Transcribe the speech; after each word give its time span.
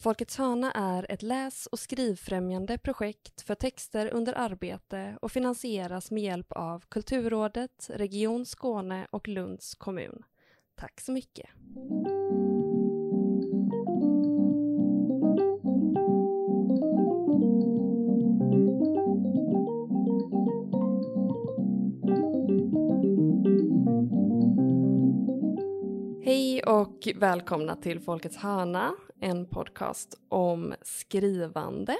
Folkets 0.00 0.38
hörna 0.38 0.72
är 0.72 1.06
ett 1.10 1.22
läs 1.22 1.66
och 1.66 1.78
skrivfrämjande 1.78 2.78
projekt 2.78 3.40
för 3.40 3.54
texter 3.54 4.10
under 4.14 4.38
arbete 4.38 5.18
och 5.22 5.32
finansieras 5.32 6.10
med 6.10 6.22
hjälp 6.22 6.52
av 6.52 6.84
Kulturrådet, 6.88 7.90
Region 7.94 8.46
Skåne 8.46 9.06
och 9.10 9.28
Lunds 9.28 9.74
kommun. 9.74 10.22
Tack 10.74 11.00
så 11.00 11.12
mycket. 11.12 11.46
Hej 26.24 26.62
och 26.62 27.08
välkomna 27.16 27.76
till 27.76 28.00
Folkets 28.00 28.36
hörna, 28.36 28.94
en 29.20 29.46
podcast 29.46 30.18
om 30.28 30.74
skrivande. 30.82 31.96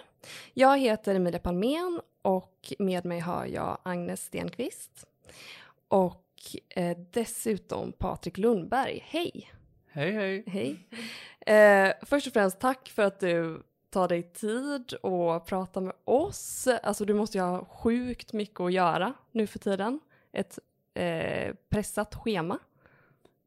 Jag 0.54 0.78
heter 0.78 1.14
Emilia 1.14 1.38
Palmén 1.40 2.00
och 2.22 2.72
med 2.78 3.04
mig 3.04 3.20
har 3.20 3.46
jag 3.46 3.78
Agnes 3.82 4.24
Stenqvist 4.24 5.06
och 5.88 6.24
eh, 6.68 6.98
dessutom 7.10 7.92
Patrik 7.92 8.38
Lundberg. 8.38 9.04
Hej! 9.06 9.50
Hej 9.88 10.12
hej! 10.12 10.44
Hej! 10.46 10.88
Eh, 11.56 11.94
först 12.02 12.26
och 12.26 12.32
främst 12.32 12.60
tack 12.60 12.88
för 12.88 13.02
att 13.02 13.20
du 13.20 13.62
tar 13.90 14.08
dig 14.08 14.22
tid 14.22 14.92
och 14.92 15.46
pratar 15.46 15.80
med 15.80 15.94
oss. 16.04 16.68
Alltså 16.82 17.04
du 17.04 17.14
måste 17.14 17.38
ju 17.38 17.44
ha 17.44 17.64
sjukt 17.64 18.32
mycket 18.32 18.60
att 18.60 18.72
göra 18.72 19.14
nu 19.32 19.46
för 19.46 19.58
tiden. 19.58 20.00
Ett 20.32 20.58
eh, 20.94 21.54
pressat 21.68 22.14
schema. 22.14 22.58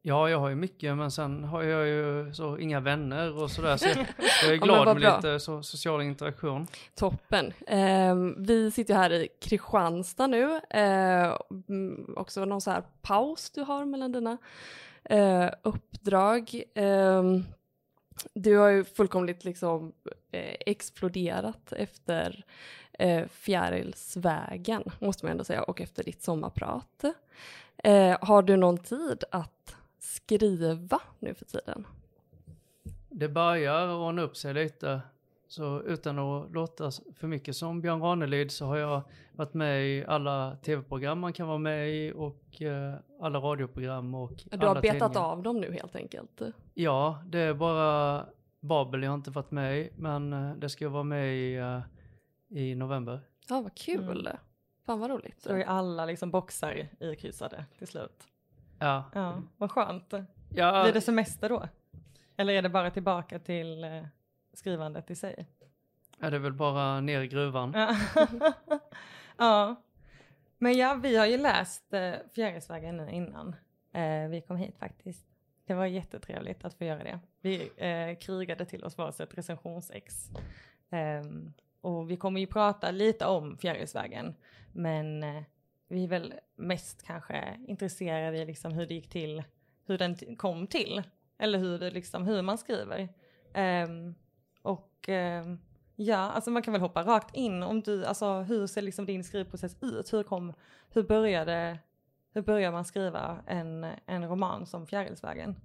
Ja, 0.03 0.29
jag 0.29 0.39
har 0.39 0.49
ju 0.49 0.55
mycket, 0.55 0.97
men 0.97 1.11
sen 1.11 1.43
har 1.43 1.63
jag 1.63 1.87
ju 1.87 2.33
så 2.33 2.57
inga 2.57 2.79
vänner 2.79 3.43
och 3.43 3.51
sådär, 3.51 3.77
så 3.77 3.87
jag, 3.87 3.97
jag 4.43 4.53
är 4.53 4.57
glad 4.57 4.85
vad 4.85 4.95
med 4.95 5.01
bra. 5.01 5.15
lite 5.15 5.39
så, 5.39 5.63
social 5.63 6.01
interaktion. 6.01 6.67
Toppen. 6.95 7.53
Eh, 7.67 8.15
vi 8.37 8.71
sitter 8.71 8.93
här 8.93 9.13
i 9.13 9.27
Kristianstad 9.41 10.27
nu. 10.27 10.59
Eh, 10.69 11.37
också 12.15 12.45
någon 12.45 12.61
så 12.61 12.71
här 12.71 12.83
paus 13.01 13.51
du 13.51 13.61
har 13.61 13.85
mellan 13.85 14.11
dina 14.11 14.37
eh, 15.03 15.49
uppdrag. 15.61 16.63
Eh, 16.75 17.23
du 18.33 18.57
har 18.57 18.69
ju 18.69 18.83
fullkomligt 18.83 19.45
liksom 19.45 19.93
eh, 20.31 20.55
exploderat 20.65 21.73
efter 21.73 22.45
eh, 22.99 23.27
Fjärilsvägen, 23.27 24.83
måste 24.99 25.25
man 25.25 25.31
ändå 25.31 25.43
säga, 25.43 25.63
och 25.63 25.81
efter 25.81 26.03
ditt 26.03 26.23
sommarprat. 26.23 27.03
Eh, 27.83 28.17
har 28.21 28.41
du 28.41 28.57
någon 28.57 28.77
tid 28.77 29.23
att 29.31 29.75
skriva 30.01 30.99
nu 31.19 31.33
för 31.33 31.45
tiden? 31.45 31.87
Det 33.09 33.29
börjar 33.29 33.95
ordna 33.95 34.21
upp 34.21 34.37
sig 34.37 34.53
lite, 34.53 35.01
så 35.47 35.81
utan 35.81 36.19
att 36.19 36.51
låta 36.51 36.91
för 37.15 37.27
mycket 37.27 37.55
som 37.55 37.81
Björn 37.81 38.01
Ranelid 38.01 38.51
så 38.51 38.65
har 38.65 38.77
jag 38.77 39.01
varit 39.35 39.53
med 39.53 39.87
i 39.87 40.05
alla 40.05 40.55
tv-program 40.55 41.19
man 41.19 41.33
kan 41.33 41.47
vara 41.47 41.57
med 41.57 41.89
i 41.95 42.13
och 42.15 42.61
eh, 42.61 42.93
alla 43.21 43.39
radioprogram 43.39 44.15
och 44.15 44.31
Du 44.45 44.57
alla 44.57 44.67
har 44.67 44.81
betat 44.81 44.99
tidningar. 45.13 45.29
av 45.31 45.43
dem 45.43 45.61
nu 45.61 45.73
helt 45.73 45.95
enkelt. 45.95 46.41
Ja, 46.73 47.23
det 47.25 47.39
är 47.39 47.53
bara 47.53 48.25
Babel 48.59 49.03
jag 49.03 49.09
har 49.11 49.15
inte 49.15 49.31
varit 49.31 49.51
med 49.51 49.79
i, 49.79 49.89
men 49.95 50.33
eh, 50.33 50.55
det 50.55 50.69
ska 50.69 50.85
jag 50.85 50.89
vara 50.91 51.03
med 51.03 51.35
i 51.35 51.55
eh, 51.55 51.81
i 52.49 52.75
november. 52.75 53.19
Ja, 53.49 53.61
vad 53.61 53.75
kul. 53.75 54.29
Fan 54.85 54.99
vad 54.99 55.09
roligt. 55.09 55.41
Så 55.41 55.49
då 55.49 55.55
är 55.55 55.63
alla 55.63 56.05
liksom 56.05 56.31
boxar 56.31 56.87
ikryssade 56.99 57.65
till 57.77 57.87
slut. 57.87 58.27
Ja, 58.81 59.03
Ja, 59.13 59.41
vad 59.57 59.71
skönt. 59.71 60.13
ja 60.49 60.83
Blir 60.83 60.93
det 60.93 61.01
semester 61.01 61.49
då? 61.49 61.67
Eller 62.37 62.53
är 62.53 62.61
det 62.61 62.69
bara 62.69 62.91
tillbaka 62.91 63.39
till 63.39 63.83
eh, 63.83 64.03
skrivandet 64.53 65.11
i 65.11 65.15
sig? 65.15 65.47
ja, 66.19 66.29
det 66.29 66.35
är 66.35 66.39
väl 66.39 66.53
bara 66.53 67.01
ner 67.01 67.21
i 67.21 67.27
gruvan. 67.27 67.73
Ja. 69.37 69.75
Men 70.57 70.77
ja, 70.77 70.93
vi 70.93 71.15
har 71.17 71.25
ju 71.25 71.37
läst 71.37 71.93
eh, 71.93 72.13
Fjärilsvägen 72.35 72.97
nu 72.97 73.11
innan 73.11 73.55
eh, 73.93 74.29
vi 74.29 74.43
kom 74.47 74.57
hit 74.57 74.77
faktiskt. 74.77 75.25
Det 75.65 75.73
var 75.73 75.85
jättetrevligt 75.85 76.65
att 76.65 76.73
få 76.73 76.83
göra 76.83 77.03
det. 77.03 77.19
Vi 77.41 77.71
eh, 77.77 78.17
krigade 78.17 78.65
till 78.65 78.83
oss 78.83 78.97
varsitt 78.97 79.37
recensionsex. 79.37 80.29
Ehm, 80.89 81.53
och 81.81 82.11
vi 82.11 82.17
kommer 82.17 82.39
ju 82.39 82.47
prata 82.47 82.91
lite 82.91 83.25
om 83.25 83.57
Fjärilsvägen, 83.57 84.35
men 84.71 85.23
eh, 85.23 85.43
vi 85.91 86.03
är 86.03 86.07
väl 86.07 86.33
mest 86.55 87.03
kanske 87.03 87.57
intresserade 87.67 88.37
i 88.37 88.45
liksom 88.45 88.71
hur 88.71 88.87
det 88.87 88.93
gick 88.93 89.09
till, 89.09 89.43
hur 89.85 89.97
den 89.97 90.35
kom 90.35 90.67
till, 90.67 91.03
eller 91.37 91.59
hur, 91.59 91.79
det 91.79 91.91
liksom, 91.91 92.25
hur 92.25 92.41
man 92.41 92.57
skriver. 92.57 93.09
Um, 93.53 94.15
och 94.61 95.09
um, 95.09 95.59
Ja, 96.03 96.17
alltså 96.17 96.51
man 96.51 96.61
kan 96.61 96.71
väl 96.71 96.81
hoppa 96.81 97.03
rakt 97.03 97.35
in 97.35 97.63
om 97.63 97.81
du, 97.81 98.05
alltså 98.05 98.41
hur 98.41 98.67
ser 98.67 98.81
liksom 98.81 99.05
din 99.05 99.23
skrivprocess 99.23 99.77
ut? 99.81 100.13
Hur 100.13 100.23
kom, 100.23 100.53
hur 100.89 101.03
började, 101.03 101.79
hur 102.33 102.41
börjar 102.41 102.71
man 102.71 102.85
skriva 102.85 103.43
en, 103.47 103.85
en 104.05 104.29
roman 104.29 104.65
som 104.65 104.87
Fjärilsvägen? 104.87 105.55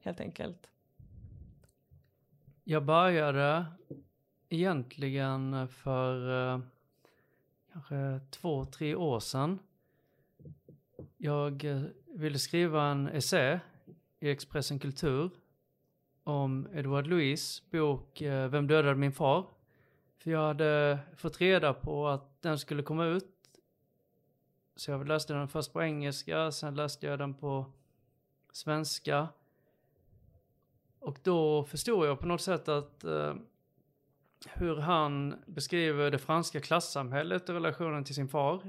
Helt 0.00 0.20
enkelt. 0.20 0.66
Jag 2.64 2.84
började 2.84 3.66
egentligen 4.48 5.68
för 5.68 6.52
eh, 6.54 6.60
kanske 7.74 8.20
två, 8.30 8.64
tre 8.64 8.94
år 8.94 9.20
sedan. 9.20 9.58
Jag 11.16 11.64
eh, 11.64 11.82
ville 12.06 12.38
skriva 12.38 12.82
en 12.90 13.08
essä 13.08 13.60
i 14.20 14.30
Expressen 14.30 14.78
Kultur 14.78 15.30
om 16.24 16.68
Edward 16.72 17.06
Louis 17.06 17.62
bok 17.70 18.20
eh, 18.20 18.48
Vem 18.48 18.66
dödade 18.66 18.94
min 18.94 19.12
far? 19.12 19.46
För 20.18 20.30
jag 20.30 20.46
hade 20.46 20.98
fått 21.16 21.40
reda 21.40 21.74
på 21.74 22.08
att 22.08 22.42
den 22.42 22.58
skulle 22.58 22.82
komma 22.82 23.04
ut. 23.04 23.60
Så 24.76 24.90
jag 24.90 25.08
läste 25.08 25.34
den 25.34 25.48
först 25.48 25.72
på 25.72 25.82
engelska, 25.82 26.52
sen 26.52 26.74
läste 26.74 27.06
jag 27.06 27.18
den 27.18 27.34
på 27.34 27.72
svenska. 28.52 29.28
Och 30.98 31.18
då 31.22 31.64
förstod 31.64 32.06
jag 32.06 32.20
på 32.20 32.26
något 32.26 32.40
sätt 32.40 32.68
att 32.68 33.04
eh, 33.04 33.34
hur 34.52 34.76
han 34.76 35.34
beskriver 35.46 36.10
det 36.10 36.18
franska 36.18 36.60
klassamhället 36.60 37.48
och 37.48 37.54
relationen 37.54 38.04
till 38.04 38.14
sin 38.14 38.28
far. 38.28 38.62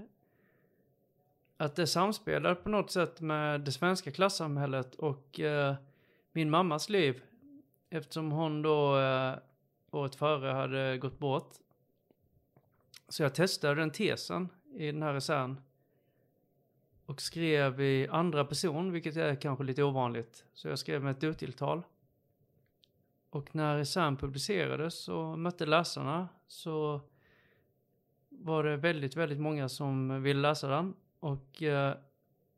Att 1.58 1.76
det 1.76 1.88
samspelar 1.88 2.56
på 2.56 2.70
något 2.70 2.92
sätt 2.92 3.22
med 3.22 3.62
det 3.62 3.72
svenska 3.72 4.12
klassamhället 4.12 4.96
och 4.96 5.40
eh, 5.40 5.76
min 6.32 6.50
mammas 6.50 6.90
liv. 6.90 7.24
Eftersom 7.90 8.32
hon 8.32 8.62
då 8.62 9.00
eh, 9.00 9.36
året 9.92 10.16
före 10.16 10.52
hade 10.52 10.98
gått 10.98 11.20
bort. 11.20 11.54
Så 13.10 13.24
jag 13.24 13.36
testade 13.36 13.76
den 13.76 13.92
tesen 13.92 14.50
i 14.74 14.86
den 14.86 15.04
här 15.04 15.14
essän. 15.14 15.62
Och 17.06 17.22
skrev 17.22 17.82
i 17.82 18.08
andra 18.08 18.46
person, 18.46 18.92
vilket 18.92 19.16
är 19.18 19.36
kanske 19.36 19.64
lite 19.64 19.84
ovanligt. 19.84 20.46
Så 20.54 20.68
jag 20.68 20.80
skrev 20.80 21.04
med 21.04 21.12
ett 21.12 21.22
dutilltal. 21.22 21.84
Och 23.36 23.56
när 23.56 23.78
essän 23.78 24.18
publicerades 24.18 25.08
och 25.08 25.40
mötte 25.40 25.66
läsarna 25.66 26.28
så 26.48 27.02
var 28.30 28.64
det 28.64 28.78
väldigt, 28.78 29.16
väldigt 29.16 29.40
många 29.40 29.70
som 29.70 30.24
ville 30.24 30.42
läsa 30.42 30.68
den. 30.68 30.94
Och 31.20 31.64
eh, 31.64 31.94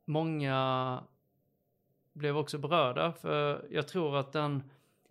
många 0.06 1.04
blev 2.14 2.38
också 2.38 2.58
berörda 2.58 3.14
för 3.14 3.68
jag 3.72 3.88
tror 3.88 4.18
att 4.18 4.32
den 4.32 4.64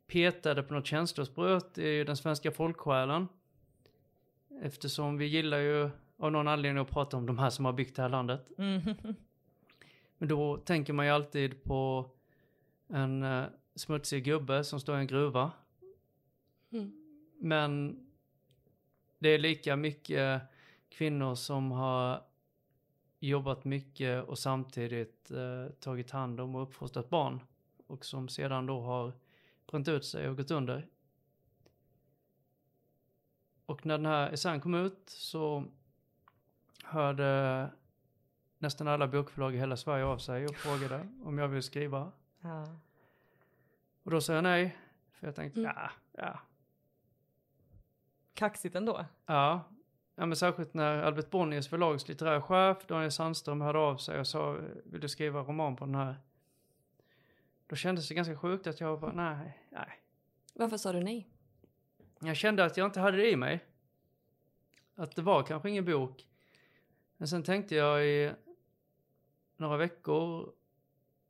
petade 0.06 0.62
på 0.62 0.75
något 0.75 0.87
känslospröt 0.87 1.78
i 1.78 2.05
den 2.05 2.16
svenska 2.16 2.50
folksjälen. 2.50 3.28
Eftersom 4.62 5.19
vi 5.19 5.26
gillar 5.26 5.59
ju 5.59 5.91
av 6.16 6.32
någon 6.32 6.49
anledning 6.49 6.82
att 6.82 6.91
prata 6.91 7.16
om 7.16 7.26
de 7.26 7.38
här 7.38 7.50
som 7.50 7.65
har 7.65 7.72
byggt 7.72 7.97
det 7.97 8.03
här 8.03 8.09
landet. 8.09 8.49
Mm. 8.59 8.81
Men 10.19 10.28
då 10.28 10.56
tänker 10.56 10.93
man 10.93 11.06
ju 11.06 11.12
alltid 11.12 11.62
på 11.65 12.10
en 12.88 13.22
eh, 13.22 13.44
smutsig 13.76 14.25
gubbe 14.25 14.64
som 14.64 14.81
står 14.81 14.97
i 14.97 15.00
en 15.00 15.06
gruva. 15.06 15.53
Mm. 16.70 16.93
Men 17.38 18.00
det 19.19 19.28
är 19.28 19.38
lika 19.38 19.76
mycket 19.76 20.43
kvinnor 20.88 21.34
som 21.34 21.70
har 21.70 22.23
jobbat 23.19 23.64
mycket 23.64 24.25
och 24.28 24.38
samtidigt 24.38 25.31
eh, 25.31 25.73
tagit 25.81 26.11
hand 26.11 26.40
om 26.40 26.55
och 26.55 26.62
uppfostrat 26.62 27.11
barn. 27.11 27.40
Och 27.87 28.05
som 28.05 28.28
sedan 28.28 28.67
då 28.67 28.81
har 28.81 29.12
bränt 29.67 29.88
ut 29.88 30.05
sig 30.05 30.29
och 30.29 30.37
gått 30.37 30.50
under. 30.50 30.88
Och 33.67 33.87
när 33.87 33.99
den 33.99 34.06
här 34.06 34.31
essän 34.31 34.61
kom 34.61 34.75
ut 34.75 35.02
så 35.06 35.64
hörde 36.84 37.70
nästan 38.58 38.88
alla 38.88 39.08
bokförlag 39.08 39.55
i 39.55 39.58
hela 39.58 39.76
Sverige 39.76 40.05
av 40.05 40.19
sig 40.19 40.46
och 40.46 40.56
frågade 40.56 41.08
om 41.25 41.38
jag 41.38 41.49
ville 41.49 41.62
skriva. 41.62 42.12
ja. 42.40 42.67
Och 44.06 44.12
då 44.12 44.20
sa 44.20 44.32
jag 44.35 44.44
nej. 44.44 44.76
För 45.12 45.26
jag 45.26 45.35
tänkte, 45.37 45.61
Mm. 45.61 45.73
ja, 45.76 45.91
ja, 46.12 46.41
Kaxigt 48.35 48.75
ändå. 48.75 49.05
ja. 49.26 49.64
Ja 50.19 50.26
men 50.26 50.37
särskilt 50.37 50.75
när 50.75 51.03
Albert 51.03 51.31
Bonniers 51.31 51.69
förlags 51.69 52.08
litterära 52.08 52.43
chef 52.43 52.87
Daniel 52.87 53.12
Sandström 53.12 53.61
hörde 53.61 53.79
av 53.79 53.97
sig 53.97 54.20
och 54.20 54.26
sa, 54.26 54.53
vill 54.85 55.00
du 55.00 55.08
skriva 55.08 55.41
roman 55.41 55.76
på 55.76 55.85
den 55.85 55.94
här? 55.94 56.17
Då 57.67 57.76
kändes 57.76 58.08
det 58.08 58.14
ganska 58.14 58.37
sjukt 58.38 58.67
att 58.67 58.81
jag 58.81 59.00
bara, 59.00 59.12
nej, 59.12 59.58
nej. 59.70 60.00
Varför 60.55 60.76
sa 60.76 60.93
du 60.93 61.00
nej? 61.03 61.29
jag 62.20 62.37
kände 62.37 62.64
att 62.64 62.76
jag 62.76 62.87
inte 62.87 63.00
hade 63.00 63.17
det 63.17 63.31
i 63.31 63.37
mig. 63.37 63.64
Att 64.94 65.17
det 65.17 65.23
var 65.23 65.43
kanske 65.43 65.70
ingen 65.70 65.85
bok. 65.85 66.26
Men 67.17 67.29
sen 67.29 67.43
tänkte 67.43 67.75
jag 67.75 68.06
i 68.06 68.32
några 69.56 69.76
veckor 69.76 70.53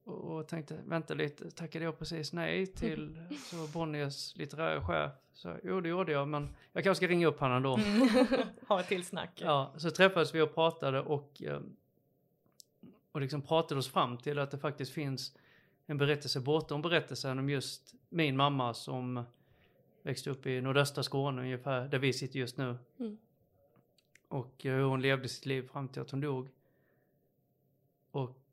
och 0.06 0.48
tänkte, 0.48 0.80
vänta 0.84 1.14
lite, 1.14 1.50
tackade 1.50 1.84
jag 1.84 1.98
precis 1.98 2.32
nej 2.32 2.66
till 2.66 3.16
så 3.50 3.66
Bonniers 3.72 4.36
litterära 4.36 4.84
chef? 4.84 5.12
Så 5.34 5.56
jo, 5.64 5.80
det 5.80 5.88
gjorde 5.88 6.12
jag, 6.12 6.28
men 6.28 6.56
jag 6.72 6.84
kanske 6.84 7.04
ska 7.04 7.12
ringa 7.12 7.26
upp 7.26 7.40
honom 7.40 7.62
då. 7.62 7.78
Ha 8.68 8.80
ett 8.80 8.88
till 8.88 9.04
snack. 9.04 9.40
Ja, 9.44 9.74
så 9.76 9.90
träffades 9.90 10.34
vi 10.34 10.40
och 10.40 10.54
pratade 10.54 11.00
och, 11.00 11.42
eh, 11.42 11.60
och 13.12 13.20
liksom 13.20 13.42
pratade 13.42 13.78
oss 13.78 13.88
fram 13.88 14.18
till 14.18 14.38
att 14.38 14.50
det 14.50 14.58
faktiskt 14.58 14.92
finns 14.92 15.36
en 15.86 15.98
berättelse 15.98 16.40
bortom 16.40 16.82
berättelsen 16.82 17.38
om 17.38 17.50
just 17.50 17.94
min 18.08 18.36
mamma 18.36 18.74
som 18.74 19.24
växte 20.02 20.30
upp 20.30 20.46
i 20.46 20.60
nordöstra 20.60 21.02
Skåne 21.02 21.42
ungefär, 21.42 21.88
där 21.88 21.98
vi 21.98 22.12
sitter 22.12 22.38
just 22.38 22.56
nu. 22.56 22.78
Mm. 22.98 23.18
Och 24.28 24.66
eh, 24.66 24.74
hur 24.74 24.84
hon 24.84 25.02
levde 25.02 25.28
sitt 25.28 25.46
liv 25.46 25.68
fram 25.68 25.88
till 25.88 26.02
att 26.02 26.10
hon 26.10 26.20
dog. 26.20 26.48
Och 28.10 28.45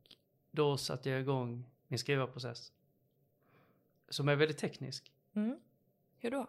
då 0.55 0.77
satte 0.77 1.09
jag 1.09 1.19
igång 1.21 1.65
min 1.87 1.99
skrivarprocess. 1.99 2.71
Som 4.09 4.29
är 4.29 4.35
väldigt 4.35 4.57
teknisk. 4.57 5.11
Mm. 5.35 5.59
Hur 6.17 6.31
då? 6.31 6.47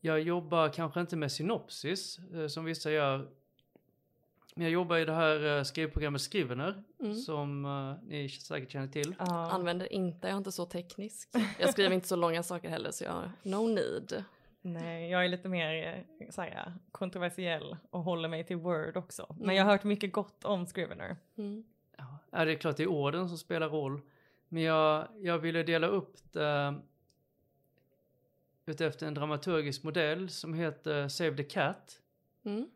Jag 0.00 0.20
jobbar 0.20 0.68
kanske 0.68 1.00
inte 1.00 1.16
med 1.16 1.32
synopsis 1.32 2.18
eh, 2.34 2.46
som 2.46 2.64
vissa 2.64 2.90
gör. 2.90 3.28
Men 4.54 4.62
jag 4.64 4.72
jobbar 4.72 4.96
i 4.96 5.04
det 5.04 5.12
här 5.12 5.56
eh, 5.58 5.62
skrivprogrammet 5.62 6.20
Scrivener 6.32 6.82
Mm. 7.00 7.14
som 7.14 7.64
eh, 7.64 8.08
ni 8.08 8.28
säkert 8.28 8.70
känner 8.70 8.88
till. 8.88 9.14
Ja. 9.18 9.50
Använder 9.50 9.92
inte, 9.92 10.26
jag 10.28 10.32
är 10.34 10.38
inte 10.38 10.52
så 10.52 10.66
teknisk. 10.66 11.28
Jag 11.60 11.70
skriver 11.72 11.94
inte 11.94 12.08
så 12.08 12.16
långa 12.16 12.42
saker 12.42 12.68
heller 12.68 12.90
så 12.90 13.04
jag 13.04 13.12
har 13.12 13.32
no 13.42 13.66
need. 13.68 14.24
Nej, 14.62 15.10
jag 15.10 15.24
är 15.24 15.28
lite 15.28 15.48
mer 15.48 16.04
eh, 16.20 16.30
så 16.30 16.40
här, 16.42 16.72
kontroversiell 16.92 17.76
och 17.90 18.02
håller 18.02 18.28
mig 18.28 18.44
till 18.44 18.56
Word 18.56 18.96
också. 18.96 19.26
Men 19.30 19.42
Mm. 19.42 19.56
jag 19.56 19.64
har 19.64 19.72
hört 19.72 19.84
mycket 19.84 20.12
gott 20.12 20.44
om 20.44 20.66
Scrivener. 20.66 21.16
Mm. 21.38 21.64
Ja, 21.96 22.44
det 22.44 22.52
är 22.52 22.56
klart 22.56 22.76
det 22.76 22.82
är 22.82 22.88
orden 22.88 23.28
som 23.28 23.38
spelar 23.38 23.68
roll. 23.68 24.00
Men 24.48 24.62
jag, 24.62 25.08
jag 25.20 25.38
ville 25.38 25.62
dela 25.62 25.86
upp 25.86 26.32
det 26.32 26.74
utefter 28.66 29.06
en 29.06 29.14
dramaturgisk 29.14 29.82
modell 29.82 30.30
som 30.30 30.54
heter 30.54 31.08
Save 31.08 31.36
the 31.36 31.44
Cat. 31.44 32.00
Mm. 32.44 32.70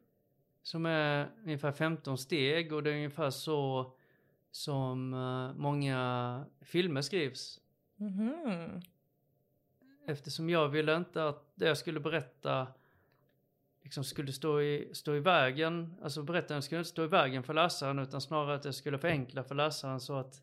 Som 0.62 0.86
är 0.86 1.30
ungefär 1.44 1.72
15 1.72 2.18
steg 2.18 2.72
och 2.72 2.82
det 2.82 2.90
är 2.90 2.94
ungefär 2.94 3.30
så 3.30 3.92
som 4.50 5.14
eh, 5.14 5.60
många 5.60 6.44
filmer 6.60 7.02
skrivs. 7.02 7.60
Mhm. 7.96 8.80
Eftersom 10.06 10.50
jag 10.50 10.68
ville 10.68 10.96
inte 10.96 11.28
att 11.28 11.52
det 11.54 11.66
jag 11.66 11.78
skulle 11.78 12.00
berätta 12.00 12.66
liksom 13.82 14.04
skulle 14.04 14.32
stå 14.32 14.60
i, 14.60 14.90
stå 14.92 15.14
i 15.14 15.20
vägen, 15.20 15.94
alltså 16.02 16.22
berättaren 16.22 16.62
skulle 16.62 16.78
inte 16.78 16.90
stå 16.90 17.04
i 17.04 17.06
vägen 17.06 17.42
för 17.42 17.54
läsaren 17.54 17.98
utan 17.98 18.20
snarare 18.20 18.54
att 18.54 18.62
det 18.62 18.72
skulle 18.72 18.98
förenkla 18.98 19.44
för 19.44 19.54
läsaren 19.54 20.00
så 20.00 20.14
att, 20.14 20.42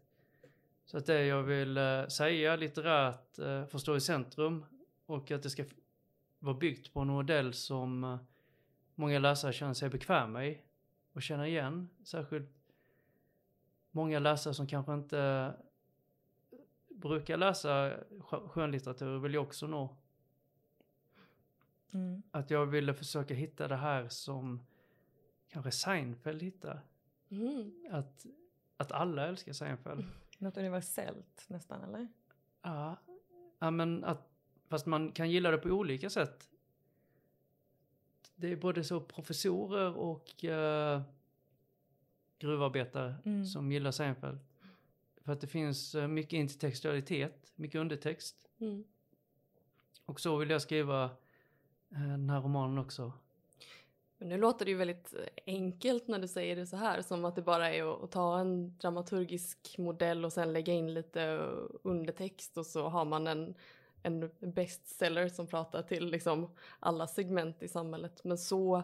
så 0.86 0.98
att 0.98 1.06
det 1.06 1.26
jag 1.26 1.44
vill 1.44 1.78
eh, 1.78 2.08
säga 2.08 2.56
litterärt 2.56 3.40
eh, 3.40 3.66
får 3.66 3.80
stå 3.80 3.96
i 3.96 4.02
centrum 4.02 4.66
och 5.06 5.32
att 5.32 5.44
det 5.44 5.50
ska 5.50 5.64
vara 6.40 6.58
byggt 6.58 6.94
på 6.94 7.00
en 7.00 7.08
modell 7.08 7.54
som 7.54 8.04
eh, 8.04 8.18
många 8.96 9.20
läsare 9.20 9.54
känner 9.54 9.74
sig 9.74 9.90
bekväma 9.90 10.46
i 10.46 10.62
och 11.14 11.22
känner 11.22 11.46
igen. 11.46 11.90
Särskilt 12.04 12.52
många 13.92 14.20
läsare 14.20 14.54
som 14.54 14.68
kanske 14.68 14.94
inte 14.94 15.54
brukar 16.90 17.38
läsa 17.38 17.94
skönlitteratur 18.48 19.20
vill 19.20 19.32
ju 19.32 19.38
också 19.38 19.68
nå. 19.68 19.98
Mm. 21.92 22.22
Att 22.32 22.50
jag 22.50 22.66
ville 22.66 22.94
försöka 22.94 23.34
hitta 23.34 23.68
det 23.68 23.76
här 23.76 24.08
som 24.10 24.66
kanske 25.50 25.72
Seinfeld 25.72 26.44
hittar. 26.44 26.82
Mm. 27.30 27.72
Att, 27.92 28.26
att 28.78 28.92
alla 28.92 29.28
älskar 29.28 29.54
Seinfeld. 29.54 30.06
Något 30.38 30.58
universellt 30.58 31.46
nästan 31.48 31.84
eller? 31.84 32.08
Ja, 32.62 32.96
ja 33.60 33.72
men 33.72 34.04
att, 34.04 34.30
fast 34.68 34.86
man 34.86 35.12
kan 35.12 35.32
gilla 35.32 35.52
det 35.52 35.58
på 35.58 35.70
olika 35.70 36.10
sätt. 36.10 36.50
Det 38.36 38.52
är 38.52 38.56
både 38.56 38.84
så 38.84 39.02
professorer 39.02 39.98
och 39.98 40.44
uh, 40.44 41.02
gruvarbetare 42.40 43.16
Mm. 43.26 43.46
som 43.46 43.72
gillar 43.72 43.92
Seinfeld. 43.92 44.40
För 45.22 45.32
att 45.34 45.42
det 45.42 45.48
finns 45.48 45.96
eh, 45.96 46.08
mycket 46.08 46.34
intertextualitet, 46.34 47.52
mycket 47.56 47.82
undertext. 47.82 48.50
Mm. 48.60 48.84
Och 50.06 50.20
så 50.20 50.38
vill 50.38 50.50
jag 50.50 50.62
skriva 50.62 51.10
Eh, 51.92 52.00
den 52.00 52.30
här 52.30 52.42
romanen 52.42 52.78
också. 52.78 53.12
Men 54.18 54.30
nu 54.30 54.38
låter 54.38 54.66
det 54.66 54.72
ju 54.72 54.78
väldigt 54.78 55.14
eh, 55.14 55.20
enkelt 55.46 56.08
när 56.08 56.20
du 56.20 56.28
säger 56.28 56.56
det 56.56 56.66
så 56.66 56.78
här, 56.78 57.02
som 57.02 57.26
att 57.26 57.36
det 57.36 57.42
bara 57.42 57.74
är 57.74 58.04
att, 58.04 58.12
ta 58.12 58.40
en 58.40 58.78
dramaturgisk 58.78 59.76
modell 59.78 60.26
och 60.26 60.34
sen 60.34 60.54
lägga 60.54 60.74
in 60.74 60.94
lite 60.94 61.22
eh, 61.24 61.80
undertext 61.84 62.58
och 62.58 62.66
så 62.66 62.88
har 62.88 63.06
man 63.06 63.28
en, 63.28 63.56
en 64.04 64.32
bestseller 64.40 65.30
som 65.30 65.48
pratar 65.48 65.82
till 65.82 66.06
liksom 66.06 66.52
alla 66.80 67.08
segment 67.08 67.64
i 67.64 67.68
samhället. 67.68 68.24
Men 68.24 68.38
så, 68.38 68.84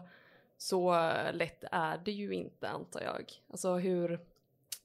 så 0.56 0.92
lätt 1.32 1.64
är 1.72 2.00
det 2.04 2.12
ju 2.12 2.34
inte 2.34 2.68
antar 2.68 3.00
jag. 3.00 3.32
Alltså 3.50 3.74
hur, 3.74 4.20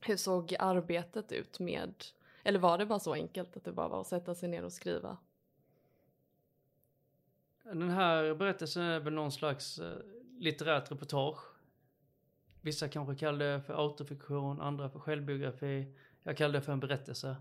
hur 0.01 0.18
såg 0.18 0.56
arbetet 0.60 1.31
ut 1.31 1.60
med, 1.60 1.94
eller 2.44 2.60
var 2.60 2.77
det 2.77 2.86
bara 2.86 3.00
så 3.00 3.13
enkelt 3.13 3.57
att 3.57 3.63
det 3.63 3.71
bara 3.71 3.88
var 3.88 4.01
att 4.01 4.07
sätta 4.07 4.36
sig 4.36 4.50
ner 4.50 4.63
och 4.63 4.74
skriva? 4.74 5.18
Den 7.74 7.89
här 7.89 8.33
berättelsen 8.33 8.83
är 8.83 9.00
väl 9.00 9.13
någon 9.13 9.31
slags 9.31 9.80
eh, 9.80 9.98
litterärt 10.39 10.92
reportage. 10.92 11.38
Vissa 12.62 12.88
kanske 12.88 13.16
kallar 13.16 13.45
det 13.45 13.62
för 13.62 13.74
autofiktion, 13.74 14.62
andra 14.62 14.89
för 14.89 15.00
självbiografi. 15.00 15.94
Jag 16.24 16.38
kallar 16.38 16.54
det 16.54 16.62
för 16.62 16.71
en 16.74 16.80
berättelse. 16.80 17.36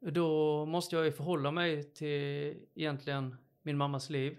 Då 0.00 0.64
måste 0.66 0.96
jag 0.96 1.04
ju 1.04 1.12
förhålla 1.12 1.50
mig 1.50 1.82
till 1.82 2.56
egentligen 2.74 3.36
min 3.62 3.76
mammas 3.76 4.10
liv. 4.10 4.38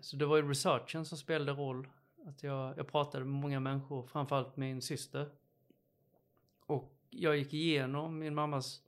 Så 0.00 0.16
det 0.16 0.26
var 0.26 0.36
ju 0.36 0.48
researchen 0.48 1.04
som 1.04 1.18
spelade 1.18 1.52
roll. 1.52 1.88
Att 2.26 2.42
jag, 2.42 2.78
jag 2.78 2.88
pratade 2.88 3.24
med 3.24 3.34
många 3.34 3.60
människor, 3.60 4.06
framförallt 4.06 4.56
min 4.56 4.82
syster. 4.82 5.30
Och 6.66 6.94
jag 7.10 7.36
gick 7.36 7.54
igenom 7.54 8.18
min 8.18 8.34
mammas 8.34 8.82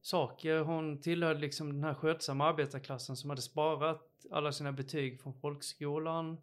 saker. 0.00 0.58
Hon 0.58 1.00
tillhörde 1.00 1.40
liksom 1.40 1.72
den 1.72 1.84
här 1.84 1.94
skötsamma 1.94 2.46
arbetarklassen 2.46 3.16
som 3.16 3.30
hade 3.30 3.42
sparat 3.42 4.26
alla 4.30 4.52
sina 4.52 4.72
betyg 4.72 5.20
från 5.20 5.34
folkskolan 5.34 6.38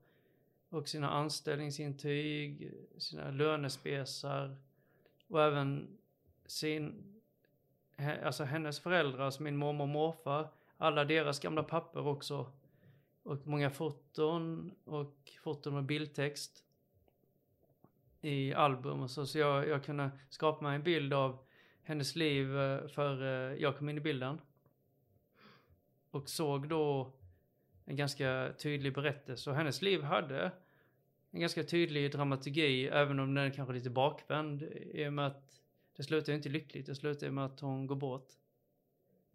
och 0.70 0.88
sina 0.88 1.10
anställningsintyg, 1.10 2.74
sina 2.98 3.32
lönespesar 3.32 4.58
och 5.28 5.44
även 5.44 5.98
sin, 6.46 7.14
alltså 8.24 8.44
hennes 8.44 8.80
föräldrar, 8.80 9.26
alltså 9.26 9.44
min 9.44 9.58
mormor 9.58 9.84
och 9.84 9.90
morfar, 9.90 10.50
alla 10.78 11.06
deras 11.06 11.40
gamla 11.40 11.64
papper 11.64 12.08
också. 12.08 12.52
Och 13.24 13.48
många 13.48 13.70
foton 13.70 14.72
och 14.84 15.32
foton 15.44 15.74
med 15.74 15.84
bildtext 15.84 16.64
i 18.22 18.54
album 18.54 19.02
och 19.02 19.12
så. 19.12 19.26
Så 19.26 19.40
jag, 19.40 19.68
jag 19.68 19.84
kunde 19.84 20.10
skapa 20.30 20.64
mig 20.64 20.76
en 20.76 20.84
bild 20.84 21.14
av 21.14 21.47
hennes 21.88 22.16
liv 22.16 22.46
före 22.48 22.88
för 22.88 23.52
eh, 23.52 23.62
jag 23.62 23.78
kom 23.78 23.90
in 23.90 23.98
i 23.98 24.02
bilden. 24.02 24.42
Och 26.12 26.30
såg 26.30 26.70
då 26.70 27.12
en 27.86 27.96
ganska 27.96 28.54
tydlig 28.58 28.94
berättelse. 28.94 29.50
Och 29.50 29.56
hennes 29.56 29.82
liv 29.82 30.04
hade 30.04 30.52
en 31.32 31.40
ganska 31.40 31.64
tydlig 31.64 32.12
dramaturgi, 32.12 32.88
även 32.88 33.20
om 33.20 33.36
den 33.36 33.46
är 33.46 33.52
kanske 33.52 33.74
lite 33.74 33.90
bakvänd. 33.90 34.64
I 34.94 35.08
och 35.08 35.14
med 35.14 35.28
att 35.28 35.62
det 35.96 36.04
slutar 36.04 36.32
ju 36.32 36.38
inte 36.38 36.50
lyckligt, 36.50 36.86
det 36.86 36.96
slutar 36.96 37.30
med 37.30 37.46
att 37.46 37.60
hon 37.60 37.88
går 37.88 37.96
bort. 37.96 38.30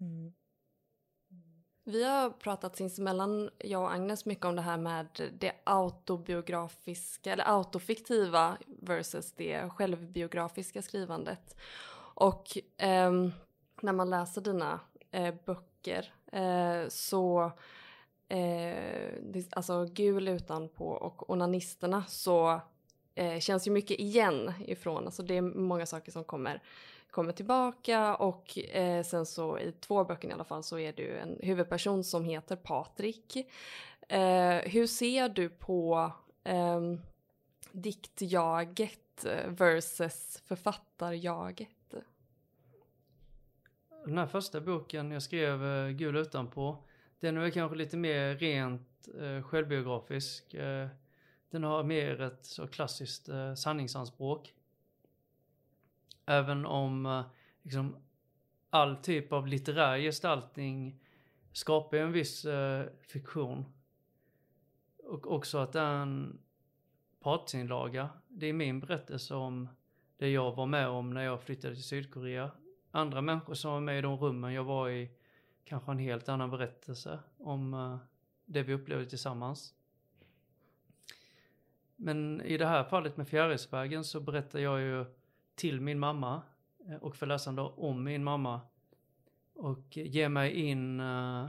Mm. 0.00 0.32
Vi 1.85 2.04
har 2.04 2.30
pratat 2.30 2.76
sinsemellan, 2.76 3.50
jag 3.59 3.82
och 3.82 3.92
Agnes, 3.92 4.26
mycket 4.26 4.44
om 4.44 4.56
det 4.56 4.62
här 4.62 4.78
med 4.78 5.30
det 5.38 5.52
autobiografiska, 5.64 7.32
eller 7.32 7.44
autofiktiva 7.56 8.59
versus 8.66 9.32
det 9.32 9.71
självbiografiska 9.71 10.82
skrivandet. 10.82 11.56
Och 12.14 12.59
eh, 12.76 13.12
när 13.81 13.92
man 13.92 14.11
läser 14.11 14.40
dina 14.40 14.81
eh, 15.11 15.35
böcker 15.47 16.14
eh, 16.33 16.88
så, 16.88 17.52
eh, 18.28 19.42
alltså 19.50 19.85
Gul 19.85 20.28
utanpå 20.28 20.88
och 20.88 21.31
Onanisterna 21.31 22.04
så 22.09 22.61
eh, 23.14 23.38
känns 23.38 23.66
ju 23.66 23.71
mycket 23.71 24.00
igen 24.00 24.52
ifrån, 24.66 25.04
alltså 25.04 25.23
det 25.23 25.37
är 25.37 25.42
många 25.42 25.87
saker 25.87 26.12
som 26.12 26.25
kommer 26.25 26.62
kommer 27.12 27.33
tillbaka 27.33 28.16
och 28.16 28.59
eh, 28.59 29.04
sen 29.04 29.26
så 29.26 29.59
i 29.59 29.73
två 29.73 30.04
böcker 30.04 30.28
i 30.28 30.33
alla 30.33 30.45
fall 30.45 30.62
så 30.62 30.78
är 30.78 30.92
du 30.92 31.19
en 31.19 31.38
huvudperson 31.42 32.04
som 32.04 32.25
heter 32.25 32.57
Patrik. 32.57 33.37
Eh, 34.09 34.57
hur 34.57 34.87
ser 34.87 35.28
du 35.28 35.49
på 35.49 36.12
ehm, 36.45 36.92
eh, 36.92 36.99
diktjaget 37.73 39.26
versus 39.47 40.42
författarjaget? 40.45 41.69
Den 44.04 44.18
här 44.18 44.26
första 44.26 44.61
boken 44.61 45.11
jag 45.11 45.23
skrev, 45.23 45.64
eh, 45.64 45.90
Gul 45.90 46.16
utanpå, 46.16 46.85
Den 47.21 47.37
är 47.37 47.50
kanske 47.50 47.76
lite 47.76 47.97
mer 47.97 48.37
rent 48.37 49.09
eh, 49.21 49.42
självbiografisk. 49.42 50.54
Eh, 50.54 50.88
den 51.50 51.64
har 51.64 51.82
mer 51.82 52.21
ett 52.21 52.44
så 52.44 52.66
klassiskt 52.66 53.28
eh, 53.28 53.54
sanningsanspråk. 53.54 54.54
Även 56.26 56.66
om 56.66 57.06
eh, 57.06 57.25
liksom, 57.62 57.97
all 58.71 58.97
typ 58.97 59.32
av 59.32 59.47
litterär 59.47 59.99
gestaltning 59.99 61.00
skapar 61.52 61.97
en 61.97 62.12
viss 62.12 62.44
eh, 62.44 62.87
fiktion. 63.00 63.64
Och 64.97 65.32
också 65.32 65.59
att 65.59 65.73
det 65.73 65.80
är 65.80 66.02
en 66.02 66.38
partsinlaga. 67.21 68.09
Det 68.28 68.47
är 68.47 68.52
min 68.52 68.80
berättelse 68.80 69.35
om 69.35 69.68
det 70.16 70.30
jag 70.30 70.56
var 70.56 70.66
med 70.66 70.88
om 70.88 71.11
när 71.11 71.23
jag 71.23 71.42
flyttade 71.42 71.75
till 71.75 71.85
Sydkorea. 71.85 72.50
Andra 72.94 73.20
människor 73.20 73.54
som 73.54 73.72
var 73.72 73.80
med 73.80 73.99
i 73.99 74.02
de 74.02 74.16
rummen 74.16 74.52
jag 74.52 74.64
var 74.64 74.90
i 74.90 75.11
kanske 75.64 75.92
en 75.92 75.99
helt 75.99 76.28
annan 76.28 76.50
berättelse 76.50 77.18
om 77.38 77.75
eh, 77.75 77.96
det 78.44 78.62
vi 78.62 78.75
upplevde 78.75 79.06
tillsammans. 79.06 79.75
Men 81.96 82.40
i 82.40 82.56
det 82.56 82.66
här 82.66 82.84
fallet 82.84 83.16
med 83.16 83.28
Fjärilsvägen 83.28 84.04
så 84.04 84.20
berättar 84.20 84.58
jag 84.58 84.80
ju 84.80 85.04
till 85.54 85.80
min 85.80 85.99
mamma 85.99 86.42
eh, 86.87 86.96
och 86.96 87.16
för 87.16 87.26
läsande 87.26 87.62
om 87.62 88.04
min 88.04 88.25
mamma 88.25 88.61
och 89.54 89.96
ger 89.96 90.28
mig 90.28 90.52
in 90.52 91.00
eh, 91.00 91.46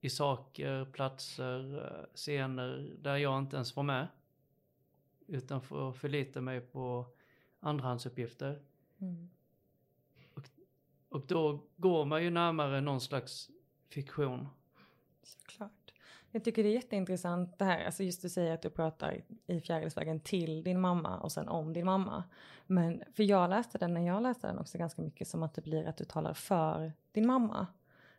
i 0.00 0.10
saker, 0.10 0.84
platser, 0.84 2.06
scener 2.14 2.96
där 2.98 3.16
jag 3.16 3.38
inte 3.38 3.56
ens 3.56 3.76
var 3.76 3.82
med. 3.82 4.08
Utan 5.26 5.60
får 5.60 5.92
förlita 5.92 6.40
mig 6.40 6.60
på 6.60 7.06
andrahandsuppgifter. 7.60 8.62
Mm. 8.98 9.30
Och, 11.10 11.26
då 11.26 11.60
går 11.76 12.04
man 12.04 12.24
ju 12.24 12.30
närmare 12.30 12.80
någon 12.80 13.00
slags 13.00 13.50
fiktion. 13.88 14.48
Såklart. 15.22 15.92
Jag 16.30 16.44
tycker 16.44 16.62
det 16.62 16.68
är 16.68 16.74
jätteintressant 16.74 17.58
det 17.58 17.64
här, 17.64 17.84
alltså 17.84 18.02
just 18.02 18.22
du 18.22 18.28
säger 18.28 18.54
att 18.54 18.62
du 18.62 18.70
pratar 18.70 19.20
i 19.46 19.60
Fjärilsvägen 19.60 20.20
till 20.20 20.62
din 20.64 20.80
mamma 20.80 21.18
och 21.18 21.32
sen 21.32 21.48
om 21.48 21.72
din 21.72 21.86
mamma. 21.86 22.24
Men 22.66 23.02
för 23.12 23.22
jag 23.22 23.50
läste 23.50 23.78
den 23.78 23.94
när 23.94 24.06
jag 24.06 24.22
läste 24.22 24.46
den 24.46 24.58
också 24.58 24.78
ganska 24.78 25.02
mycket 25.02 25.28
som 25.28 25.42
att 25.42 25.54
det 25.54 25.62
blir 25.62 25.86
att 25.86 25.96
du 25.96 26.04
talar 26.04 26.34
för 26.34 26.92
din 27.12 27.26
mamma. 27.26 27.66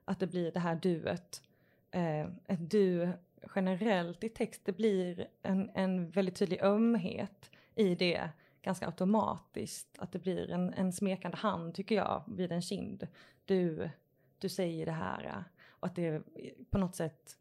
Att 0.05 0.19
det 0.19 0.27
blir 0.27 0.51
det 0.51 0.59
här 0.59 0.75
duet. 0.75 1.43
Eh, 1.91 2.21
ett 2.21 2.71
du 2.71 3.11
generellt 3.55 4.23
i 4.23 4.29
text, 4.29 4.61
det 4.65 4.71
blir 4.71 5.27
en, 5.41 5.69
en 5.73 6.09
väldigt 6.09 6.35
tydlig 6.35 6.61
ömhet 6.61 7.51
i 7.75 7.95
det 7.95 8.29
ganska 8.61 8.85
automatiskt. 8.85 9.87
Att 9.97 10.11
det 10.11 10.19
blir 10.19 10.51
en, 10.51 10.73
en 10.73 10.93
smekande 10.93 11.37
hand 11.37 11.75
tycker 11.75 11.95
jag 11.95 12.23
vid 12.27 12.51
en 12.51 12.61
kind. 12.61 13.07
Du, 13.45 13.89
du 14.39 14.49
säger 14.49 14.85
det 14.85 14.91
här. 14.91 15.25
Äh, 15.25 15.43
och 15.69 15.87
att 15.87 15.95
det 15.95 16.23
på 16.69 16.77
något 16.77 16.95
sätt 16.95 17.37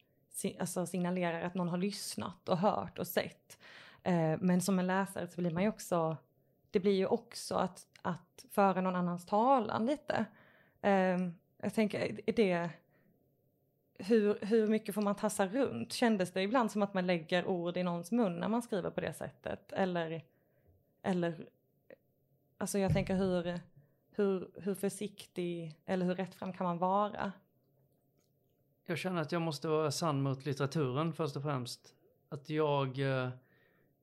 alltså 0.58 0.86
signalerar 0.86 1.42
att 1.42 1.54
någon 1.54 1.68
har 1.68 1.78
lyssnat 1.78 2.48
och 2.48 2.58
hört 2.58 2.98
och 2.98 3.06
sett. 3.06 3.58
Eh, 4.02 4.38
men 4.40 4.60
som 4.60 4.78
en 4.78 4.86
läsare 4.86 5.28
så 5.28 5.40
blir 5.40 5.50
man 5.50 5.62
ju 5.62 5.68
också, 5.68 6.16
det 6.70 6.80
blir 6.80 6.92
ju 6.92 7.06
också 7.06 7.54
att, 7.54 7.86
att 8.02 8.44
föra 8.50 8.80
någon 8.80 8.96
annans 8.96 9.26
talan 9.26 9.86
lite. 9.86 10.24
Ehm, 10.82 11.34
jag 11.62 11.74
tänker, 11.74 12.20
är 12.26 12.32
det, 12.32 12.70
hur, 13.98 14.38
hur 14.42 14.68
mycket 14.68 14.94
får 14.94 15.02
man 15.02 15.14
tassa 15.14 15.46
runt? 15.46 15.92
Kändes 15.92 16.32
det 16.32 16.42
ibland 16.42 16.70
som 16.70 16.82
att 16.82 16.94
man 16.94 17.06
lägger 17.06 17.46
ord 17.46 17.76
i 17.76 17.82
någons 17.82 18.10
mun 18.12 18.36
när 18.40 18.48
man 18.48 18.62
skriver 18.62 18.90
på 18.90 19.00
det 19.00 19.12
sättet? 19.12 19.72
Eller 19.72 20.24
eller, 21.02 21.49
alltså 22.59 22.78
jag 22.78 22.92
tänker 22.92 23.16
hur, 23.16 23.61
hur, 24.11 24.50
hur 24.54 24.75
försiktig 24.75 25.80
eller 25.87 26.07
hur 26.07 26.14
rättfram 26.14 26.52
kan 26.52 26.66
man 26.66 26.78
vara? 26.78 27.33
Jag 28.85 28.99
känner 28.99 29.23
att 29.23 29.33
jag 29.33 29.42
måste 29.42 29.69
vara 29.69 29.90
sann 29.90 30.23
mot 30.23 30.45
litteraturen 30.45 31.12
först 31.12 31.37
och 31.37 31.42
främst. 31.42 31.95
Att 32.28 32.50
jag 32.50 32.99
eh, 32.99 33.30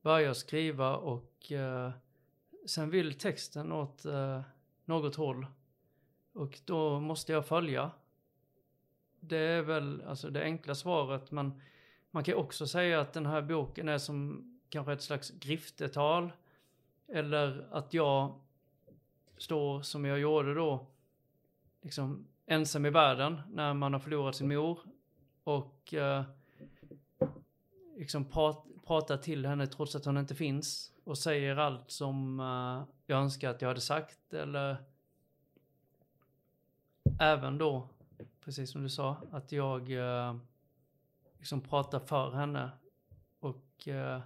börjar 0.02 0.34
skriva 0.34 0.96
och 0.96 1.52
eh, 1.52 1.90
sen 2.66 2.90
vill 2.90 3.18
texten 3.18 3.72
åt 3.72 4.04
eh, 4.04 4.40
något 4.84 5.16
håll. 5.16 5.46
Och 6.32 6.60
då 6.64 7.00
måste 7.00 7.32
jag 7.32 7.46
följa. 7.46 7.90
Det 9.20 9.38
är 9.38 9.62
väl 9.62 10.02
alltså 10.02 10.30
det 10.30 10.42
enkla 10.42 10.74
svaret 10.74 11.30
men 11.30 11.60
man 12.10 12.24
kan 12.24 12.34
också 12.34 12.66
säga 12.66 13.00
att 13.00 13.12
den 13.12 13.26
här 13.26 13.42
boken 13.42 13.88
är 13.88 13.98
som 13.98 14.44
kanske 14.68 14.92
ett 14.92 15.02
slags 15.02 15.30
griftetal 15.30 16.32
eller 17.08 17.68
att 17.70 17.94
jag 17.94 18.40
står 19.36 19.82
som 19.82 20.04
jag 20.04 20.18
gjorde 20.18 20.54
då, 20.54 20.86
liksom 21.82 22.26
ensam 22.46 22.86
i 22.86 22.90
världen 22.90 23.40
när 23.50 23.74
man 23.74 23.92
har 23.92 24.00
förlorat 24.00 24.36
sin 24.36 24.48
mor. 24.48 24.78
Och 25.44 25.94
eh, 25.94 26.22
liksom 27.96 28.24
prat, 28.24 28.66
pratar 28.86 29.16
till 29.16 29.46
henne 29.46 29.66
trots 29.66 29.94
att 29.94 30.04
hon 30.04 30.18
inte 30.18 30.34
finns. 30.34 30.92
Och 31.04 31.18
säger 31.18 31.56
allt 31.56 31.90
som 31.90 32.40
eh, 32.40 32.94
jag 33.06 33.20
önskar 33.20 33.50
att 33.50 33.62
jag 33.62 33.68
hade 33.68 33.80
sagt. 33.80 34.34
Eller 34.34 34.76
även 37.20 37.58
då, 37.58 37.88
precis 38.44 38.70
som 38.72 38.82
du 38.82 38.88
sa, 38.88 39.16
att 39.30 39.52
jag 39.52 39.92
eh, 39.92 40.36
liksom 41.38 41.60
pratar 41.60 42.00
för 42.00 42.30
henne. 42.30 42.70
Och 43.40 43.88
eh, 43.88 44.20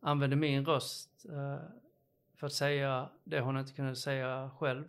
använde 0.00 0.36
min 0.36 0.64
röst 0.64 1.26
eh, 1.28 1.58
för 2.34 2.46
att 2.46 2.52
säga 2.52 3.08
det 3.24 3.40
hon 3.40 3.58
inte 3.58 3.72
kunde 3.72 3.96
säga 3.96 4.50
själv 4.58 4.84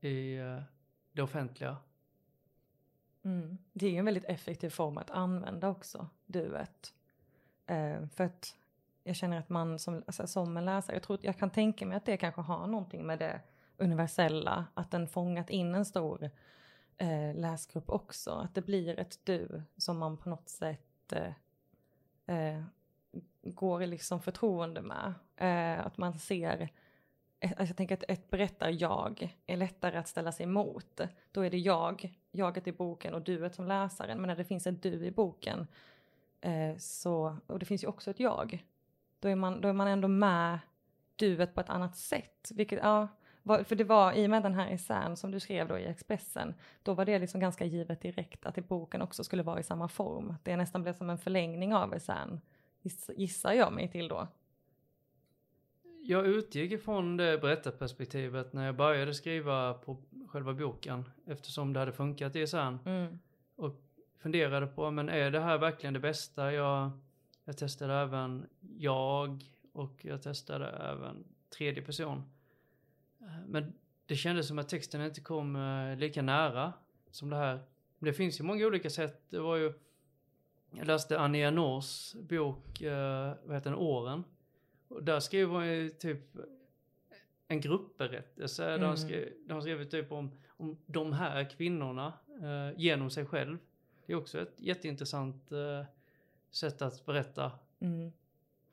i 0.00 0.36
eh, 0.36 0.62
det 1.12 1.22
offentliga. 1.22 1.76
Mm. 3.22 3.58
Det 3.72 3.86
är 3.86 3.90
ju 3.90 3.98
en 3.98 4.04
väldigt 4.04 4.24
effektiv 4.24 4.70
form 4.70 4.98
att 4.98 5.10
använda 5.10 5.68
också, 5.68 6.08
duet. 6.26 6.94
Eh, 7.66 8.06
för 8.14 8.24
att 8.24 8.56
jag 9.04 9.16
känner 9.16 9.38
att 9.38 9.48
man 9.48 9.78
som, 9.78 10.02
alltså, 10.06 10.26
som 10.26 10.56
en 10.56 10.64
läsare, 10.64 10.96
jag, 10.96 11.02
tror, 11.02 11.18
jag 11.22 11.38
kan 11.38 11.50
tänka 11.50 11.86
mig 11.86 11.96
att 11.96 12.06
det 12.06 12.16
kanske 12.16 12.40
har 12.40 12.66
någonting 12.66 13.06
med 13.06 13.18
det 13.18 13.40
universella, 13.76 14.66
att 14.74 14.90
den 14.90 15.08
fångat 15.08 15.50
in 15.50 15.74
en 15.74 15.84
stor 15.84 16.30
eh, 16.96 17.34
läsgrupp 17.34 17.90
också. 17.90 18.30
Att 18.30 18.54
det 18.54 18.62
blir 18.62 18.98
ett 18.98 19.18
du 19.24 19.62
som 19.76 19.98
man 19.98 20.16
på 20.16 20.28
något 20.28 20.48
sätt 20.48 21.12
eh, 21.12 21.32
eh 22.36 22.62
går 23.42 23.82
i 23.82 23.86
liksom 23.86 24.20
förtroende 24.20 24.82
med. 24.82 25.14
Eh, 25.36 25.86
att 25.86 25.98
man 25.98 26.18
ser, 26.18 26.68
eh, 27.40 27.50
alltså 27.50 27.66
jag 27.66 27.76
tänker 27.76 27.94
att 27.94 28.04
ett 28.08 28.30
berättar-jag 28.30 29.36
är 29.46 29.56
lättare 29.56 29.96
att 29.96 30.08
ställa 30.08 30.32
sig 30.32 30.44
emot. 30.44 31.00
Då 31.32 31.40
är 31.40 31.50
det 31.50 31.58
jag, 31.58 32.14
jaget 32.30 32.66
i 32.66 32.72
boken 32.72 33.14
och 33.14 33.22
duet 33.22 33.54
som 33.54 33.68
läsaren. 33.68 34.20
Men 34.20 34.28
när 34.28 34.36
det 34.36 34.44
finns 34.44 34.66
ett 34.66 34.82
du 34.82 35.04
i 35.04 35.10
boken, 35.10 35.66
eh, 36.40 36.76
så, 36.78 37.36
och 37.46 37.58
det 37.58 37.66
finns 37.66 37.84
ju 37.84 37.88
också 37.88 38.10
ett 38.10 38.20
jag, 38.20 38.64
då 39.20 39.28
är 39.28 39.36
man, 39.36 39.60
då 39.60 39.68
är 39.68 39.72
man 39.72 39.88
ändå 39.88 40.08
med 40.08 40.58
duet 41.16 41.54
på 41.54 41.60
ett 41.60 41.70
annat 41.70 41.96
sätt. 41.96 42.50
Vilket, 42.54 42.78
ja, 42.82 43.08
för 43.44 43.74
det 43.74 43.84
var 43.84 44.12
i 44.12 44.26
och 44.26 44.30
med 44.30 44.42
den 44.42 44.54
här 44.54 44.70
essän 44.70 45.16
som 45.16 45.30
du 45.30 45.40
skrev 45.40 45.68
då 45.68 45.78
i 45.78 45.86
Expressen, 45.86 46.54
då 46.82 46.94
var 46.94 47.04
det 47.04 47.18
liksom 47.18 47.40
ganska 47.40 47.64
givet 47.64 48.00
direkt 48.00 48.46
att 48.46 48.58
i 48.58 48.60
boken 48.60 49.02
också 49.02 49.24
skulle 49.24 49.42
vara 49.42 49.60
i 49.60 49.62
samma 49.62 49.88
form. 49.88 50.34
Det 50.42 50.56
nästan 50.56 50.82
blev 50.82 50.92
som 50.92 51.10
en 51.10 51.18
förlängning 51.18 51.74
av 51.74 51.94
essän 51.94 52.40
gissar 53.16 53.52
jag 53.52 53.72
mig 53.72 53.90
till 53.90 54.08
då. 54.08 54.28
Jag 56.02 56.26
utgick 56.26 56.72
ifrån 56.72 57.16
det 57.16 57.38
berättarperspektivet 57.38 58.52
när 58.52 58.66
jag 58.66 58.76
började 58.76 59.14
skriva 59.14 59.74
på 59.74 60.02
själva 60.28 60.54
boken 60.54 61.04
eftersom 61.26 61.72
det 61.72 61.80
hade 61.80 61.92
funkat 61.92 62.36
i 62.36 62.46
SN. 62.46 62.56
Mm. 62.56 63.18
Och 63.56 63.74
funderade 64.18 64.66
på, 64.66 64.90
men 64.90 65.08
är 65.08 65.30
det 65.30 65.40
här 65.40 65.58
verkligen 65.58 65.94
det 65.94 66.00
bästa? 66.00 66.52
Jag, 66.52 66.90
jag 67.44 67.56
testade 67.56 67.94
även 67.94 68.46
jag 68.78 69.44
och 69.72 70.04
jag 70.04 70.22
testade 70.22 70.68
även 70.68 71.24
tredje 71.50 71.82
person. 71.82 72.22
Men 73.46 73.72
det 74.06 74.16
kändes 74.16 74.48
som 74.48 74.58
att 74.58 74.68
texten 74.68 75.00
inte 75.00 75.20
kom 75.20 75.56
eh, 75.56 75.96
lika 75.96 76.22
nära 76.22 76.72
som 77.10 77.30
det 77.30 77.36
här. 77.36 77.60
Det 77.98 78.12
finns 78.12 78.40
ju 78.40 78.44
många 78.44 78.66
olika 78.66 78.90
sätt. 78.90 79.22
Det 79.30 79.38
var 79.38 79.56
ju 79.56 79.72
jag 80.70 80.86
läste 80.86 81.18
Annie 81.18 81.50
Nors 81.50 82.14
bok, 82.14 82.80
eh, 82.80 83.34
vad 83.44 83.56
heter 83.56 83.70
den, 83.70 83.78
Åren. 83.78 84.24
Och 84.88 85.04
där 85.04 85.20
skriver 85.20 85.54
hon 85.54 85.66
ju 85.66 85.90
typ 85.90 86.36
en 87.48 87.60
gruppberättelse. 87.60 88.68
Mm. 88.68 88.80
Där, 88.80 88.88
hon 88.88 88.96
skrev, 88.96 89.28
där 89.46 89.54
hon 89.54 89.62
skriver 89.62 89.84
typ 89.84 90.12
om, 90.12 90.30
om 90.48 90.78
de 90.86 91.12
här 91.12 91.50
kvinnorna 91.50 92.12
eh, 92.42 92.80
genom 92.80 93.10
sig 93.10 93.26
själv. 93.26 93.58
Det 94.06 94.12
är 94.12 94.16
också 94.16 94.40
ett 94.40 94.54
jätteintressant 94.56 95.52
eh, 95.52 95.84
sätt 96.50 96.82
att 96.82 97.06
berätta. 97.06 97.52
Mm. 97.80 98.12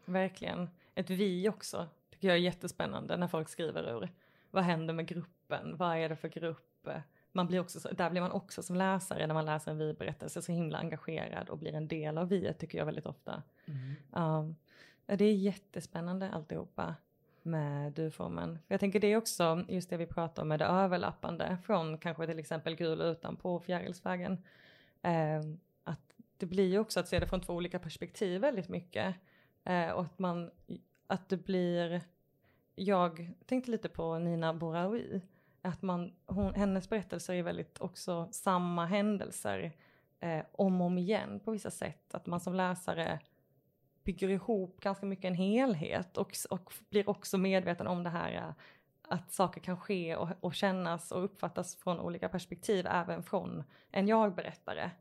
Verkligen. 0.05 0.69
Ett 0.95 1.09
vi 1.09 1.49
också 1.49 1.87
tycker 2.09 2.27
jag 2.27 2.37
är 2.37 2.41
jättespännande 2.41 3.17
när 3.17 3.27
folk 3.27 3.49
skriver 3.49 3.97
ur. 3.97 4.09
Vad 4.51 4.63
händer 4.63 4.93
med 4.93 5.07
gruppen? 5.07 5.77
Vad 5.77 5.97
är 5.97 6.09
det 6.09 6.15
för 6.15 6.27
grupp? 6.27 6.87
Man 7.35 7.47
blir 7.47 7.59
också, 7.59 7.89
där 7.91 8.09
blir 8.09 8.21
man 8.21 8.31
också 8.31 8.63
som 8.63 8.75
läsare 8.75 9.27
när 9.27 9.33
man 9.33 9.45
läser 9.45 9.71
en 9.71 9.77
vi-berättelse 9.77 10.41
så 10.41 10.51
himla 10.51 10.77
engagerad 10.77 11.49
och 11.49 11.57
blir 11.57 11.75
en 11.75 11.87
del 11.87 12.17
av 12.17 12.29
vi 12.29 12.53
tycker 12.53 12.77
jag 12.77 12.85
väldigt 12.85 13.05
ofta. 13.05 13.43
Mm. 13.65 13.95
Um, 14.23 14.55
det 15.05 15.25
är 15.25 15.33
jättespännande 15.33 16.29
alltihopa. 16.29 16.95
med 17.45 17.93
du-formen. 17.93 18.59
Jag 18.67 18.79
tänker 18.79 18.99
det 18.99 19.07
är 19.07 19.17
också 19.17 19.65
just 19.69 19.89
det 19.89 19.97
vi 19.97 20.05
pratar 20.05 20.41
om 20.41 20.47
med 20.47 20.59
det 20.59 20.65
överlappande 20.65 21.57
från 21.63 21.97
kanske 21.97 22.27
till 22.27 22.39
exempel 22.39 22.75
gul 22.75 23.01
utan 23.01 23.35
på 23.35 23.59
fjärilsvägen. 23.59 24.43
Eh, 25.01 25.41
att 25.83 26.15
det 26.37 26.45
blir 26.45 26.67
ju 26.67 26.79
också 26.79 26.99
att 26.99 27.07
se 27.07 27.19
det 27.19 27.27
från 27.27 27.41
två 27.41 27.53
olika 27.53 27.79
perspektiv 27.79 28.41
väldigt 28.41 28.69
mycket. 28.69 29.15
Eh, 29.63 29.89
och 29.89 30.01
att 30.01 30.19
man, 30.19 30.51
att 31.07 31.29
det 31.29 31.37
blir, 31.37 32.01
jag 32.75 33.31
tänkte 33.45 33.71
lite 33.71 33.89
på 33.89 34.19
Nina 34.19 34.53
Boraoui, 34.53 35.21
att 35.65 35.81
man, 35.81 36.13
hon, 36.25 36.53
hennes 36.53 36.89
berättelser 36.89 37.33
är 37.33 37.43
väldigt 37.43 37.81
också 37.81 38.27
samma 38.31 38.85
händelser 38.85 39.71
eh, 40.19 40.43
om 40.51 40.81
och 40.81 40.87
om 40.87 40.97
igen 40.97 41.39
på 41.39 41.51
vissa 41.51 41.71
sätt. 41.71 42.15
Att 42.15 42.25
man 42.25 42.39
som 42.39 42.55
läsare 42.55 43.19
bygger 44.03 44.29
ihop 44.29 44.79
ganska 44.79 45.05
mycket 45.05 45.25
en 45.25 45.35
helhet 45.35 46.17
och, 46.17 46.31
och 46.49 46.73
blir 46.89 47.09
också 47.09 47.37
medveten 47.37 47.87
om 47.87 48.03
det 48.03 48.09
här 48.09 48.33
eh, 48.33 48.53
att 49.07 49.31
saker 49.31 49.61
kan 49.61 49.77
ske 49.77 50.15
och, 50.15 50.29
och 50.39 50.55
kännas 50.55 51.11
och 51.11 51.23
uppfattas 51.23 51.75
från 51.75 51.99
olika 51.99 52.29
perspektiv 52.29 52.87
även 52.89 53.23
från 53.23 53.63
en 53.91 54.07
jag-berättare. 54.07 54.91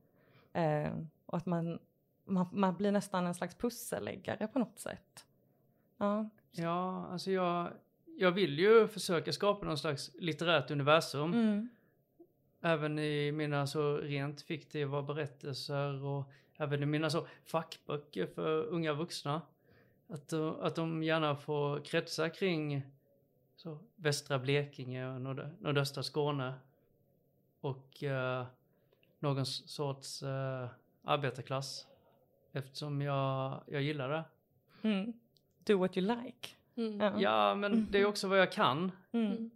Eh, 0.52 0.92
och 1.26 1.37
att 1.37 1.47
man, 1.47 1.78
man, 2.25 2.49
man, 2.52 2.76
blir 2.76 2.92
nästan 2.92 3.26
en 3.26 3.35
slags 3.35 3.54
pusselläggare 3.54 4.47
på 4.47 4.59
något 4.59 4.78
sätt. 4.78 5.26
Ja, 5.97 6.28
ja 6.50 7.06
alltså 7.06 7.30
jag, 7.30 7.73
jag 8.18 8.33
vill 8.33 8.59
ju 8.59 8.88
försöka 8.88 9.33
skapa 9.33 9.66
någon 9.66 9.78
slags 9.78 10.11
litterärt 10.18 10.71
universum. 10.71 11.33
Mm. 11.33 11.68
Även 12.61 12.99
i 12.99 13.33
mina 13.33 13.66
så 13.66 13.97
rent 13.97 14.42
fiktiva 14.42 15.02
berättelser 15.02 16.04
och 16.04 16.33
även 16.56 16.83
i 16.83 16.87
mina 16.87 17.11
så 17.11 17.26
fackböcker 17.44 18.26
för 18.26 18.64
unga 18.64 18.92
vuxna. 18.92 19.42
Att, 20.09 20.33
att 20.33 20.76
de 20.76 21.02
gärna 21.02 21.37
får 21.37 21.85
kretsa 21.85 22.30
kring 22.30 22.83
så 23.56 23.78
västra 23.97 24.38
Blekinge 24.38 25.14
och 25.14 25.21
nord, 25.21 25.49
nordöstra 25.61 26.02
Skåne. 26.02 26.54
Och 27.61 28.02
uh, 28.02 28.47
någon 29.18 29.47
sorts 29.47 30.23
uh, 30.23 30.68
arbetarklass. 31.04 31.87
Eftersom 32.52 33.00
jag, 33.02 33.62
jag 33.66 33.83
gillar 33.83 34.09
det. 34.09 34.25
Mm. 34.88 35.12
Do 35.64 35.78
what 35.78 35.97
you 35.97 36.06
like. 36.06 36.49
Mm. 36.76 37.21
Ja. 37.21 37.54
men 37.54 37.87
det 37.90 38.00
är 38.00 38.07
också 38.07 38.28
vad 38.28 38.38
jag 38.38 38.52
kan. 38.52 38.93
Mm. 39.12 39.26
mm. 39.26 39.50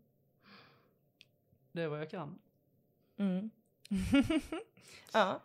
Det 1.73 1.83
är 1.83 1.89
vad 1.89 2.01
jag 2.01 2.11
kan. 2.11 2.39
Mm. 3.17 3.51
ja. 5.13 5.41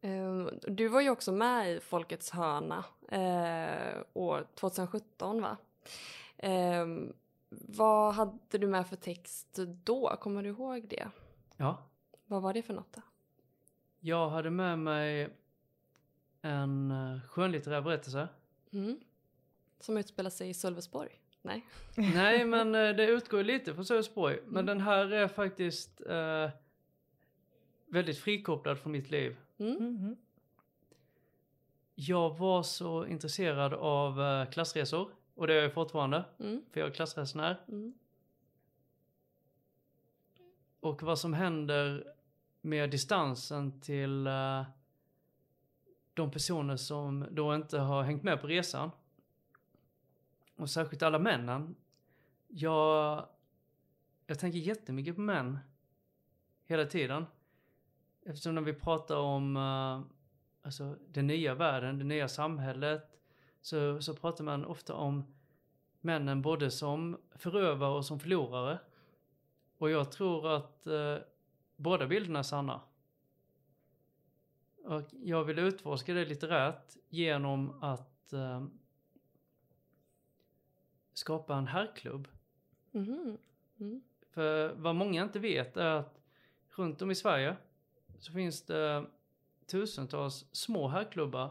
Ehm, 0.00 0.50
du 0.62 0.88
var 0.88 1.00
ju 1.00 1.10
också 1.10 1.32
med 1.32 1.72
i 1.72 1.80
Folkets 1.80 2.30
hörna 2.30 2.84
eh, 3.08 4.02
år 4.12 4.46
2017 4.54 5.42
va? 5.42 5.56
Eh, 6.36 6.86
vad 7.48 8.14
hade 8.14 8.58
du 8.58 8.66
med 8.66 8.86
för 8.86 8.96
text 8.96 9.58
då? 9.84 10.16
Kommer 10.20 10.42
du 10.42 10.48
ihåg 10.48 10.88
det? 10.88 11.08
Ja. 11.56 11.78
Vad 12.26 12.42
var 12.42 12.54
det 12.54 12.62
för 12.62 12.74
något 12.74 12.92
då? 12.92 13.02
Jag 14.00 14.28
hade 14.28 14.50
med 14.50 14.78
mig 14.78 15.36
en 16.42 16.90
eh, 16.90 17.20
skönlitterär 17.28 17.80
berättelse. 17.80 18.28
Mm. 18.72 19.00
Som 19.80 19.96
utspelar 19.96 20.30
sig 20.30 20.48
i 20.48 20.54
Sölvesborg? 20.54 21.20
Nej. 21.42 21.66
Nej, 21.96 22.44
men 22.44 22.74
eh, 22.74 22.96
det 22.96 23.06
utgår 23.06 23.42
lite 23.42 23.74
från 23.74 23.84
Sölvesborg. 23.84 24.38
Men 24.44 24.50
mm. 24.52 24.66
den 24.66 24.80
här 24.80 25.12
är 25.12 25.28
faktiskt 25.28 26.00
eh, 26.00 26.50
väldigt 27.86 28.18
frikopplad 28.18 28.78
från 28.78 28.92
mitt 28.92 29.10
liv. 29.10 29.36
Mm. 29.58 29.76
Mm. 29.76 30.16
Jag 31.94 32.38
var 32.38 32.62
så 32.62 33.06
intresserad 33.06 33.74
av 33.74 34.20
eh, 34.20 34.50
klassresor 34.50 35.10
och 35.34 35.46
det 35.46 35.54
är 35.54 35.62
jag 35.62 35.72
fortfarande, 35.72 36.24
mm. 36.38 36.62
för 36.72 36.80
jag 36.80 36.88
är 36.88 36.94
klassresenär. 36.94 37.60
Mm. 37.68 37.94
Och 40.80 41.02
vad 41.02 41.18
som 41.18 41.32
händer 41.32 42.14
med 42.60 42.90
distansen 42.90 43.80
till 43.80 44.26
uh, 44.26 44.62
de 46.14 46.30
personer 46.30 46.76
som 46.76 47.26
då 47.30 47.54
inte 47.54 47.78
har 47.78 48.02
hängt 48.02 48.22
med 48.22 48.40
på 48.40 48.46
resan. 48.46 48.90
Och 50.56 50.70
särskilt 50.70 51.02
alla 51.02 51.18
männen. 51.18 51.76
Jag, 52.48 53.26
jag 54.26 54.38
tänker 54.38 54.58
jättemycket 54.58 55.14
på 55.14 55.20
män 55.20 55.58
hela 56.64 56.84
tiden. 56.84 57.26
Eftersom 58.26 58.54
när 58.54 58.62
vi 58.62 58.72
pratar 58.72 59.16
om 59.16 59.56
uh, 59.56 60.02
alltså, 60.62 60.96
den 61.08 61.26
nya 61.26 61.54
världen, 61.54 61.98
det 61.98 62.04
nya 62.04 62.28
samhället, 62.28 63.20
så, 63.60 64.02
så 64.02 64.14
pratar 64.14 64.44
man 64.44 64.64
ofta 64.64 64.94
om 64.94 65.34
männen 66.00 66.42
både 66.42 66.70
som 66.70 67.20
förövare 67.34 67.94
och 67.94 68.06
som 68.06 68.20
förlorare. 68.20 68.78
Och 69.78 69.90
jag 69.90 70.12
tror 70.12 70.48
att 70.56 70.86
uh, 70.86 71.16
båda 71.76 72.06
bilderna 72.06 72.38
är 72.38 72.42
sanna. 72.42 72.80
Och 74.84 75.02
jag 75.10 75.44
vill 75.44 75.58
utforska 75.58 76.14
det 76.14 76.24
litterärt 76.24 76.96
genom 77.08 77.82
att 77.82 78.32
uh, 78.32 78.66
skapa 81.14 81.56
en 81.56 81.66
herrklubb. 81.66 82.28
Mm. 82.92 83.38
Mm. 83.80 84.02
För 84.30 84.74
vad 84.74 84.94
många 84.94 85.22
inte 85.22 85.38
vet 85.38 85.76
är 85.76 85.90
att 85.90 86.20
runt 86.70 87.02
om 87.02 87.10
i 87.10 87.14
Sverige 87.14 87.56
så 88.18 88.32
finns 88.32 88.62
det 88.62 89.06
tusentals 89.66 90.46
små 90.52 90.88
herrklubbar 90.88 91.50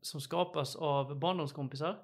som 0.00 0.20
skapas 0.20 0.76
av 0.76 1.16
barndomskompisar. 1.16 1.98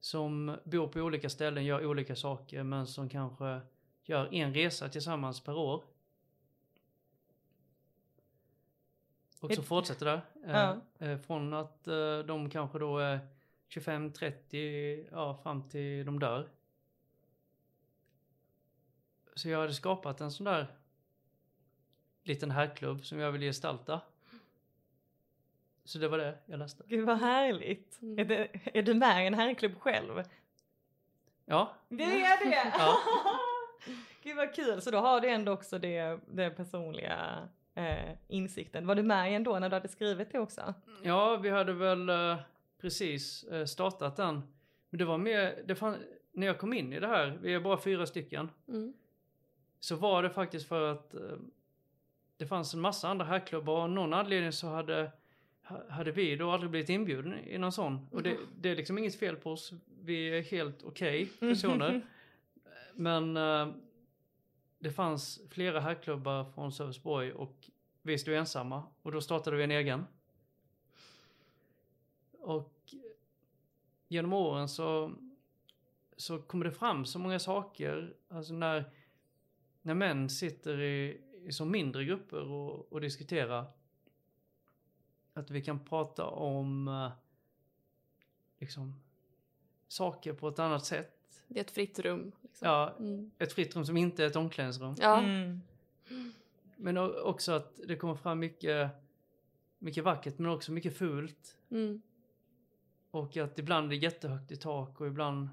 Som 0.00 0.56
bor 0.64 0.88
på 0.88 1.00
olika 1.00 1.30
ställen, 1.30 1.64
gör 1.64 1.86
olika 1.86 2.16
saker 2.16 2.62
men 2.62 2.86
som 2.86 3.08
kanske 3.08 3.60
gör 4.04 4.34
en 4.34 4.54
resa 4.54 4.88
tillsammans 4.88 5.40
per 5.40 5.56
år. 5.56 5.84
Och 9.40 9.54
så 9.54 9.62
fortsätter 9.62 10.06
det. 10.06 10.22
Ja. 10.46 10.76
Eh, 10.98 11.18
från 11.18 11.54
att 11.54 11.88
eh, 11.88 12.18
de 12.18 12.50
kanske 12.50 12.78
då 12.78 12.98
är 12.98 13.20
25-30, 13.68 15.08
ja 15.10 15.40
fram 15.42 15.68
till 15.68 16.06
de 16.06 16.18
dör. 16.18 16.48
Så 19.34 19.48
jag 19.48 19.60
hade 19.60 19.74
skapat 19.74 20.20
en 20.20 20.30
sån 20.30 20.44
där 20.44 20.66
liten 22.22 22.50
herrklubb 22.50 23.04
som 23.04 23.18
jag 23.18 23.32
vill 23.32 23.42
gestalta. 23.42 24.00
Så 25.84 25.98
det 25.98 26.08
var 26.08 26.18
det 26.18 26.38
jag 26.46 26.58
läste. 26.58 26.84
Gud 26.86 27.06
vad 27.06 27.18
härligt. 27.18 28.02
Mm. 28.02 28.18
Är, 28.18 28.24
det, 28.24 28.48
är 28.78 28.82
du 28.82 28.94
med 28.94 29.24
i 29.24 29.26
en 29.26 29.34
herrklubb 29.34 29.80
själv? 29.80 30.22
Ja. 31.44 31.74
Det 31.88 32.04
är 32.04 32.50
det? 32.50 32.72
Ja. 32.78 32.98
Gud 34.22 34.36
vad 34.36 34.54
kul, 34.54 34.80
så 34.82 34.90
då 34.90 34.98
har 34.98 35.20
du 35.20 35.28
ändå 35.28 35.52
också 35.52 35.78
det, 35.78 36.20
det 36.26 36.50
personliga 36.50 37.48
eh, 37.74 38.12
insikten. 38.28 38.86
Var 38.86 38.94
du 38.94 39.02
med 39.02 39.36
ändå 39.36 39.58
när 39.58 39.68
du 39.68 39.76
hade 39.76 39.88
skrivit 39.88 40.32
det 40.32 40.38
också? 40.38 40.74
Ja, 41.02 41.36
vi 41.36 41.50
hade 41.50 41.72
väl 41.72 42.08
eh, 42.08 42.36
precis 42.86 43.44
eh, 43.44 43.64
startat 43.64 44.16
den. 44.16 44.42
Men 44.90 44.98
det 44.98 45.04
var 45.04 45.18
mer, 45.18 45.62
det 45.66 45.74
fann, 45.74 45.96
när 46.32 46.46
jag 46.46 46.58
kom 46.58 46.72
in 46.72 46.92
i 46.92 47.00
det 47.00 47.06
här, 47.06 47.38
vi 47.42 47.54
är 47.54 47.60
bara 47.60 47.78
fyra 47.78 48.06
stycken. 48.06 48.50
Mm. 48.68 48.92
Så 49.80 49.96
var 49.96 50.22
det 50.22 50.30
faktiskt 50.30 50.68
för 50.68 50.92
att 50.92 51.14
eh, 51.14 51.20
det 52.36 52.46
fanns 52.46 52.74
en 52.74 52.80
massa 52.80 53.08
andra 53.08 53.24
herrklubbar 53.24 53.72
och 53.72 53.80
av 53.80 53.90
någon 53.90 54.14
anledning 54.14 54.52
så 54.52 54.68
hade, 54.68 55.12
hade 55.88 56.12
vi 56.12 56.36
då 56.36 56.50
aldrig 56.50 56.70
blivit 56.70 56.88
inbjudna 56.88 57.40
i 57.40 57.58
någon 57.58 57.72
sån. 57.72 58.08
Och 58.10 58.22
det, 58.22 58.36
det 58.60 58.70
är 58.70 58.76
liksom 58.76 58.98
inget 58.98 59.18
fel 59.18 59.36
på 59.36 59.52
oss. 59.52 59.72
Vi 60.02 60.38
är 60.38 60.42
helt 60.42 60.82
okej 60.82 61.22
okay 61.22 61.48
personer. 61.48 62.02
Men 62.94 63.36
uh, 63.36 63.74
det 64.78 64.90
fanns 64.90 65.40
flera 65.50 65.80
herrklubbar 65.80 66.44
från 66.44 66.72
Sölvesborg 66.72 67.32
och 67.32 67.70
vi 68.02 68.18
stod 68.18 68.34
ensamma 68.34 68.82
och 69.02 69.12
då 69.12 69.20
startade 69.20 69.56
vi 69.56 69.64
en 69.64 69.70
egen. 69.70 70.06
Och 72.32 72.75
genom 74.08 74.32
åren 74.32 74.68
så, 74.68 75.12
så 76.16 76.38
kommer 76.38 76.64
det 76.64 76.72
fram 76.72 77.04
så 77.04 77.18
många 77.18 77.38
saker. 77.38 78.14
Alltså 78.28 78.54
när, 78.54 78.90
när 79.82 79.94
män 79.94 80.30
sitter 80.30 80.80
i, 80.80 81.20
som 81.50 81.70
mindre 81.70 82.04
grupper 82.04 82.50
och, 82.50 82.92
och 82.92 83.00
diskutera. 83.00 83.66
Att 85.34 85.50
vi 85.50 85.62
kan 85.62 85.84
prata 85.84 86.24
om 86.26 86.88
eh, 86.88 87.10
liksom 88.58 88.94
saker 89.88 90.32
på 90.32 90.48
ett 90.48 90.58
annat 90.58 90.84
sätt. 90.84 91.42
Det 91.48 91.58
är 91.58 91.64
ett 91.64 91.70
fritt 91.70 91.98
rum. 91.98 92.32
Liksom. 92.42 92.68
Ja, 92.68 92.94
mm. 92.98 93.30
ett 93.38 93.52
fritt 93.52 93.76
rum 93.76 93.86
som 93.86 93.96
inte 93.96 94.22
är 94.24 94.26
ett 94.26 94.36
omklädningsrum. 94.36 94.94
Ja. 94.98 95.22
Mm. 95.22 95.60
Men 96.76 96.98
också 96.98 97.52
att 97.52 97.80
det 97.86 97.96
kommer 97.96 98.14
fram 98.14 98.38
mycket, 98.38 98.90
mycket 99.78 100.04
vackert 100.04 100.38
men 100.38 100.50
också 100.50 100.72
mycket 100.72 100.96
fult. 100.96 101.56
Mm. 101.70 102.02
Och 103.16 103.36
att 103.36 103.58
ibland 103.58 103.86
är 103.86 103.90
det 103.90 103.96
jättehögt 103.96 104.52
i 104.52 104.56
tak 104.56 105.00
och 105.00 105.06
ibland 105.06 105.48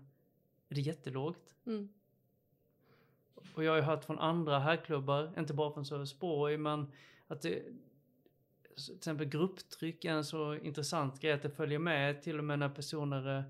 är 0.70 0.76
det 0.76 0.82
jättelågt. 0.82 1.56
Mm. 1.66 1.90
Och 3.54 3.64
jag 3.64 3.72
har 3.72 3.78
ju 3.78 3.84
hört 3.84 4.06
från 4.06 4.20
andra 4.20 4.60
herrklubbar, 4.60 5.34
inte 5.38 5.54
bara 5.54 5.74
från 5.74 5.86
Sölvesborg, 5.86 6.58
men 6.58 6.92
att 7.28 7.42
det, 7.42 7.64
till 8.76 8.96
exempel 8.96 9.28
grupptryck 9.28 10.06
är 10.06 10.12
en 10.12 10.26
så 10.26 10.56
intressant 10.56 11.20
grej 11.20 11.32
att 11.32 11.42
det 11.42 11.50
följer 11.50 11.80
med 11.80 12.22
till 12.22 12.40
och 12.40 12.44
med 12.44 12.60
när 12.60 12.70
personer 12.70 13.28
är 13.28 13.44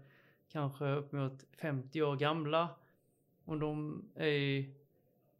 kanske 0.49 0.85
upp 0.85 1.11
mot 1.11 1.43
50 1.51 2.01
år 2.01 2.15
gamla. 2.15 2.69
Om 3.45 3.59
de 3.59 4.03
är 4.15 4.27
i 4.27 4.73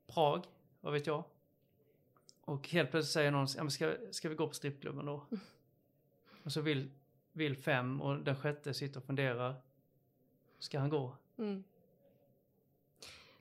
Prag, 0.07 0.45
vad 0.81 0.93
vet 0.93 1.07
jag. 1.07 1.23
Och 2.41 2.69
helt 2.69 2.91
plötsligt 2.91 3.13
säger 3.13 3.31
någon, 3.31 3.47
ja, 3.57 3.63
men 3.63 3.71
ska, 3.71 3.95
ska 4.11 4.29
vi 4.29 4.35
gå 4.35 4.47
på 4.47 4.53
strippklubben 4.53 5.05
då? 5.05 5.25
Och 6.43 6.51
så 6.51 6.61
vill, 6.61 6.89
vill 7.33 7.57
fem 7.57 8.01
och 8.01 8.19
den 8.19 8.35
sjätte 8.35 8.73
sitter 8.73 8.99
och 8.99 9.05
funderar. 9.05 9.55
Ska 10.59 10.79
han 10.79 10.89
gå? 10.89 11.15
Mm. 11.37 11.63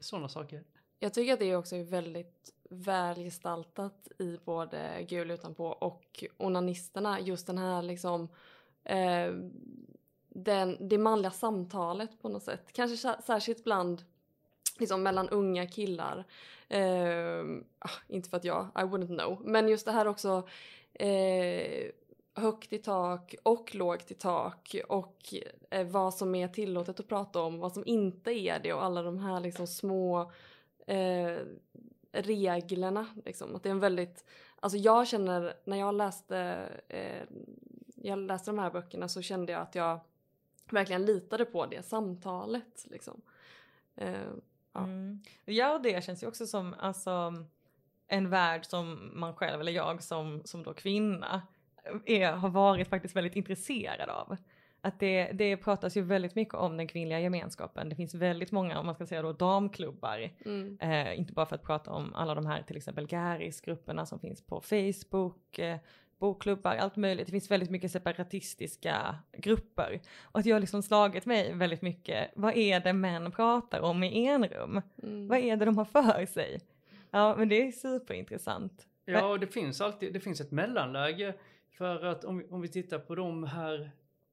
Sådana 0.00 0.28
saker. 0.28 0.64
Jag 0.98 1.14
tycker 1.14 1.32
att 1.32 1.38
det 1.38 1.56
också 1.56 1.76
är 1.76 1.84
väldigt 1.84 2.54
välgestaltat 2.70 4.08
i 4.18 4.38
både 4.44 5.06
Gul 5.08 5.30
utanpå 5.30 5.66
och 5.66 6.24
Onanisterna. 6.36 7.20
Just 7.20 7.46
den 7.46 7.58
här 7.58 7.82
liksom 7.82 8.28
eh, 8.84 9.32
den, 10.28 10.88
det 10.88 10.98
manliga 10.98 11.30
samtalet 11.30 12.22
på 12.22 12.28
något 12.28 12.42
sätt. 12.42 12.72
Kanske 12.72 13.08
sär- 13.08 13.22
särskilt 13.22 13.64
bland 13.64 14.02
liksom 14.78 15.02
mellan 15.02 15.28
unga 15.28 15.66
killar. 15.66 16.24
Eh, 16.68 17.44
ah, 17.78 17.90
inte 18.08 18.28
för 18.28 18.36
att 18.36 18.44
jag, 18.44 18.66
I 18.76 18.80
wouldn't 18.80 19.18
know. 19.18 19.42
Men 19.44 19.68
just 19.68 19.86
det 19.86 19.92
här 19.92 20.06
också 20.06 20.48
eh, 20.92 21.90
högt 22.34 22.72
i 22.72 22.78
tak 22.78 23.34
och 23.42 23.74
lågt 23.74 24.10
i 24.10 24.14
tak 24.14 24.76
och 24.88 25.34
eh, 25.70 25.86
vad 25.86 26.14
som 26.14 26.34
är 26.34 26.48
tillåtet 26.48 27.00
att 27.00 27.08
prata 27.08 27.40
om, 27.40 27.58
vad 27.58 27.72
som 27.72 27.86
inte 27.86 28.30
är 28.30 28.60
det 28.62 28.72
och 28.72 28.84
alla 28.84 29.02
de 29.02 29.18
här 29.18 29.40
liksom 29.40 29.66
små 29.66 30.32
eh, 30.86 31.38
reglerna. 32.12 33.06
Liksom. 33.24 33.56
Att 33.56 33.62
det 33.62 33.68
är 33.68 33.70
en 33.70 33.80
väldigt, 33.80 34.24
alltså 34.60 34.78
jag 34.78 35.08
känner 35.08 35.54
när 35.64 35.76
jag 35.76 35.94
läste, 35.94 36.68
eh, 36.88 37.22
jag 37.96 38.18
läste 38.18 38.50
de 38.50 38.58
här 38.58 38.70
böckerna 38.70 39.08
så 39.08 39.22
kände 39.22 39.52
jag 39.52 39.62
att 39.62 39.74
jag 39.74 40.00
verkligen 40.70 41.04
litade 41.04 41.44
på 41.44 41.66
det 41.66 41.82
samtalet. 41.82 42.86
Liksom. 42.90 43.22
Eh, 43.96 44.32
Ja. 44.72 44.80
Mm. 44.80 45.20
Ja, 45.44 45.74
och 45.74 45.82
det 45.82 46.04
känns 46.04 46.22
ju 46.22 46.26
också 46.26 46.46
som 46.46 46.74
alltså, 46.78 47.34
en 48.06 48.30
värld 48.30 48.66
som 48.66 49.10
man 49.14 49.34
själv, 49.34 49.60
eller 49.60 49.72
jag 49.72 50.02
som, 50.02 50.42
som 50.44 50.62
då 50.62 50.74
kvinna, 50.74 51.42
är, 52.06 52.32
har 52.32 52.48
varit 52.48 52.88
faktiskt 52.88 53.16
väldigt 53.16 53.36
intresserad 53.36 54.08
av. 54.08 54.36
Att 54.80 55.00
det, 55.00 55.30
det 55.32 55.56
pratas 55.56 55.96
ju 55.96 56.02
väldigt 56.02 56.34
mycket 56.34 56.54
om 56.54 56.76
den 56.76 56.86
kvinnliga 56.86 57.20
gemenskapen. 57.20 57.88
Det 57.88 57.96
finns 57.96 58.14
väldigt 58.14 58.52
många, 58.52 58.78
om 58.80 58.86
man 58.86 58.94
ska 58.94 59.06
säga 59.06 59.22
då, 59.22 59.32
damklubbar. 59.32 60.30
mm, 60.44 60.78
Eh, 60.80 61.18
inte 61.18 61.32
bara 61.32 61.46
för 61.46 61.54
att 61.56 61.62
prata 61.62 61.90
om 61.90 62.14
alla 62.14 62.34
de 62.34 62.46
här 62.46 62.62
till 62.62 62.76
exempel 62.76 63.06
Garis-grupperna 63.06 64.06
som 64.06 64.18
finns 64.20 64.46
på 64.46 64.60
Facebook, 64.60 65.58
eh, 65.58 65.76
bokklubbar, 66.18 66.76
allt 66.76 66.96
möjligt. 66.96 67.26
Det 67.26 67.30
finns 67.32 67.50
väldigt 67.50 67.70
mycket 67.70 67.90
separatistiska 67.92 69.14
grupper. 69.36 70.00
Och 70.22 70.40
att 70.40 70.46
jag 70.46 70.54
har 70.54 70.60
liksom 70.60 70.82
slagit 70.82 71.26
mig 71.26 71.54
väldigt 71.54 71.82
mycket, 71.82 72.30
vad 72.34 72.56
är 72.56 72.80
det 72.80 72.92
män 72.92 73.32
pratar 73.32 73.80
om 73.80 74.02
i 74.02 74.26
enrum? 74.26 74.82
mm, 75.02 75.28
Vad 75.28 75.38
är 75.38 75.56
det 75.56 75.64
de 75.64 75.78
har 75.78 75.84
för 75.84 76.26
sig? 76.26 76.60
Ja, 77.10 77.34
men 77.38 77.48
det 77.48 77.62
är 77.68 77.72
superintressant. 77.72 78.86
Ja, 79.04 79.26
och 79.26 79.40
det 79.40 79.46
finns 79.46 79.80
alltid, 79.80 80.12
det 80.12 80.20
finns 80.20 80.40
ett 80.40 80.50
mellanläge. 80.50 81.34
För 81.82 82.04
att 82.04 82.24
om, 82.24 82.38
vi- 82.38 82.46
om 82.50 82.60
vi 82.60 82.68
tittar 82.68 82.98
på 82.98 83.14
de 83.14 83.44
här 83.44 83.90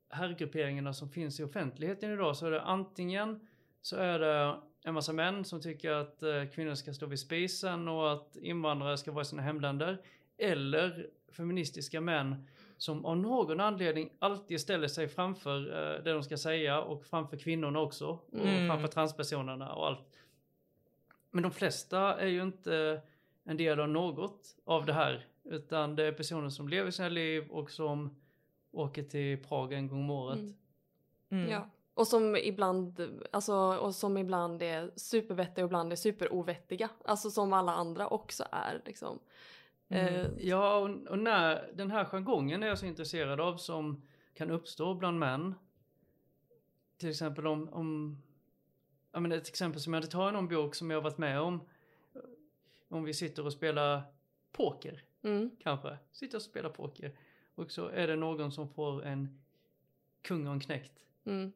herrgrupperingarna 0.10 0.94
som 0.94 1.10
finns 1.10 1.40
i 1.40 1.44
offentligheten 1.44 2.14
idag 2.14 2.36
så 2.38 2.48
är 2.48 2.52
det 2.52 2.62
antingen 2.62 3.48
så 3.82 3.96
är 3.96 4.20
det 4.20 4.56
en 4.84 4.94
massa 4.94 5.14
män 5.14 5.46
som 5.46 5.62
tycker 5.62 5.92
att 5.92 6.24
eh, 6.24 6.46
kvinnor 6.54 6.76
ska 6.76 6.94
stå 6.94 7.06
vid 7.06 7.20
spisen 7.20 7.88
och 7.88 8.12
att 8.14 8.36
invandrare 8.36 8.98
ska 8.98 9.12
vara 9.12 9.22
i 9.22 9.26
sina 9.26 9.42
hemländer. 9.42 10.02
Eller 10.38 11.08
feministiska 11.32 12.02
män 12.02 12.48
som 12.78 13.06
av 13.06 13.18
någon 13.18 13.60
anledning 13.60 14.10
alltid 14.20 14.62
ställer 14.62 14.88
sig 14.88 15.08
framför 15.08 15.58
eh, 15.98 16.04
det 16.04 16.14
de 16.14 16.24
ska 16.24 16.38
säga 16.38 16.82
och 16.82 17.06
framför 17.06 17.38
kvinnorna 17.38 17.80
också. 17.80 18.08
Och 18.08 18.40
Mm. 18.40 18.68
framför 18.68 18.88
transpersonerna 18.88 19.74
och 19.74 19.88
allt. 19.88 20.18
Men 21.32 21.44
de 21.44 21.52
flesta 21.52 22.20
är 22.20 22.28
ju 22.28 22.42
inte 22.42 23.02
en 23.44 23.58
del 23.58 23.80
av 23.80 23.90
något 23.90 24.56
av 24.66 24.86
det 24.86 24.94
här. 24.94 25.26
Utan 25.50 25.96
det 25.96 26.04
är 26.04 26.12
personer 26.12 26.50
som 26.50 26.68
lever 26.68 26.92
sina 26.92 27.10
liv 27.10 27.48
och 27.50 27.72
som 27.72 28.16
åker 28.72 29.04
till 29.04 29.44
Prag 29.44 29.74
en 29.74 29.88
gång 29.88 30.00
om 30.00 30.10
året. 30.10 30.40
Mm. 30.40 30.56
Mm. 31.30 31.52
Ja. 31.52 31.70
Och 31.94 32.08
som 32.08 32.36
ibland, 32.36 33.10
alltså, 33.32 33.54
och 33.56 33.96
som 33.96 34.18
ibland 34.18 34.64
är 34.64 34.92
supervettiga 34.96 35.66
och 35.66 35.70
ibland 35.70 35.92
är 35.92 35.96
superovettiga. 35.96 36.90
Alltså 37.06 37.32
som 37.32 37.54
alla 37.54 37.72
andra 37.72 38.08
också 38.08 38.44
är 38.52 38.82
liksom. 38.86 39.20
Mm. 39.90 40.16
Eh, 40.16 40.28
Ja, 40.38 40.78
och, 40.78 40.90
och 41.08 41.20
när 41.20 41.72
den 41.74 41.92
här 41.92 42.06
jargongen 42.06 42.64
är 42.64 42.68
jag 42.68 42.80
så 42.80 42.86
intresserad 42.86 43.40
av 43.40 43.58
som 43.58 44.02
kan 44.34 44.52
uppstå 44.52 44.94
bland 44.94 45.20
män. 45.20 45.56
Till 46.98 47.10
exempel 47.10 47.48
om, 47.48 47.70
om 47.70 48.22
ja, 49.12 49.20
men 49.20 49.32
ett 49.32 49.48
exempel 49.48 49.82
som 49.82 49.94
jag 49.94 50.04
inte 50.04 50.12
tar 50.12 50.30
i 50.30 50.32
någon 50.32 50.48
bok 50.48 50.76
som 50.76 50.92
jag 50.92 51.02
varit 51.02 51.18
med 51.18 51.42
om. 51.42 51.62
Om 52.90 53.04
vi 53.04 53.14
sitter 53.14 53.46
och 53.46 53.54
spelar 53.54 54.02
poker, 54.52 55.04
mm, 55.22 55.50
kanske. 55.60 55.98
Sitter 56.12 56.38
och 56.38 56.42
spelar 56.42 56.70
poker. 56.70 57.12
Och 57.56 57.72
så 57.72 57.88
är 57.88 58.08
det 58.08 58.16
någon 58.16 58.52
som 58.52 58.70
får 58.70 59.06
en 59.06 59.42
kung 60.22 60.48
och 60.48 60.54
en 60.54 60.60
knäckt. 60.60 61.06
mm, 61.26 61.52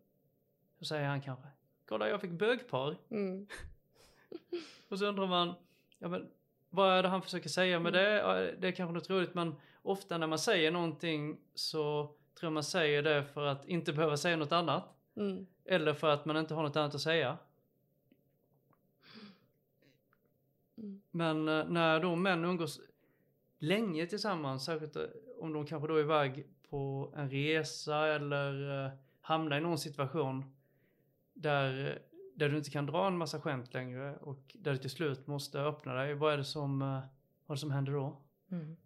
Så 0.79 0.85
säger 0.85 1.07
han 1.07 1.21
kanske, 1.21 1.47
kolla 1.85 2.09
jag 2.09 2.21
fick 2.21 2.31
bögpar. 2.31 2.97
mm, 3.09 3.47
Och 4.89 4.99
så 4.99 5.05
undrar 5.05 5.27
man, 5.27 5.53
ja 5.99 6.07
men 6.07 6.29
vad 6.69 6.89
är 6.97 7.03
det 7.03 7.09
han 7.09 7.21
försöker 7.21 7.49
säga 7.49 7.79
med 7.79 7.93
det? 7.93 8.09
Ja, 8.13 8.33
Det 8.33 8.67
är 8.67 8.71
kanske 8.71 8.93
något 8.93 9.09
roligt 9.09 9.33
men 9.33 9.55
ofta 9.81 10.17
när 10.17 10.27
man 10.27 10.39
säger 10.39 10.71
någonting 10.71 11.37
så 11.53 12.03
tror 12.05 12.47
jag 12.47 12.53
man 12.53 12.63
säger 12.63 13.03
det 13.03 13.23
för 13.25 13.45
att 13.45 13.67
inte 13.67 13.93
behöva 13.93 14.17
säga 14.17 14.35
något 14.37 14.51
annat. 14.51 14.83
mm, 15.15 15.47
Eller 15.65 15.93
för 15.93 16.09
att 16.09 16.25
man 16.25 16.37
inte 16.37 16.53
har 16.53 16.63
något 16.63 16.75
annat 16.75 16.95
att 16.95 17.01
säga. 17.01 17.37
Mm. 20.77 21.01
Men 21.11 21.47
eh, 21.47 21.65
när 21.65 21.99
då 21.99 22.15
män 22.15 22.45
umgås 22.45 22.81
länge 23.63 24.05
tillsammans, 24.05 24.65
särskilt 24.65 24.95
eh, 24.95 25.03
om 25.39 25.53
de 25.53 25.65
kanske 25.65 25.87
då 25.87 25.95
är 25.95 25.99
iväg 25.99 26.47
på 26.69 27.13
en 27.15 27.29
resa 27.29 28.07
eller 28.07 28.85
eh, 28.85 28.91
hamnar 29.21 29.57
i 29.57 29.61
någon 29.61 29.77
situation 29.77 30.55
där, 31.33 32.01
där 32.35 32.49
du 32.49 32.57
inte 32.57 32.69
kan 32.69 32.85
dra 32.85 33.07
en 33.07 33.17
massa 33.17 33.41
skämt 33.41 33.73
längre 33.73 34.17
och 34.17 34.55
där 34.59 34.71
du 34.71 34.77
till 34.77 34.89
slut 34.89 35.27
måste 35.27 35.59
öppna 35.59 35.93
dig. 35.93 36.13
Vad 36.13 36.33
är 36.33 36.37
det 36.37 36.43
som, 36.43 36.81
eh, 36.81 36.99
vad 37.45 37.57
det 37.57 37.59
som 37.59 37.71
händer 37.71 37.93
då? 37.93 38.21
Mm. 38.51 38.77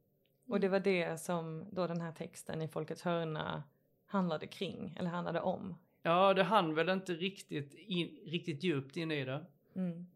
Och 0.48 0.60
det 0.60 0.70
var 0.70 0.80
det 0.80 1.22
som 1.22 1.66
då 1.72 1.88
den 1.88 2.02
här 2.02 2.12
texten 2.12 2.62
i 2.62 2.68
Folkets 2.68 3.02
hörna 3.02 3.64
handlade 4.06 4.48
kring, 4.48 4.96
eller 5.00 5.10
handlade 5.10 5.42
om. 5.42 5.76
Ja, 6.02 6.34
det 6.34 6.44
hann 6.44 6.76
väl 6.76 6.90
inte 6.90 7.14
riktigt, 7.14 7.74
in, 7.74 8.20
riktigt 8.26 8.64
djupt 8.64 8.98
in 8.98 9.12
i 9.12 9.26
det. 9.26 9.46
Mm. 9.76 10.08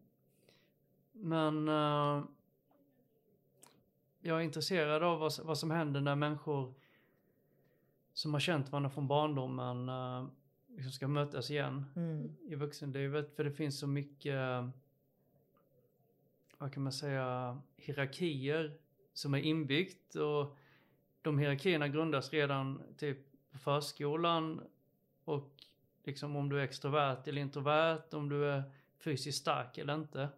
Men 1.12 1.68
eh, 1.68 2.24
jag 4.22 4.38
är 4.38 4.42
intresserad 4.42 5.02
av 5.02 5.18
vad, 5.18 5.32
vad 5.42 5.58
som 5.58 5.70
händer 5.70 6.00
när 6.00 6.14
människor 6.14 6.74
som 8.12 8.32
har 8.32 8.40
känt 8.40 8.72
varandra 8.72 8.90
från 8.90 9.08
barndomen 9.08 9.88
uh, 9.88 10.26
liksom 10.68 10.92
ska 10.92 11.08
mötas 11.08 11.50
igen 11.50 11.84
Mm. 11.96 12.36
i 12.40 12.54
vuxenlivet. 12.54 13.36
För 13.36 13.44
det 13.44 13.52
finns 13.52 13.78
så 13.78 13.86
mycket, 13.86 14.64
vad 16.58 16.72
kan 16.72 16.82
man 16.82 16.92
säga, 16.92 17.58
hierarkier 17.76 18.78
som 19.12 19.34
är 19.34 19.38
inbyggt 19.38 20.14
och 20.14 20.56
de 21.22 21.38
hierarkierna 21.38 21.88
grundas 21.88 22.32
redan 22.32 22.82
typ 22.96 23.18
på 23.52 23.58
förskolan 23.58 24.60
och 25.24 25.50
liksom 26.04 26.36
om 26.36 26.48
du 26.48 26.60
är 26.60 26.64
extrovert 26.64 27.28
eller 27.28 27.42
introvert, 27.42 28.14
om 28.14 28.28
du 28.28 28.44
är 28.44 28.62
fysiskt 28.98 29.38
stark 29.38 29.78
eller 29.78 29.94
inte. 29.94 30.28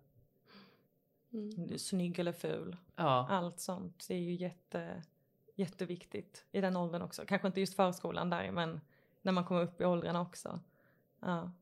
Mm. 1.34 1.78
Snygg 1.78 2.18
eller 2.18 2.32
ful. 2.32 2.76
Ja, 2.96 3.26
Allt 3.30 3.60
sånt 3.60 4.04
det 4.08 4.14
är 4.14 4.18
ju 4.18 4.34
jätte, 4.34 5.02
jätteviktigt 5.54 6.44
i 6.52 6.60
den 6.60 6.76
åldern 6.76 7.02
också. 7.02 7.26
Kanske 7.26 7.48
inte 7.48 7.60
just 7.60 7.74
förskolan 7.76 8.30
där 8.30 8.50
men 8.50 8.80
när 9.22 9.32
man 9.32 9.44
kommer 9.44 9.62
upp 9.62 9.80
i 9.80 9.84
åldrarna 9.84 10.20
också. 10.20 10.60
Ja. 11.20 11.52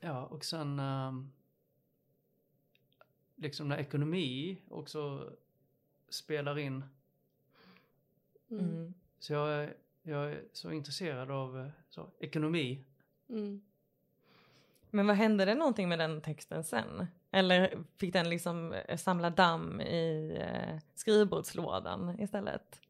ja 0.00 0.26
och 0.26 0.44
sen 0.44 0.78
ehm, 0.78 1.32
liksom 3.36 3.68
när 3.68 3.78
ekonomi 3.78 4.58
också 4.68 5.32
spelar 6.08 6.58
in. 6.58 6.84
Mm. 8.50 8.64
Mm. 8.64 8.94
Så 9.18 9.32
jag 9.32 9.52
är, 9.52 9.76
jag 10.02 10.32
är 10.32 10.44
så 10.52 10.72
intresserad 10.72 11.30
av 11.30 11.60
eh, 11.60 11.68
så, 11.88 12.10
ekonomi. 12.18 12.84
Mm. 13.28 13.62
Men 14.90 15.06
vad 15.06 15.16
hände 15.16 15.44
det 15.44 15.54
någonting 15.54 15.88
med 15.88 15.98
den 15.98 16.20
texten 16.20 16.64
sen? 16.64 17.06
Eller 17.34 17.78
fick 17.96 18.12
den 18.12 18.28
liksom 18.28 18.72
eh, 18.72 18.96
samla 18.96 19.30
damm 19.30 19.80
i 19.80 20.36
eh, 20.40 20.78
skrivbordslådan 20.94 22.20
istället? 22.20 22.80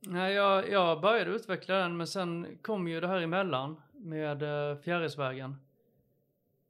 Nej, 0.00 0.34
jag, 0.34 0.70
jag 0.70 1.00
började 1.00 1.30
utveckla 1.30 1.74
den 1.74 1.96
men 1.96 2.06
sen 2.06 2.58
kom 2.62 2.88
ju 2.88 3.00
det 3.00 3.08
här 3.08 3.20
emellan 3.20 3.80
med 3.92 4.42
uh, 4.42 4.80
Fjärilsvägen. 4.80 5.56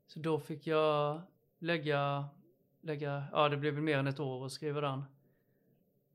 Så 0.07 0.19
då 0.19 0.39
fick 0.39 0.67
jag 0.67 1.21
lägga, 1.59 2.29
lägga, 2.81 3.25
ja 3.33 3.49
det 3.49 3.57
blev 3.57 3.75
mer 3.75 3.99
än 3.99 4.07
ett 4.07 4.21
år 4.21 4.47
att 4.47 4.53
skriva 4.53 4.81
den. 4.81 5.05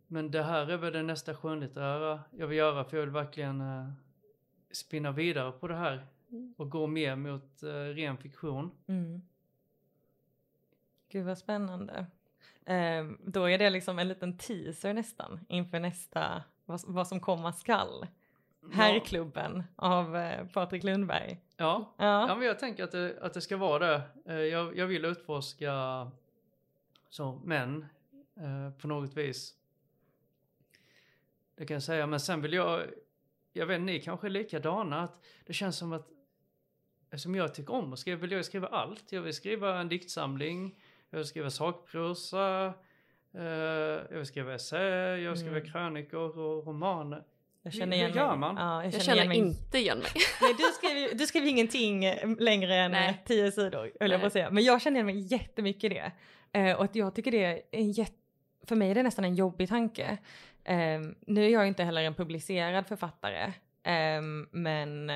Men 0.08 0.32
det 0.32 0.44
här 0.44 0.68
är 0.68 0.78
väl 0.78 0.94
det 0.94 1.04
nästa 1.04 1.36
skönlitterära 1.36 2.20
jag 2.32 2.48
vill 2.48 2.58
göra 2.58 2.84
för 2.84 2.98
jag 2.98 3.02
vill 3.02 3.14
verkligen 3.14 3.62
uh, 3.62 3.92
spinna 4.72 5.12
vidare 5.12 5.52
på 5.52 5.68
det 5.68 5.76
här 5.76 6.08
och 6.58 6.70
gå 6.70 6.88
mer 6.88 7.16
mot 7.16 7.64
uh, 7.64 7.70
ren 7.70 8.18
fiktion. 8.18 8.72
Mm. 8.88 9.22
Gud 11.14 11.26
vad 11.26 11.38
spännande. 11.38 12.06
Eh, 12.66 13.06
då 13.20 13.50
är 13.50 13.58
det 13.58 13.70
liksom 13.70 14.00
en 14.00 14.08
liten 14.08 14.38
teaser 14.38 14.94
nästan 14.94 15.40
inför 15.50 15.80
nästa, 15.80 16.44
vad, 16.66 16.82
vad 16.88 17.08
som 17.08 17.20
komma 17.20 17.54
skall. 17.54 18.08
Herrklubben 18.72 19.64
av 19.76 20.16
eh, 20.16 20.48
Patrik 20.48 20.84
Lundberg. 20.84 21.40
Ja. 21.58 21.94
Ja. 21.98 22.28
Ja. 22.28 22.36
men 22.36 22.48
jag 22.48 22.60
tänker 22.60 22.84
att 22.84 22.92
det, 22.92 23.20
att 23.22 23.34
det 23.34 23.42
ska 23.42 23.58
vara 23.58 23.88
det. 23.88 24.02
Eh, 24.26 24.36
jag, 24.36 24.78
jag 24.78 24.88
vill 24.88 25.06
utforska 25.06 25.72
så, 27.10 27.42
män 27.44 27.86
eh, 28.36 28.82
på 28.82 28.88
något 28.88 29.18
vis. 29.18 29.56
Det 31.56 31.66
kan 31.66 31.76
jag 31.76 31.84
säga, 31.84 32.08
men 32.08 32.20
sen 32.20 32.42
vill 32.42 32.54
jag, 32.54 32.82
jag 33.52 33.66
vet 33.66 33.82
ni 33.82 34.00
kanske 34.00 34.28
är 34.28 34.32
likadana, 34.32 35.02
att 35.02 35.22
det 35.46 35.54
känns 35.54 35.78
som 35.78 35.94
att 35.94 36.14
Eftersom 37.14 37.36
jag 37.36 37.54
tycker 37.54 37.74
om 37.74 37.94
att 37.94 38.00
skriva 38.00 38.22
vill 38.22 38.32
jag 38.32 38.46
skriva 38.46 38.68
allt. 38.68 39.12
Jag 39.12 39.22
vill 39.22 39.34
skriva 39.34 39.80
en 39.80 39.90
diktsamling, 39.90 40.76
jag 41.14 41.18
vill 41.18 41.28
skriva 41.28 41.50
sakprosa, 41.50 42.74
eh, 43.38 43.44
jag 44.10 44.18
vill 44.18 44.26
skriva 44.26 44.54
essä, 44.54 44.78
jag 45.18 45.30
vill 45.32 45.40
skriva 45.40 45.58
Mm. 45.58 45.72
krönikor 45.72 46.40
och 46.40 46.68
romaner. 46.68 47.24
Jag 47.64 47.74
känner 47.74 47.98
hur 47.98 48.04
igen 48.04 48.18
gör 48.18 48.30
mig. 48.36 48.38
man? 48.40 48.56
Ja, 48.58 48.76
jag 48.76 48.86
Jag 48.86 48.92
känner, 48.92 49.04
känner 49.06 49.18
igen 49.18 49.28
mig. 49.28 49.38
inte 49.38 49.78
igen 49.78 49.98
mig. 50.00 50.08
Nej, 50.42 50.54
du 50.58 50.64
skriver, 50.64 51.16
du 51.16 51.28
skriver 51.28 51.48
ingenting 51.48 52.06
eh, 52.06 52.30
längre 52.40 52.76
än 52.76 52.92
Nej. 52.92 53.10
eh, 53.10 53.16
tio 53.26 53.52
sidor, 53.52 53.92
höll 54.00 54.12
jag 54.12 54.22
på 54.22 54.28
att 54.28 54.34
säga. 54.34 54.50
Men 54.52 54.64
jag 54.64 54.82
känner 54.82 54.96
igen 54.96 55.06
mig 55.06 55.20
jättemycket 55.20 55.84
i 55.84 55.90
det. 55.90 56.12
Eh, 56.60 56.78
och 56.78 56.84
att 56.84 56.96
jag 56.96 57.16
tycker 57.16 57.32
det 57.32 57.46
är 57.46 57.62
en 57.72 57.92
jätte, 57.92 58.14
för 58.68 58.76
mig 58.76 58.92
är 58.92 58.96
det 58.96 59.04
nästan 59.04 59.26
en 59.26 59.36
jobbig 59.36 59.70
tanke. 59.70 60.18
Eh, 60.64 61.00
nu 61.28 61.46
är 61.46 61.50
jag 61.50 61.68
inte 61.68 61.84
heller 61.84 62.02
en 62.04 62.14
publicerad 62.14 62.88
författare, 62.88 63.44
eh, 63.84 64.22
men 64.52 65.08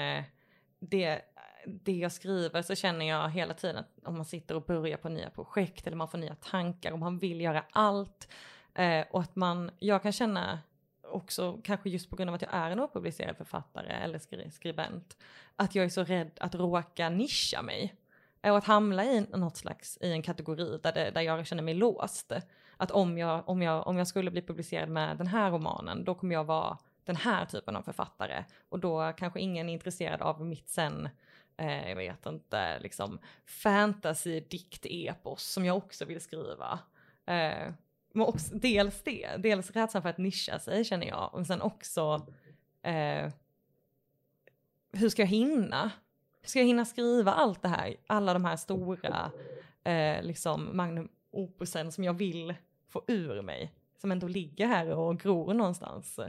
det, 0.80 1.22
det 1.68 1.98
jag 1.98 2.12
skriver 2.12 2.62
så 2.62 2.76
känner 2.76 3.06
jag 3.06 3.30
hela 3.30 3.54
tiden 3.54 3.78
att 3.78 4.08
om 4.08 4.16
man 4.16 4.26
sitter 4.26 4.56
och 4.56 4.62
börjar 4.62 4.98
på 4.98 5.10
nya 5.10 5.30
projekt 5.30 5.88
eller 5.88 5.98
man 5.98 6.08
får 6.08 6.18
nya 6.18 6.36
tankar 6.36 6.92
och 6.92 7.00
man 7.00 7.18
vill 7.18 7.42
göra 7.42 7.64
allt 7.72 8.28
eh, 8.74 9.06
och 9.12 9.22
att 9.22 9.36
man, 9.36 9.72
jag 9.80 10.04
kan 10.04 10.12
känna 10.12 10.60
också 11.04 11.60
kanske 11.64 11.90
just 11.90 12.10
på 12.10 12.16
grund 12.16 12.30
av 12.30 12.36
att 12.36 12.42
jag 12.42 12.54
är 12.54 12.72
en 12.72 12.80
opublicerad 12.80 13.38
författare 13.38 13.92
eller 13.92 14.20
skri 14.20 14.52
skribent, 14.52 15.18
att 15.56 15.76
jag 15.76 15.86
är 15.86 15.90
så 15.90 16.04
rädd 16.04 16.32
att 16.40 16.56
råka 16.56 17.10
nischa 17.10 17.62
mig. 17.62 17.96
Eh, 18.42 18.52
Och 18.52 18.58
att 18.58 18.66
hamna 18.66 19.06
i 19.06 19.22
något 19.22 19.58
slags, 19.58 19.98
i 20.02 20.12
en 20.12 20.22
kategori 20.22 20.80
där, 20.84 20.94
det, 20.94 21.12
där 21.12 21.22
jag 21.22 21.48
känner 21.48 21.64
mig 21.64 21.74
låst. 21.74 22.32
Att 22.78 22.92
om 22.92 23.18
jag, 23.18 23.50
om, 23.50 23.62
jag, 23.62 23.88
om 23.88 23.98
jag 23.98 24.08
skulle 24.08 24.32
bli 24.32 24.42
publicerad 24.42 24.90
med 24.90 25.18
den 25.18 25.28
här 25.28 25.52
romanen, 25.52 26.04
då 26.04 26.16
kommer 26.16 26.36
jag 26.36 26.44
vara 26.44 26.78
den 27.04 27.16
här 27.16 27.46
typen 27.46 27.76
av 27.76 27.82
författare. 27.82 28.44
Och 28.70 28.80
då 28.80 29.14
kanske 29.18 29.40
ingen 29.40 29.70
är 29.70 29.74
intresserad 29.74 30.22
av 30.22 30.46
mitt 30.46 30.70
sen, 30.70 31.10
eh, 31.58 31.90
jag 31.90 31.96
vet 31.96 32.26
inte, 32.26 32.80
liksom 32.80 33.20
fantasy, 33.46 34.40
dikt, 34.40 34.86
epos 34.90 35.44
som 35.44 35.66
jag 35.66 35.78
också 35.78 36.06
vill 36.06 36.22
skriva. 36.22 36.80
Eh, 37.26 37.74
men 38.14 38.28
också, 38.28 38.56
dels 38.56 39.04
det, 39.04 39.38
dels 39.38 39.72
rädslan 39.72 40.02
för 40.02 40.10
att 40.10 40.18
nischa 40.18 40.60
sig 40.60 40.86
känner 40.86 41.08
jag. 41.08 41.34
Och 41.34 41.48
sen 41.48 41.62
också, 41.62 42.28
eh, 42.82 43.32
hur 44.92 45.10
ska 45.10 45.22
jag 45.22 45.28
hinna? 45.28 45.92
Hur 46.42 46.48
ska 46.50 46.60
jag 46.60 46.66
hinna 46.66 46.86
skriva 46.86 47.34
allt 47.34 47.62
det 47.62 47.68
här? 47.68 47.96
Alla 48.08 48.34
de 48.34 48.46
här 48.46 48.56
stora, 48.56 49.32
eh, 49.84 50.24
liksom 50.24 50.78
magnum 50.78 51.10
opusen 51.32 51.92
som 51.92 52.04
jag 52.04 52.14
vill 52.14 52.54
få 52.88 53.04
ur 53.08 53.42
mig. 53.42 53.74
Som 53.98 54.12
ändå 54.12 54.28
ligger 54.28 54.68
här 54.68 54.90
och 54.90 55.20
gror 55.20 55.54
någonstans. 55.54 56.20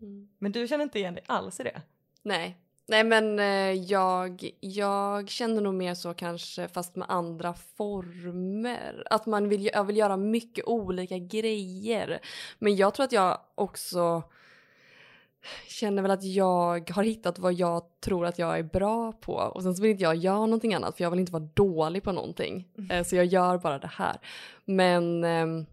Mm. 0.00 0.28
Men 0.38 0.52
du 0.52 0.68
känner 0.68 0.84
inte 0.84 0.98
igen 0.98 1.14
dig 1.14 1.24
alls 1.26 1.60
i 1.60 1.62
det? 1.62 1.82
Nej. 2.22 2.61
Nej 2.86 3.04
men 3.04 3.38
eh, 3.38 3.72
jag, 3.72 4.50
jag 4.60 5.28
känner 5.28 5.60
nog 5.60 5.74
mer 5.74 5.94
så 5.94 6.14
kanske 6.14 6.68
fast 6.68 6.96
med 6.96 7.10
andra 7.10 7.54
former. 7.54 9.02
Att 9.10 9.26
man 9.26 9.48
vill, 9.48 9.70
jag 9.72 9.84
vill 9.84 9.96
göra 9.96 10.16
mycket 10.16 10.64
olika 10.64 11.18
grejer. 11.18 12.20
Men 12.58 12.76
jag 12.76 12.94
tror 12.94 13.04
att 13.04 13.12
jag 13.12 13.38
också 13.54 14.22
känner 15.68 16.02
väl 16.02 16.10
att 16.10 16.24
jag 16.24 16.90
har 16.90 17.02
hittat 17.02 17.38
vad 17.38 17.52
jag 17.52 17.82
tror 18.00 18.26
att 18.26 18.38
jag 18.38 18.58
är 18.58 18.62
bra 18.62 19.12
på. 19.12 19.32
Och 19.32 19.62
sen 19.62 19.74
så 19.74 19.82
vill 19.82 19.90
inte 19.90 20.04
jag 20.04 20.16
göra 20.16 20.46
någonting 20.46 20.74
annat 20.74 20.96
för 20.96 21.04
jag 21.04 21.10
vill 21.10 21.20
inte 21.20 21.32
vara 21.32 21.48
dålig 21.54 22.02
på 22.02 22.12
någonting. 22.12 22.68
Eh, 22.90 23.04
så 23.04 23.16
jag 23.16 23.24
gör 23.24 23.58
bara 23.58 23.78
det 23.78 23.90
här. 23.92 24.16
Men 24.64 25.24
ehm, 25.24 25.66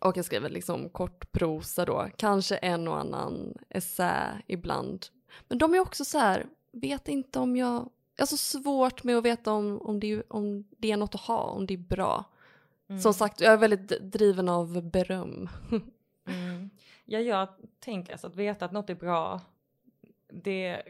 och 0.00 0.16
jag 0.16 0.24
skriver 0.24 0.48
liksom 0.48 0.88
kortprosa 0.88 1.84
då, 1.84 2.08
kanske 2.16 2.56
en 2.56 2.88
och 2.88 3.00
annan 3.00 3.54
essä 3.70 4.42
ibland. 4.46 5.06
Men 5.48 5.58
de 5.58 5.74
är 5.74 5.80
också 5.80 6.04
så 6.04 6.18
här, 6.18 6.46
vet 6.72 7.08
inte 7.08 7.38
om 7.38 7.56
jag, 7.56 7.90
jag 8.16 8.22
har 8.22 8.26
så 8.26 8.36
svårt 8.36 9.04
med 9.04 9.16
att 9.16 9.24
veta 9.24 9.52
om, 9.52 9.80
om, 9.82 10.00
det, 10.00 10.22
om 10.28 10.64
det 10.78 10.92
är 10.92 10.96
något 10.96 11.14
att 11.14 11.20
ha, 11.20 11.42
om 11.42 11.66
det 11.66 11.74
är 11.74 11.78
bra. 11.78 12.24
Mm. 12.88 13.02
Som 13.02 13.14
sagt, 13.14 13.40
jag 13.40 13.52
är 13.52 13.56
väldigt 13.56 13.88
driven 13.88 14.48
av 14.48 14.82
beröm. 14.90 15.48
Mm. 16.28 16.70
Ja, 17.04 17.20
jag 17.20 17.48
tänker 17.78 18.12
alltså 18.12 18.26
att 18.26 18.36
veta 18.36 18.64
att 18.64 18.72
något 18.72 18.90
är 18.90 18.94
bra, 18.94 19.40
det 20.28 20.82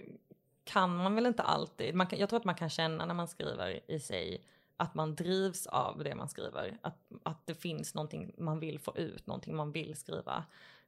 kan 0.65 0.97
man 0.97 1.15
väl 1.15 1.27
inte 1.27 1.43
alltid. 1.43 1.95
Man 1.95 2.07
kan, 2.07 2.19
jag 2.19 2.29
tror 2.29 2.37
att 2.37 2.45
man 2.45 2.55
kan 2.55 2.71
känna 2.71 3.07
när 3.07 3.15
man 3.15 3.29
skriver 3.29 3.81
i 3.91 4.01
sig 4.01 4.45
att 4.77 4.95
man 4.95 5.15
drivs 5.15 5.67
av 5.67 6.05
det 6.05 6.15
man 6.15 6.29
skriver. 6.29 6.79
Att, 6.81 6.99
att 7.23 7.47
det 7.47 7.55
finns 7.55 7.95
någonting 7.95 8.35
man 8.39 8.61
vill 8.61 8.79
få 8.79 8.97
ut, 8.97 9.27
någonting 9.27 9.57
man 9.57 9.73
vill 9.73 9.97
skriva. 9.97 10.45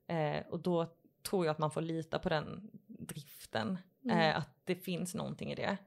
Eh, 0.06 0.46
och 0.50 0.58
då 0.58 0.86
tror 1.22 1.46
jag 1.46 1.52
att 1.52 1.58
man 1.58 1.70
får 1.70 1.80
lita 1.80 2.18
på 2.18 2.28
den 2.28 2.70
driften. 2.98 3.78
Mm. 4.04 4.18
Eh, 4.18 4.36
att 4.38 4.50
det 4.64 4.74
finns 4.74 5.14
någonting 5.14 5.52
i 5.52 5.54
det. 5.54 5.78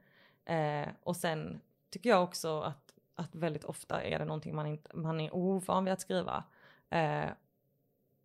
Eh, 0.53 0.89
och 1.03 1.17
sen 1.17 1.61
tycker 1.89 2.09
jag 2.09 2.23
också 2.23 2.61
att, 2.61 2.93
att 3.15 3.35
väldigt 3.35 3.63
ofta 3.63 4.03
är 4.03 4.19
det 4.19 4.25
någonting 4.25 4.55
man, 4.55 4.67
inte, 4.67 4.95
man 4.97 5.19
är 5.19 5.35
ovan 5.35 5.85
vid 5.85 5.93
att 5.93 6.01
skriva. 6.01 6.43
Eh, 6.89 7.29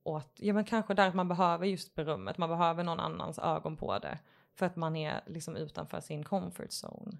och 0.02 0.18
att, 0.18 0.32
ja 0.34 0.54
men 0.54 0.64
kanske 0.64 0.94
där 0.94 1.08
att 1.08 1.14
man 1.14 1.28
behöver 1.28 1.66
just 1.66 1.94
berömmet, 1.94 2.38
man 2.38 2.48
behöver 2.48 2.84
någon 2.84 3.00
annans 3.00 3.38
ögon 3.38 3.76
på 3.76 3.98
det. 3.98 4.18
För 4.54 4.66
att 4.66 4.76
man 4.76 4.96
är 4.96 5.20
liksom 5.26 5.56
utanför 5.56 6.00
sin 6.00 6.24
comfort 6.24 6.70
zone. 6.84 7.16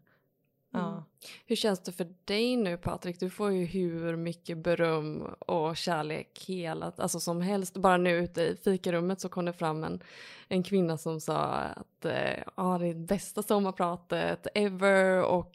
Ja. 0.77 0.89
Mm. 0.89 1.03
Hur 1.47 1.57
känns 1.57 1.81
det 1.81 1.93
för 1.93 2.09
dig 2.25 2.57
nu 2.57 2.77
Patrik? 2.77 3.21
Du 3.21 3.31
får 3.31 3.53
ju 3.53 3.65
hur 3.65 4.17
mycket 4.17 4.59
beröm 4.59 5.23
och 5.39 5.77
kärlek 5.77 6.45
hela, 6.47 6.93
alltså 6.97 7.21
som 7.21 7.41
helst. 7.41 7.77
Bara 7.77 7.97
nu 7.97 8.11
ute 8.11 8.43
i 8.43 8.57
fikarummet 8.65 9.21
så 9.21 9.29
kom 9.29 9.45
det 9.45 9.53
fram 9.53 9.85
en, 9.85 10.03
en 10.49 10.63
kvinna 10.63 10.99
som 10.99 11.21
sa 11.21 11.45
att 11.53 12.05
eh, 12.05 12.43
ah, 12.55 12.79
det 12.79 12.87
är 12.87 12.95
det 12.95 13.07
bästa 13.07 13.43
sommarpratet 13.43 14.47
ever 14.55 15.23
och 15.23 15.53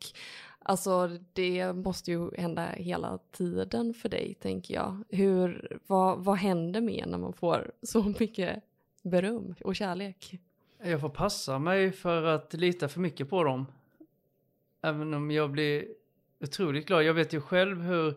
alltså 0.60 1.10
det 1.34 1.74
måste 1.74 2.12
ju 2.12 2.36
hända 2.38 2.66
hela 2.66 3.20
tiden 3.32 3.94
för 3.94 4.10
dig 4.10 4.34
tänker 4.42 4.74
jag. 4.74 5.04
Hur, 5.10 5.78
vad, 5.88 6.20
vad 6.20 6.38
händer 6.38 6.82
med 6.82 7.04
när 7.08 7.18
man 7.18 7.34
får 7.34 7.72
så 7.84 8.04
mycket 8.20 8.64
beröm 9.04 9.56
och 9.64 9.76
kärlek? 9.76 10.40
Jag 10.84 11.02
får 11.02 11.10
passa 11.10 11.60
mig 11.60 11.92
för 11.92 12.24
att 12.24 12.54
lita 12.54 12.88
för 12.88 13.00
mycket 13.00 13.30
på 13.30 13.44
dem. 13.44 13.66
Även 14.82 15.14
om 15.14 15.32
jag 15.32 15.52
blir 15.52 15.88
otroligt 16.40 16.88
glad. 16.88 17.04
Jag 17.04 17.14
vet 17.14 17.34
ju 17.34 17.42
själv 17.42 17.82
hur, 17.82 18.16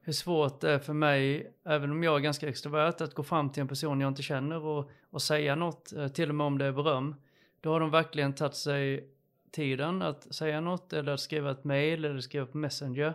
hur 0.00 0.12
svårt 0.12 0.60
det 0.60 0.70
är 0.70 0.78
för 0.78 0.92
mig, 0.92 1.52
även 1.64 1.90
om 1.90 2.02
jag 2.02 2.16
är 2.16 2.20
ganska 2.20 2.48
extrovert, 2.48 3.00
att 3.00 3.14
gå 3.14 3.22
fram 3.22 3.50
till 3.50 3.60
en 3.60 3.68
person 3.68 4.00
jag 4.00 4.08
inte 4.08 4.22
känner 4.22 4.64
och, 4.64 4.90
och 5.10 5.22
säga 5.22 5.54
något, 5.54 5.92
eh, 5.92 6.08
till 6.08 6.28
och 6.28 6.34
med 6.34 6.46
om 6.46 6.58
det 6.58 6.64
är 6.64 6.72
beröm. 6.72 7.14
Då 7.60 7.72
har 7.72 7.80
de 7.80 7.90
verkligen 7.90 8.34
tagit 8.34 8.54
sig 8.54 9.08
tiden 9.50 10.02
att 10.02 10.34
säga 10.34 10.60
något 10.60 10.92
eller 10.92 11.12
att 11.12 11.20
skriva 11.20 11.50
ett 11.50 11.64
mail 11.64 12.04
eller 12.04 12.20
skriva 12.20 12.46
på 12.46 12.58
Messenger. 12.58 13.14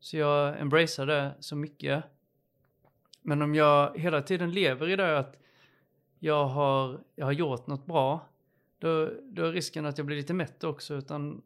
Så 0.00 0.16
jag 0.16 0.60
embracear 0.60 1.06
det 1.06 1.34
så 1.40 1.56
mycket. 1.56 2.04
Men 3.22 3.42
om 3.42 3.54
jag 3.54 3.98
hela 3.98 4.22
tiden 4.22 4.52
lever 4.52 4.88
i 4.88 4.96
det 4.96 5.18
att 5.18 5.36
jag 6.18 6.44
har, 6.44 7.00
jag 7.14 7.26
har 7.26 7.32
gjort 7.32 7.66
något 7.66 7.86
bra, 7.86 8.28
då, 8.78 9.10
då 9.22 9.44
är 9.44 9.52
risken 9.52 9.86
att 9.86 9.98
jag 9.98 10.06
blir 10.06 10.16
lite 10.16 10.34
mätt 10.34 10.64
också. 10.64 10.94
Utan 10.94 11.42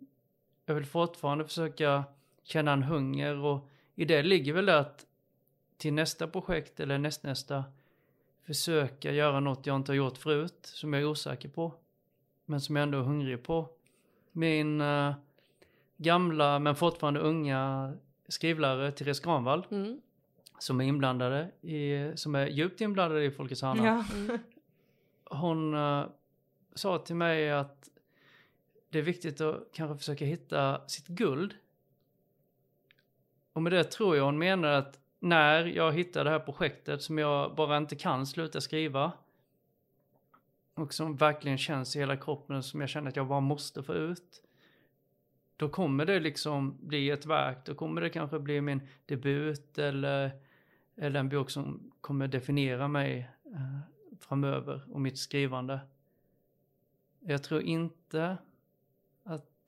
jag 0.66 0.74
vill 0.74 0.86
fortfarande 0.86 1.44
försöka 1.44 2.04
känna 2.42 2.72
en 2.72 2.82
hunger 2.82 3.36
och 3.36 3.68
i 3.94 4.04
det 4.04 4.22
ligger 4.22 4.52
väl 4.52 4.66
det 4.66 4.78
att 4.78 5.06
till 5.76 5.92
nästa 5.92 6.26
projekt 6.28 6.80
eller 6.80 6.98
nästnästa 6.98 7.64
försöka 8.46 9.12
göra 9.12 9.40
något 9.40 9.66
jag 9.66 9.76
inte 9.76 9.92
har 9.92 9.96
gjort 9.96 10.18
förut, 10.18 10.58
som 10.62 10.92
jag 10.92 11.02
är 11.02 11.06
osäker 11.06 11.48
på. 11.48 11.72
Men 12.44 12.60
som 12.60 12.76
jag 12.76 12.82
ändå 12.82 12.98
är 12.98 13.02
hungrig 13.02 13.42
på. 13.42 13.68
Min 14.32 14.80
eh, 14.80 15.14
gamla 15.96 16.58
men 16.58 16.74
fortfarande 16.74 17.20
unga 17.20 17.92
skrivlärare 18.28 18.92
Therese 18.92 19.20
Granvall 19.20 19.66
Mm. 19.70 20.00
som 20.58 20.80
är 20.80 20.84
inblandade 20.84 21.50
i, 21.60 22.12
som 22.16 22.34
är 22.34 22.46
djupt 22.46 22.80
inblandade 22.80 23.24
i 23.24 23.30
Folkets 23.30 23.62
hörna. 23.62 24.04
Ja. 24.28 24.38
Hon 25.24 25.74
eh, 25.74 26.04
sa 26.74 26.98
till 26.98 27.16
mig 27.16 27.50
att 27.52 27.88
det 28.92 28.98
är 28.98 29.02
viktigt 29.02 29.40
att 29.40 29.68
kanske 29.72 29.98
försöka 29.98 30.24
hitta 30.24 30.88
sitt 30.88 31.06
guld. 31.06 31.54
Och 33.52 33.62
med 33.62 33.72
det 33.72 33.84
tror 33.84 34.16
jag 34.16 34.24
hon 34.24 34.38
menar 34.38 34.68
att 34.68 35.00
när 35.18 35.64
jag 35.64 35.92
hittar 35.92 36.24
det 36.24 36.30
här 36.30 36.38
projektet 36.38 37.02
som 37.02 37.18
jag 37.18 37.54
bara 37.54 37.76
inte 37.76 37.96
kan 37.96 38.26
sluta 38.26 38.60
skriva 38.60 39.12
och 40.74 40.94
som 40.94 41.16
verkligen 41.16 41.58
känns 41.58 41.96
i 41.96 41.98
hela 41.98 42.16
kroppen 42.16 42.62
som 42.62 42.80
jag 42.80 42.90
känner 42.90 43.08
att 43.08 43.16
jag 43.16 43.26
bara 43.26 43.40
måste 43.40 43.82
få 43.82 43.94
ut. 43.94 44.42
då 45.56 45.68
kommer 45.68 46.06
det 46.06 46.20
liksom 46.20 46.78
bli 46.80 47.10
ett 47.10 47.26
verk, 47.26 47.58
då 47.64 47.74
kommer 47.74 48.00
det 48.00 48.10
kanske 48.10 48.38
bli 48.38 48.60
min 48.60 48.88
debut 49.06 49.78
eller, 49.78 50.30
eller 50.96 51.20
en 51.20 51.28
bok 51.28 51.50
som 51.50 51.92
kommer 52.00 52.28
definiera 52.28 52.88
mig 52.88 53.30
eh, 53.44 53.78
framöver 54.20 54.82
och 54.92 55.00
mitt 55.00 55.18
skrivande. 55.18 55.80
Jag 57.20 57.42
tror 57.42 57.62
inte 57.62 58.38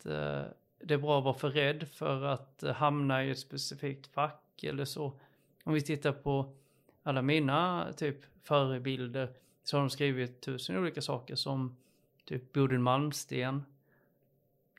att 0.05 0.11
eh, 0.11 0.53
det 0.79 0.95
är 0.95 0.99
bra 0.99 1.19
att 1.19 1.25
vara 1.25 1.35
för 1.35 1.51
rädd 1.51 1.89
för 1.89 2.23
att 2.23 2.63
eh, 2.63 2.73
hamna 2.73 3.25
i 3.25 3.31
ett 3.31 3.39
specifikt 3.39 4.07
fack 4.07 4.65
eller 4.65 4.85
så. 4.85 5.13
Om 5.65 5.75
vi 5.75 5.81
tittar 5.81 6.13
på 6.13 6.55
alla 7.03 7.23
mina 7.23 7.93
typ 7.97 8.17
förebilder 8.43 9.29
så 9.65 9.77
har 9.77 9.83
de 9.83 9.91
skrivit 9.91 10.41
tusen 10.41 10.79
olika 10.79 11.03
saker 11.03 11.35
som 11.35 11.77
typ 12.25 12.53
Bodil 12.53 12.79
Malmsten. 12.79 13.65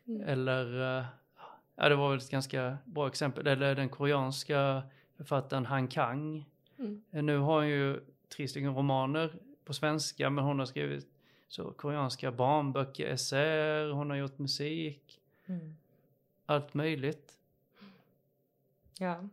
Mm. 0.07 0.21
Eller, 0.27 0.97
eh, 0.99 1.05
ja 1.75 1.89
det 1.89 1.95
var 1.95 2.09
väl 2.09 2.17
ett 2.17 2.29
ganska 2.29 2.77
bra 2.85 3.07
exempel, 3.07 3.47
eller 3.47 3.75
den 3.75 3.89
koreanska 3.89 4.83
författaren 5.17 5.65
Han 5.65 5.87
Kang. 5.87 6.45
Mm. 6.77 7.03
Eh, 7.11 7.23
nu 7.23 7.37
har 7.37 7.55
hon 7.55 7.67
ju 7.67 7.99
tre 8.35 8.47
stycken 8.47 8.75
romaner 8.75 9.33
på 9.65 9.73
svenska 9.73 10.29
men 10.29 10.43
hon 10.43 10.59
har 10.59 10.65
skrivit 10.65 11.14
så 11.55 11.71
koreanska 11.71 12.31
barnböcker, 12.31 13.07
essäer, 13.07 13.89
hon 13.89 14.09
har 14.09 14.17
gjort 14.17 14.39
musik. 14.39 15.21
Mm. 15.45 15.75
Allt 16.45 16.73
möjligt. 16.73 17.33
Ja. 18.99 19.29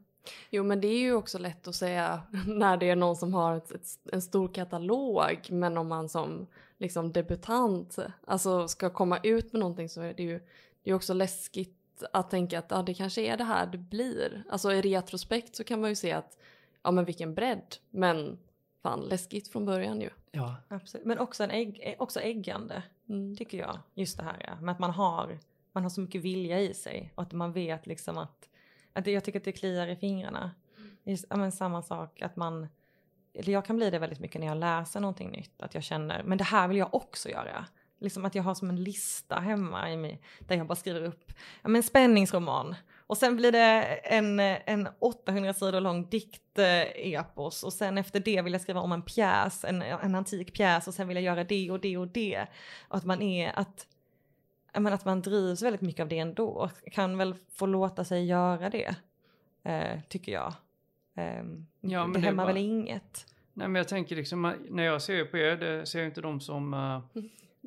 Jo 0.50 0.64
men 0.64 0.80
det 0.80 0.88
är 0.88 0.98
ju 0.98 1.14
också 1.14 1.38
lätt 1.38 1.68
att 1.68 1.74
säga 1.74 2.22
när 2.46 2.76
det 2.76 2.90
är 2.90 2.96
någon 2.96 3.16
som 3.16 3.34
har 3.34 3.56
ett, 3.56 3.70
ett, 3.70 3.98
en 4.12 4.22
stor 4.22 4.48
katalog 4.48 5.38
men 5.50 5.78
om 5.78 5.88
man 5.88 6.08
som 6.08 6.46
liksom 6.78 7.12
debutant 7.12 7.98
alltså 8.26 8.68
ska 8.68 8.90
komma 8.90 9.18
ut 9.22 9.52
med 9.52 9.60
någonting 9.60 9.88
så 9.88 10.00
är 10.00 10.14
det 10.14 10.22
ju 10.22 10.40
det 10.82 10.90
är 10.90 10.94
också 10.94 11.14
läskigt 11.14 12.02
att 12.12 12.30
tänka 12.30 12.58
att 12.58 12.70
ja, 12.70 12.82
det 12.82 12.94
kanske 12.94 13.22
är 13.22 13.36
det 13.36 13.44
här 13.44 13.66
det 13.66 13.78
blir. 13.78 14.44
Alltså 14.48 14.72
i 14.72 14.80
retrospekt 14.80 15.56
så 15.56 15.64
kan 15.64 15.80
man 15.80 15.90
ju 15.90 15.96
se 15.96 16.12
att 16.12 16.38
ja 16.82 16.90
men 16.90 17.04
vilken 17.04 17.34
bredd 17.34 17.76
men 17.90 18.38
fan 18.82 19.00
läskigt 19.00 19.48
från 19.48 19.64
början 19.64 20.00
ju. 20.00 20.10
Ja. 20.30 20.56
Absolut. 20.68 21.06
Men 21.06 21.18
också, 21.18 21.44
en 21.44 21.50
ägg, 21.50 21.96
också 21.98 22.20
äggande 22.20 22.82
mm. 23.08 23.36
tycker 23.36 23.58
jag. 23.58 23.78
Just 23.94 24.16
det 24.16 24.22
här 24.22 24.44
ja. 24.46 24.60
med 24.60 24.72
att 24.72 24.78
man 24.78 24.90
har, 24.90 25.38
man 25.72 25.82
har 25.82 25.90
så 25.90 26.00
mycket 26.00 26.22
vilja 26.22 26.60
i 26.60 26.74
sig 26.74 27.12
och 27.14 27.22
att 27.22 27.32
man 27.32 27.52
vet 27.52 27.86
liksom 27.86 28.18
att 28.18 28.48
att 28.92 29.06
jag 29.06 29.24
tycker 29.24 29.38
att 29.38 29.44
det 29.44 29.52
kliar 29.52 29.86
i 29.86 29.96
fingrarna. 29.96 30.50
Just, 31.04 31.24
ja, 31.30 31.36
men 31.36 31.52
samma 31.52 31.82
sak 31.82 32.22
att 32.22 32.36
man, 32.36 32.68
eller 33.34 33.52
jag 33.52 33.64
kan 33.64 33.76
bli 33.76 33.90
det 33.90 33.98
väldigt 33.98 34.20
mycket 34.20 34.40
när 34.40 34.48
jag 34.48 34.56
läser 34.56 35.00
någonting 35.00 35.30
nytt. 35.30 35.62
Att 35.62 35.74
jag 35.74 35.82
känner, 35.84 36.22
men 36.22 36.38
det 36.38 36.44
här 36.44 36.68
vill 36.68 36.76
jag 36.76 36.94
också 36.94 37.28
göra. 37.28 37.66
Liksom 37.98 38.24
att 38.24 38.34
jag 38.34 38.42
har 38.42 38.54
som 38.54 38.70
en 38.70 38.84
lista 38.84 39.40
hemma 39.40 39.90
i 39.90 39.96
mig 39.96 40.22
där 40.38 40.56
jag 40.56 40.66
bara 40.66 40.76
skriver 40.76 41.02
upp 41.02 41.32
ja, 41.62 41.68
men 41.68 41.82
spänningsroman. 41.82 42.74
Och 43.12 43.18
sen 43.18 43.36
blir 43.36 43.52
det 43.52 43.82
en, 44.04 44.40
en 44.40 44.88
800 44.98 45.52
sidor 45.52 45.80
lång 45.80 46.08
dikt-epos 46.10 47.62
och 47.64 47.72
sen 47.72 47.98
efter 47.98 48.20
det 48.20 48.42
vill 48.42 48.52
jag 48.52 48.62
skriva 48.62 48.80
om 48.80 48.92
en 48.92 49.02
pjäs, 49.02 49.64
en, 49.64 49.82
en 49.82 50.14
antik 50.14 50.54
pjäs 50.54 50.88
och 50.88 50.94
sen 50.94 51.08
vill 51.08 51.16
jag 51.16 51.24
göra 51.24 51.44
det 51.44 51.70
och 51.70 51.80
det 51.80 51.96
och 51.96 52.08
det. 52.08 52.46
Och 52.88 52.96
att 52.96 53.04
man 53.04 53.22
är, 53.22 53.58
att 53.58 53.86
men 54.74 54.92
att 54.92 55.04
man 55.04 55.22
drivs 55.22 55.62
väldigt 55.62 55.80
mycket 55.80 56.02
av 56.02 56.08
det 56.08 56.18
ändå. 56.18 56.70
Kan 56.92 57.18
väl 57.18 57.34
få 57.54 57.66
låta 57.66 58.04
sig 58.04 58.26
göra 58.26 58.70
det, 58.70 58.94
eh, 59.62 60.00
tycker 60.08 60.32
jag. 60.32 60.54
Eh, 61.16 61.44
ja, 61.80 62.10
det 62.14 62.20
hämmar 62.20 62.46
väl 62.46 62.56
inget. 62.56 63.26
Nej 63.52 63.68
men 63.68 63.74
jag 63.74 63.88
tänker 63.88 64.16
liksom, 64.16 64.54
när 64.70 64.82
jag 64.82 65.02
ser 65.02 65.24
på 65.24 65.38
er, 65.38 65.56
det 65.56 65.86
ser 65.86 65.98
jag 65.98 66.08
inte 66.08 66.20
de 66.20 66.40
som 66.40 66.74
uh, 66.74 67.00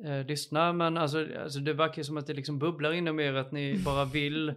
uh, 0.08 0.26
lyssnar, 0.26 0.72
men 0.72 0.98
alltså, 0.98 1.26
alltså 1.42 1.58
det 1.58 1.72
verkar 1.72 2.02
som 2.02 2.16
att 2.16 2.26
det 2.26 2.34
liksom 2.34 2.58
bubblar 2.58 2.92
inom 2.92 3.20
er 3.20 3.34
att 3.34 3.52
ni 3.52 3.78
bara 3.84 4.04
vill 4.04 4.54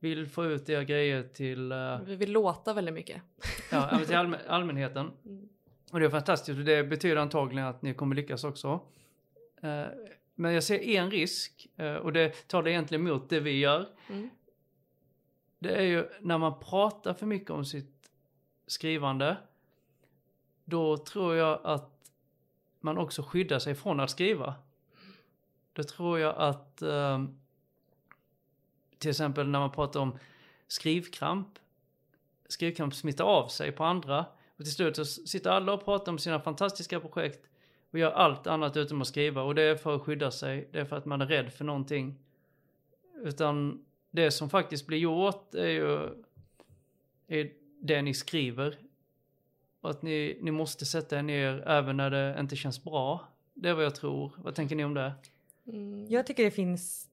vill 0.00 0.26
få 0.26 0.44
ut 0.44 0.68
era 0.68 0.84
grejer 0.84 1.22
till... 1.22 1.72
Uh, 1.72 2.00
Vi 2.00 2.16
vill 2.16 2.32
låta 2.32 2.72
väldigt 2.72 2.94
mycket. 2.94 3.22
ja, 3.70 4.00
till 4.06 4.16
allmän, 4.16 4.40
allmänheten. 4.48 5.10
Mm. 5.24 5.48
Och 5.92 6.00
det 6.00 6.06
är 6.06 6.10
fantastiskt 6.10 6.58
och 6.58 6.64
det 6.64 6.84
betyder 6.84 7.16
antagligen 7.16 7.68
att 7.68 7.82
ni 7.82 7.94
kommer 7.94 8.16
lyckas 8.16 8.44
också. 8.44 8.80
Uh, 9.64 9.86
men 10.40 10.54
jag 10.54 10.64
ser 10.64 10.80
en 10.80 11.10
risk, 11.10 11.68
eh, 11.76 11.94
och 11.94 12.12
det 12.12 12.48
talar 12.48 12.68
egentligen 12.68 13.06
emot 13.06 13.28
det 13.28 13.40
vi 13.40 13.58
gör. 13.58 13.86
Mm. 14.08 14.30
Det 15.58 15.74
är 15.74 15.82
ju 15.82 16.08
när 16.20 16.38
man 16.38 16.60
pratar 16.60 17.14
för 17.14 17.26
mycket 17.26 17.50
om 17.50 17.64
sitt 17.64 18.10
skrivande, 18.66 19.36
då 20.64 20.96
tror 20.96 21.36
jag 21.36 21.60
att 21.64 22.12
man 22.80 22.98
också 22.98 23.22
skyddar 23.22 23.58
sig 23.58 23.74
från 23.74 24.00
att 24.00 24.10
skriva. 24.10 24.54
Då 25.72 25.82
tror 25.82 26.18
jag 26.18 26.34
att 26.36 26.82
um, 26.82 27.40
till 28.98 29.10
exempel 29.10 29.48
när 29.48 29.58
man 29.58 29.70
pratar 29.70 30.00
om 30.00 30.18
skrivkramp, 30.68 31.58
skrivkramp 32.48 32.94
smittar 32.94 33.24
av 33.24 33.48
sig 33.48 33.72
på 33.72 33.84
andra 33.84 34.26
och 34.56 34.64
till 34.64 34.72
slut 34.72 34.96
så 34.96 35.04
sitter 35.04 35.50
alla 35.50 35.72
och 35.72 35.84
pratar 35.84 36.12
om 36.12 36.18
sina 36.18 36.40
fantastiska 36.40 37.00
projekt 37.00 37.48
och 37.90 37.98
gör 37.98 38.10
allt 38.10 38.46
annat 38.46 38.76
utom 38.76 39.00
att 39.00 39.08
skriva 39.08 39.42
och 39.42 39.54
det 39.54 39.62
är 39.62 39.76
för 39.76 39.96
att 39.96 40.02
skydda 40.02 40.30
sig, 40.30 40.68
det 40.72 40.80
är 40.80 40.84
för 40.84 40.96
att 40.96 41.06
man 41.06 41.20
är 41.20 41.26
rädd 41.26 41.52
för 41.52 41.64
någonting. 41.64 42.18
Utan 43.22 43.84
det 44.10 44.30
som 44.30 44.50
faktiskt 44.50 44.86
blir 44.86 44.98
gjort 44.98 45.54
är 45.54 45.68
ju 45.68 46.08
är 47.28 47.50
det 47.80 48.02
ni 48.02 48.14
skriver. 48.14 48.78
Och 49.80 49.90
att 49.90 50.02
ni, 50.02 50.38
ni 50.42 50.50
måste 50.50 50.86
sätta 50.86 51.18
er 51.18 51.22
ner 51.22 51.68
även 51.68 51.96
när 51.96 52.10
det 52.10 52.36
inte 52.40 52.56
känns 52.56 52.84
bra. 52.84 53.28
Det 53.54 53.68
är 53.68 53.74
vad 53.74 53.84
jag 53.84 53.94
tror. 53.94 54.32
Vad 54.36 54.54
tänker 54.54 54.76
ni 54.76 54.84
om 54.84 54.94
det? 54.94 55.12
Mm. 55.66 56.06
Jag 56.08 56.26
tycker 56.26 56.44
det 56.44 56.50
finns 56.50 57.08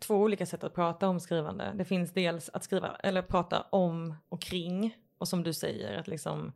två 0.00 0.14
olika 0.16 0.46
sätt 0.46 0.64
att 0.64 0.74
prata 0.74 1.08
om 1.08 1.20
skrivande. 1.20 1.72
Det 1.74 1.84
finns 1.84 2.12
dels 2.12 2.50
att 2.52 2.64
skriva 2.64 2.96
eller 2.96 3.22
prata 3.22 3.60
om 3.60 4.14
och 4.28 4.42
kring 4.42 4.96
och 5.18 5.28
som 5.28 5.42
du 5.42 5.52
säger 5.52 5.98
att 5.98 6.08
liksom 6.08 6.52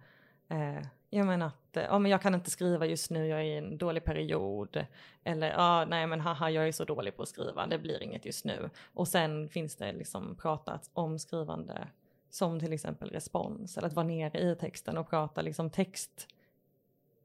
eh, 0.48 0.86
jag 1.10 1.26
menar 1.26 1.46
att, 1.46 1.76
eh, 1.76 1.82
ja 1.82 1.98
men 1.98 2.10
jag 2.10 2.22
kan 2.22 2.34
inte 2.34 2.50
skriva 2.50 2.86
just 2.86 3.10
nu, 3.10 3.26
jag 3.26 3.40
är 3.40 3.44
i 3.44 3.56
en 3.56 3.78
dålig 3.78 4.04
period. 4.04 4.86
Eller, 5.24 5.50
ja 5.50 5.84
nej 5.84 6.06
men 6.06 6.20
haha, 6.20 6.50
jag 6.50 6.68
är 6.68 6.72
så 6.72 6.84
dålig 6.84 7.16
på 7.16 7.22
att 7.22 7.28
skriva, 7.28 7.66
det 7.66 7.78
blir 7.78 8.02
inget 8.02 8.24
just 8.24 8.44
nu. 8.44 8.70
Och 8.94 9.08
sen 9.08 9.48
finns 9.48 9.76
det 9.76 9.92
liksom 9.92 10.36
pratat 10.36 10.90
om 10.92 11.18
skrivande 11.18 11.88
som 12.30 12.60
till 12.60 12.72
exempel 12.72 13.10
respons, 13.10 13.78
eller 13.78 13.88
att 13.88 13.94
vara 13.94 14.06
nere 14.06 14.38
i 14.38 14.56
texten 14.56 14.98
och 14.98 15.10
prata 15.10 15.42
liksom 15.42 15.70
text 15.70 16.28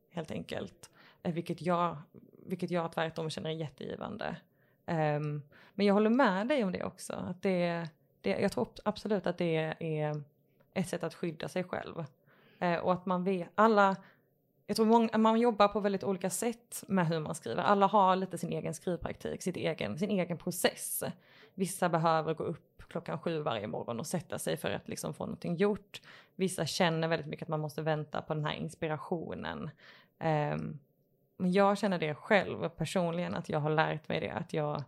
helt 0.10 0.32
enkelt. 0.32 0.90
Eh, 1.24 1.34
vilket 1.34 1.62
jag, 1.62 1.98
vilket 2.46 2.72
jag 2.72 2.92
tvärtom 2.92 3.30
känner 3.30 3.50
är 3.50 3.54
jättegivande. 3.54 4.36
Um, 4.92 5.42
men 5.74 5.86
jag 5.86 5.94
håller 5.94 6.10
med 6.10 6.48
dig 6.48 6.64
om 6.64 6.72
det 6.72 6.84
också, 6.84 7.14
att 7.14 7.42
det, 7.42 7.90
det, 8.22 8.30
jag 8.30 8.52
tror 8.52 8.68
absolut 8.86 9.28
att 9.28 9.38
det 9.38 9.76
är 9.80 10.24
ett 10.74 10.90
sätt 10.90 11.04
att 11.04 11.14
skydda 11.14 11.48
sig 11.48 11.64
själv. 11.64 12.06
Uh, 12.62 12.76
och 12.76 12.94
att 12.94 13.06
man 13.06 13.24
vet, 13.24 13.50
alla, 13.56 13.96
jag 14.68 14.76
tror 14.76 14.86
många, 14.86 15.18
man 15.18 15.40
jobbar 15.40 15.68
på 15.68 15.80
väldigt 15.80 16.04
olika 16.04 16.30
sätt 16.30 16.84
med 16.88 17.08
hur 17.08 17.20
man 17.20 17.36
skriver. 17.36 17.64
Alla 17.64 17.88
har 17.88 18.16
lite 18.16 18.38
sin 18.38 18.52
egen 18.52 18.74
skrivpraktik, 18.74 19.42
sitt 19.42 19.58
egen, 19.58 19.98
sin 19.98 20.10
egen 20.10 20.38
process. 20.38 21.04
Vissa 21.54 21.90
behöver 21.90 22.34
gå 22.34 22.44
upp 22.44 22.84
klockan 22.88 23.20
sju 23.20 23.42
varje 23.42 23.68
morgon 23.68 24.00
och 24.00 24.08
sätta 24.08 24.40
sig 24.40 24.58
för 24.58 24.70
att 24.72 24.88
liksom 24.88 25.14
få 25.14 25.26
någonting 25.26 25.56
gjort. 25.56 26.02
Vissa 26.36 26.66
känner 26.66 27.08
väldigt 27.08 27.28
mycket 27.28 27.44
att 27.44 27.50
man 27.50 27.60
måste 27.60 27.82
vänta 27.82 28.22
på 28.22 28.34
den 28.34 28.46
här 28.46 28.54
inspirationen. 28.54 29.70
Um, 30.54 30.80
men 31.42 31.52
jag 31.52 31.78
känner 31.78 32.00
det 32.00 32.16
själv 32.16 32.70
personligen 32.70 33.36
att 33.36 33.50
jag 33.50 33.60
har 33.60 33.70
lärt 33.70 34.10
mig 34.10 34.20
det 34.20 34.30
att 34.30 34.54
jag, 34.54 34.84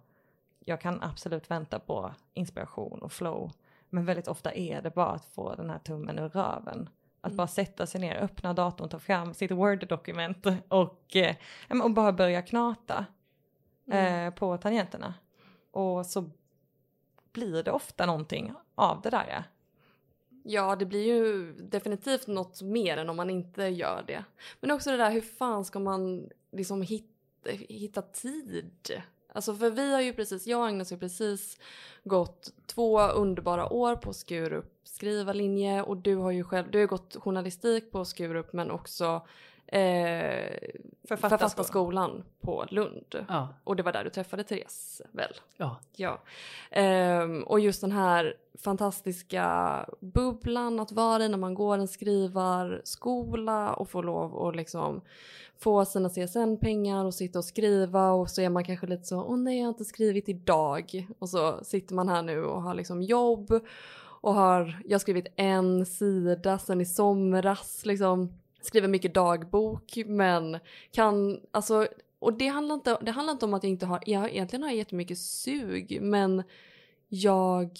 jag 0.59 0.81
kan 0.81 1.03
absolut 1.03 1.51
vänta 1.51 1.79
på 1.79 2.13
inspiration 2.33 3.01
och 3.01 3.11
flow. 3.11 3.51
Men 3.89 4.05
väldigt 4.05 4.27
ofta 4.27 4.53
är 4.53 4.81
det 4.81 4.89
bara 4.89 5.11
att 5.11 5.25
få 5.25 5.55
den 5.55 5.69
här 5.69 5.79
tummen 5.79 6.19
ur 6.19 6.29
röven. 6.29 6.89
Att 7.21 7.31
mm. 7.31 7.37
bara 7.37 7.47
sätta 7.47 7.85
sig 7.85 8.01
ner, 8.01 8.15
öppna 8.15 8.53
datorn, 8.53 8.89
ta 8.89 8.99
fram 8.99 9.33
sitt 9.33 9.51
Word-dokument 9.51 10.45
och, 10.67 11.15
eh, 11.15 11.35
och 11.83 11.91
bara 11.91 12.11
börja 12.11 12.41
knata 12.41 13.05
mm. 13.91 14.27
eh, 14.27 14.33
på 14.33 14.57
tangenterna. 14.57 15.13
Och 15.71 16.05
så 16.05 16.29
blir 17.31 17.63
det 17.63 17.71
ofta 17.71 18.05
någonting 18.05 18.53
av 18.75 19.01
det 19.01 19.09
där. 19.09 19.43
Ja, 20.43 20.75
det 20.75 20.85
blir 20.85 21.03
ju 21.03 21.53
definitivt 21.53 22.27
något 22.27 22.61
mer 22.61 22.97
än 22.97 23.09
om 23.09 23.15
man 23.15 23.29
inte 23.29 23.63
gör 23.63 24.03
det. 24.07 24.23
Men 24.61 24.71
också 24.71 24.91
det 24.91 24.97
där, 24.97 25.11
hur 25.11 25.21
fan 25.21 25.65
ska 25.65 25.79
man 25.79 26.29
liksom 26.51 26.81
hitta, 26.81 27.49
hitta 27.69 28.01
tid? 28.01 29.01
Alltså 29.33 29.55
för 29.55 29.69
vi 29.69 29.93
har 29.93 30.01
ju 30.01 30.13
precis, 30.13 30.47
jag 30.47 30.59
och 30.59 30.67
Agnes 30.67 30.91
har 30.91 30.97
precis 30.97 31.59
gått 32.03 32.53
två 32.65 33.01
underbara 33.01 33.73
år 33.73 33.95
på 33.95 34.13
Skurup 34.13 34.73
skrivarlinje 34.83 35.81
och 35.81 35.97
du 35.97 36.15
har 36.15 36.31
ju 36.31 36.43
själv, 36.43 36.71
du 36.71 36.79
har 36.79 36.85
gått 36.85 37.15
journalistik 37.15 37.91
på 37.91 38.05
Skurup 38.05 38.53
men 38.53 38.71
också 38.71 39.27
eh, 39.73 40.57
Författarskolan. 41.07 41.39
författarskolan 41.39 42.23
på 42.41 42.65
Lund. 42.69 43.25
Ja, 43.27 43.47
Och 43.63 43.75
det 43.75 43.83
var 43.83 43.91
där 43.93 44.03
du 44.03 44.09
träffade 44.09 44.43
Therese 44.43 45.01
väl? 45.11 45.33
ja. 45.57 45.79
Ja. 45.95 46.21
Ehm, 46.71 47.43
och 47.43 47.59
just 47.59 47.81
den 47.81 47.91
här 47.91 48.33
fantastiska 48.63 49.85
bubblan 49.99 50.79
att 50.79 50.91
vara 50.91 51.23
i 51.25 51.29
när 51.29 51.37
man 51.37 51.53
går 51.53 51.77
en 51.77 51.87
skrivarskola 51.87 53.73
och 53.73 53.89
får 53.89 54.03
lov 54.03 54.47
att 54.47 54.55
liksom 54.55 55.01
få 55.59 55.85
sina 55.85 56.09
CSN-pengar 56.09 57.05
och 57.05 57.13
sitta 57.13 57.39
och 57.39 57.45
skriva 57.45 58.11
och 58.11 58.29
så 58.29 58.41
är 58.41 58.49
man 58.49 58.63
kanske 58.65 58.87
lite 58.87 59.03
så, 59.03 59.23
åh 59.23 59.37
nej 59.37 59.57
jag 59.57 59.65
har 59.65 59.69
inte 59.69 59.85
skrivit 59.85 60.29
idag. 60.29 61.07
Och 61.19 61.29
så 61.29 61.63
sitter 61.63 61.95
man 61.95 62.09
här 62.09 62.21
nu 62.21 62.43
och 62.45 62.61
har 62.61 62.73
liksom 62.73 63.01
jobb 63.03 63.59
och 64.21 64.33
har, 64.33 64.81
jag 64.85 64.93
har 64.93 64.99
skrivit 64.99 65.27
en 65.35 65.85
sida 65.85 66.59
sen 66.59 66.81
i 66.81 66.85
somras 66.85 67.85
liksom, 67.85 68.33
skriver 68.65 68.87
mycket 68.87 69.13
dagbok 69.13 69.97
men 70.05 70.59
kan, 70.91 71.39
alltså 71.51 71.87
och 72.19 72.33
det 72.33 72.47
handlar, 72.47 72.75
inte, 72.75 72.97
det 73.01 73.11
handlar 73.11 73.33
inte 73.33 73.45
om 73.45 73.53
att 73.53 73.63
jag 73.63 73.69
inte 73.69 73.85
har, 73.85 74.03
jag 74.05 74.29
egentligen 74.29 74.63
har 74.63 74.69
jag 74.69 74.77
jättemycket 74.77 75.17
sug 75.17 75.99
men 76.01 76.43
jag 77.07 77.79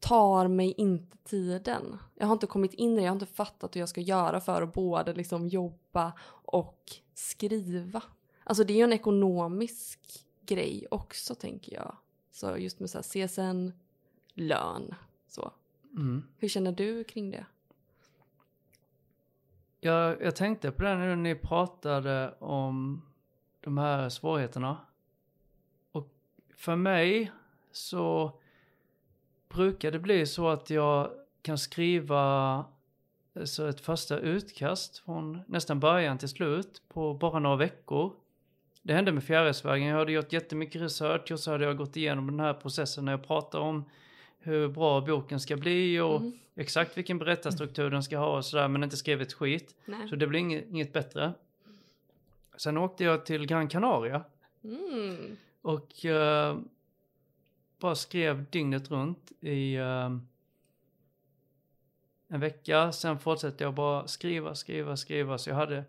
tar 0.00 0.48
mig 0.48 0.74
inte 0.76 1.16
tiden. 1.24 1.98
Jag 2.14 2.26
har 2.26 2.32
inte 2.32 2.46
kommit 2.46 2.74
in 2.74 2.92
i 2.92 2.96
det, 2.96 3.02
jag 3.02 3.10
har 3.10 3.16
inte 3.16 3.26
fattat 3.26 3.76
hur 3.76 3.80
jag 3.80 3.88
ska 3.88 4.00
göra 4.00 4.40
för 4.40 4.62
att 4.62 4.72
både 4.72 5.14
liksom 5.14 5.48
jobba 5.48 6.12
och 6.44 6.92
skriva. 7.14 8.02
Alltså 8.44 8.64
det 8.64 8.72
är 8.72 8.76
ju 8.76 8.84
en 8.84 8.92
ekonomisk 8.92 10.00
grej 10.46 10.86
också 10.90 11.34
tänker 11.34 11.74
jag. 11.74 11.96
Så 12.30 12.56
just 12.56 12.80
med 12.80 12.90
så 12.90 12.98
här 12.98 13.26
CSN, 13.26 13.72
lön, 14.34 14.94
så. 15.28 15.52
Mm. 15.96 16.22
Hur 16.36 16.48
känner 16.48 16.72
du 16.72 17.04
kring 17.04 17.30
det? 17.30 17.46
Jag, 19.80 20.22
jag 20.22 20.36
tänkte 20.36 20.70
på 20.70 20.82
det 20.82 20.96
nu 20.96 21.06
när 21.06 21.16
ni 21.16 21.34
pratade 21.34 22.34
om 22.38 23.02
de 23.60 23.78
här 23.78 24.08
svårigheterna. 24.08 24.76
Och 25.92 26.08
för 26.56 26.76
mig 26.76 27.32
så 27.72 28.32
brukar 29.48 29.90
det 29.90 29.98
bli 29.98 30.26
så 30.26 30.48
att 30.48 30.70
jag 30.70 31.10
kan 31.42 31.58
skriva 31.58 32.64
alltså 33.34 33.68
ett 33.68 33.80
första 33.80 34.18
utkast 34.18 34.98
från 34.98 35.40
nästan 35.46 35.80
början 35.80 36.18
till 36.18 36.28
slut 36.28 36.82
på 36.88 37.14
bara 37.14 37.38
några 37.38 37.56
veckor. 37.56 38.12
Det 38.82 38.94
hände 38.94 39.12
med 39.12 39.24
Fjärilsvägen. 39.24 39.88
Jag 39.88 39.98
hade 39.98 40.12
gjort 40.12 40.32
jättemycket 40.32 40.82
research 40.82 41.32
och 41.32 41.40
så 41.40 41.50
hade 41.50 41.64
jag 41.64 41.76
gått 41.76 41.96
igenom 41.96 42.26
den 42.26 42.40
här 42.40 42.54
processen 42.54 43.04
när 43.04 43.12
jag 43.12 43.26
pratar 43.26 43.58
om 43.58 43.84
hur 44.40 44.68
bra 44.68 45.00
boken 45.00 45.40
ska 45.40 45.56
bli 45.56 46.00
och 46.00 46.16
Mm. 46.16 46.32
exakt 46.54 46.98
vilken 46.98 47.18
berättarstruktur 47.18 47.90
den 47.90 48.02
ska 48.02 48.18
ha 48.18 48.36
och 48.36 48.44
sådär 48.44 48.68
men 48.68 48.84
inte 48.84 48.96
skrivit 48.96 49.32
skit. 49.32 49.74
Nej. 49.84 50.08
Så 50.08 50.16
det 50.16 50.26
blir 50.26 50.40
inget, 50.40 50.64
inget 50.70 50.92
bättre. 50.92 51.32
Sen 52.56 52.76
åkte 52.78 53.04
jag 53.04 53.26
till 53.26 53.46
Gran 53.46 53.68
Canaria 53.68 54.24
Mm. 54.64 55.36
och 55.62 56.04
eh, 56.04 56.58
bara 57.78 57.94
skrev 57.94 58.44
dygnet 58.50 58.90
runt 58.90 59.32
i 59.40 59.74
eh, 59.74 60.10
en 62.28 62.40
vecka. 62.40 62.92
Sen 62.92 63.18
fortsatte 63.18 63.64
jag 63.64 63.74
bara 63.74 64.06
skriva, 64.08 64.54
skriva, 64.54 64.96
skriva. 64.96 65.38
Så 65.38 65.50
jag 65.50 65.56
hade, 65.56 65.84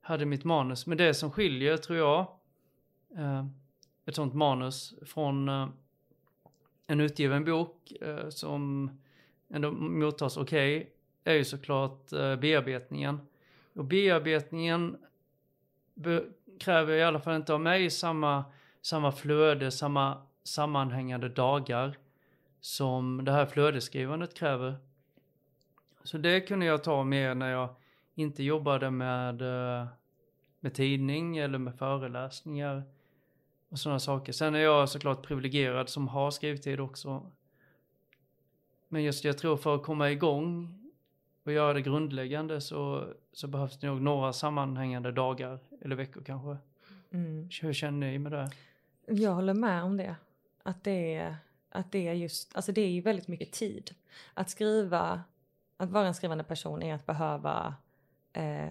hade 0.00 0.24
mitt 0.26 0.44
manus. 0.44 0.86
Men 0.86 0.98
det 0.98 1.14
som 1.14 1.30
skiljer 1.30 1.76
tror 1.76 1.98
jag, 1.98 2.26
eh, 3.16 3.46
ett 4.06 4.14
sånt 4.14 4.34
manus 4.34 4.94
från 5.06 5.48
eh, 5.48 5.68
en 6.92 7.00
utgiven 7.00 7.44
bok 7.44 7.92
eh, 8.00 8.28
som 8.28 8.90
ändå 9.50 9.70
mottas 9.70 10.36
okej, 10.36 10.92
är 11.24 11.34
ju 11.34 11.44
såklart 11.44 12.12
eh, 12.12 12.36
bearbetningen. 12.36 13.20
Och 13.74 13.84
bearbetningen 13.84 14.96
be- 15.94 16.24
kräver 16.60 16.96
i 16.96 17.02
alla 17.02 17.20
fall 17.20 17.36
inte 17.36 17.54
av 17.54 17.60
mig 17.60 17.90
samma, 17.90 18.44
samma 18.82 19.12
flöde, 19.12 19.70
samma 19.70 20.22
sammanhängande 20.42 21.28
dagar 21.28 21.98
som 22.60 23.24
det 23.24 23.32
här 23.32 23.46
flödesskrivandet 23.46 24.34
kräver. 24.34 24.76
Så 26.04 26.18
det 26.18 26.40
kunde 26.40 26.66
jag 26.66 26.84
ta 26.84 27.04
med 27.04 27.36
när 27.36 27.50
jag 27.50 27.68
inte 28.14 28.42
jobbade 28.42 28.90
med, 28.90 29.42
eh, 29.42 29.86
med 30.60 30.74
tidning 30.74 31.36
eller 31.36 31.58
med 31.58 31.78
föreläsningar 31.78 32.82
och 33.72 33.78
sådana 33.78 33.98
saker. 33.98 34.32
Sen 34.32 34.54
är 34.54 34.58
jag 34.58 34.88
såklart 34.88 35.26
privilegierad 35.26 35.88
som 35.88 36.08
har 36.08 36.30
skrivtid 36.30 36.80
också. 36.80 37.30
Men 38.88 39.02
just 39.02 39.24
jag 39.24 39.38
tror 39.38 39.56
för 39.56 39.74
att 39.74 39.82
komma 39.82 40.10
igång 40.10 40.78
och 41.44 41.52
göra 41.52 41.72
det 41.72 41.80
grundläggande 41.80 42.60
så, 42.60 43.08
så 43.32 43.46
behövs 43.46 43.78
det 43.78 43.86
nog 43.86 44.00
några 44.00 44.32
sammanhängande 44.32 45.12
dagar 45.12 45.58
eller 45.80 45.96
veckor 45.96 46.22
kanske. 46.22 46.56
Mm. 47.10 47.48
Hur 47.60 47.72
känner 47.72 48.10
ni 48.10 48.18
med 48.18 48.32
det? 48.32 48.50
Jag 49.06 49.34
håller 49.34 49.54
med 49.54 49.82
om 49.82 49.96
det. 49.96 50.16
Att 50.62 50.84
det 50.84 51.14
är, 51.14 51.36
att 51.68 51.92
det 51.92 52.08
är 52.08 52.12
just, 52.12 52.56
alltså 52.56 52.72
det 52.72 52.80
är 52.80 52.90
ju 52.90 53.00
väldigt 53.00 53.28
mycket 53.28 53.52
tid. 53.52 53.94
Att 54.34 54.50
skriva, 54.50 55.22
att 55.76 55.90
vara 55.90 56.06
en 56.06 56.14
skrivande 56.14 56.44
person 56.44 56.82
är 56.82 56.94
att 56.94 57.06
behöva 57.06 57.74
eh, 58.32 58.68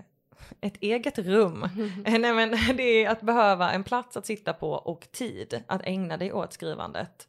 ett 0.61 0.77
eget 0.81 1.17
rum. 1.19 1.69
Nej 2.05 2.33
men 2.33 2.51
det 2.77 2.83
är 2.83 3.09
att 3.09 3.21
behöva 3.21 3.71
en 3.71 3.83
plats 3.83 4.17
att 4.17 4.25
sitta 4.25 4.53
på 4.53 4.71
och 4.71 5.11
tid 5.11 5.63
att 5.67 5.81
ägna 5.83 6.17
dig 6.17 6.33
åt 6.33 6.53
skrivandet. 6.53 7.27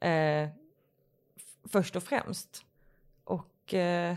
Eh, 0.00 0.48
först 1.68 1.96
och 1.96 2.02
främst. 2.02 2.64
Och 3.24 3.74
eh, 3.74 4.16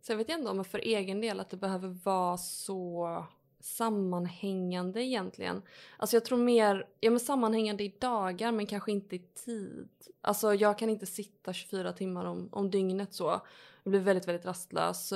Så 0.00 0.12
jag 0.12 0.16
vet 0.16 0.28
inte 0.28 0.50
om 0.50 0.64
för 0.64 0.78
egen 0.78 1.20
del 1.20 1.40
att 1.40 1.50
det 1.50 1.56
behöver 1.56 1.88
vara 1.88 2.36
så 2.38 3.26
sammanhängande 3.60 5.02
egentligen. 5.02 5.62
Alltså 5.96 6.16
jag 6.16 6.24
tror 6.24 6.38
mer, 6.38 6.86
ja 7.00 7.10
men 7.10 7.20
sammanhängande 7.20 7.84
i 7.84 7.94
dagar 8.00 8.52
men 8.52 8.66
kanske 8.66 8.92
inte 8.92 9.16
i 9.16 9.18
tid. 9.18 9.88
Alltså 10.20 10.54
jag 10.54 10.78
kan 10.78 10.90
inte 10.90 11.06
sitta 11.06 11.52
24 11.52 11.92
timmar 11.92 12.24
om, 12.24 12.48
om 12.52 12.70
dygnet 12.70 13.14
så. 13.14 13.40
Jag 13.82 13.90
blir 13.90 14.00
väldigt, 14.00 14.28
väldigt 14.28 14.46
rastlös. 14.46 15.12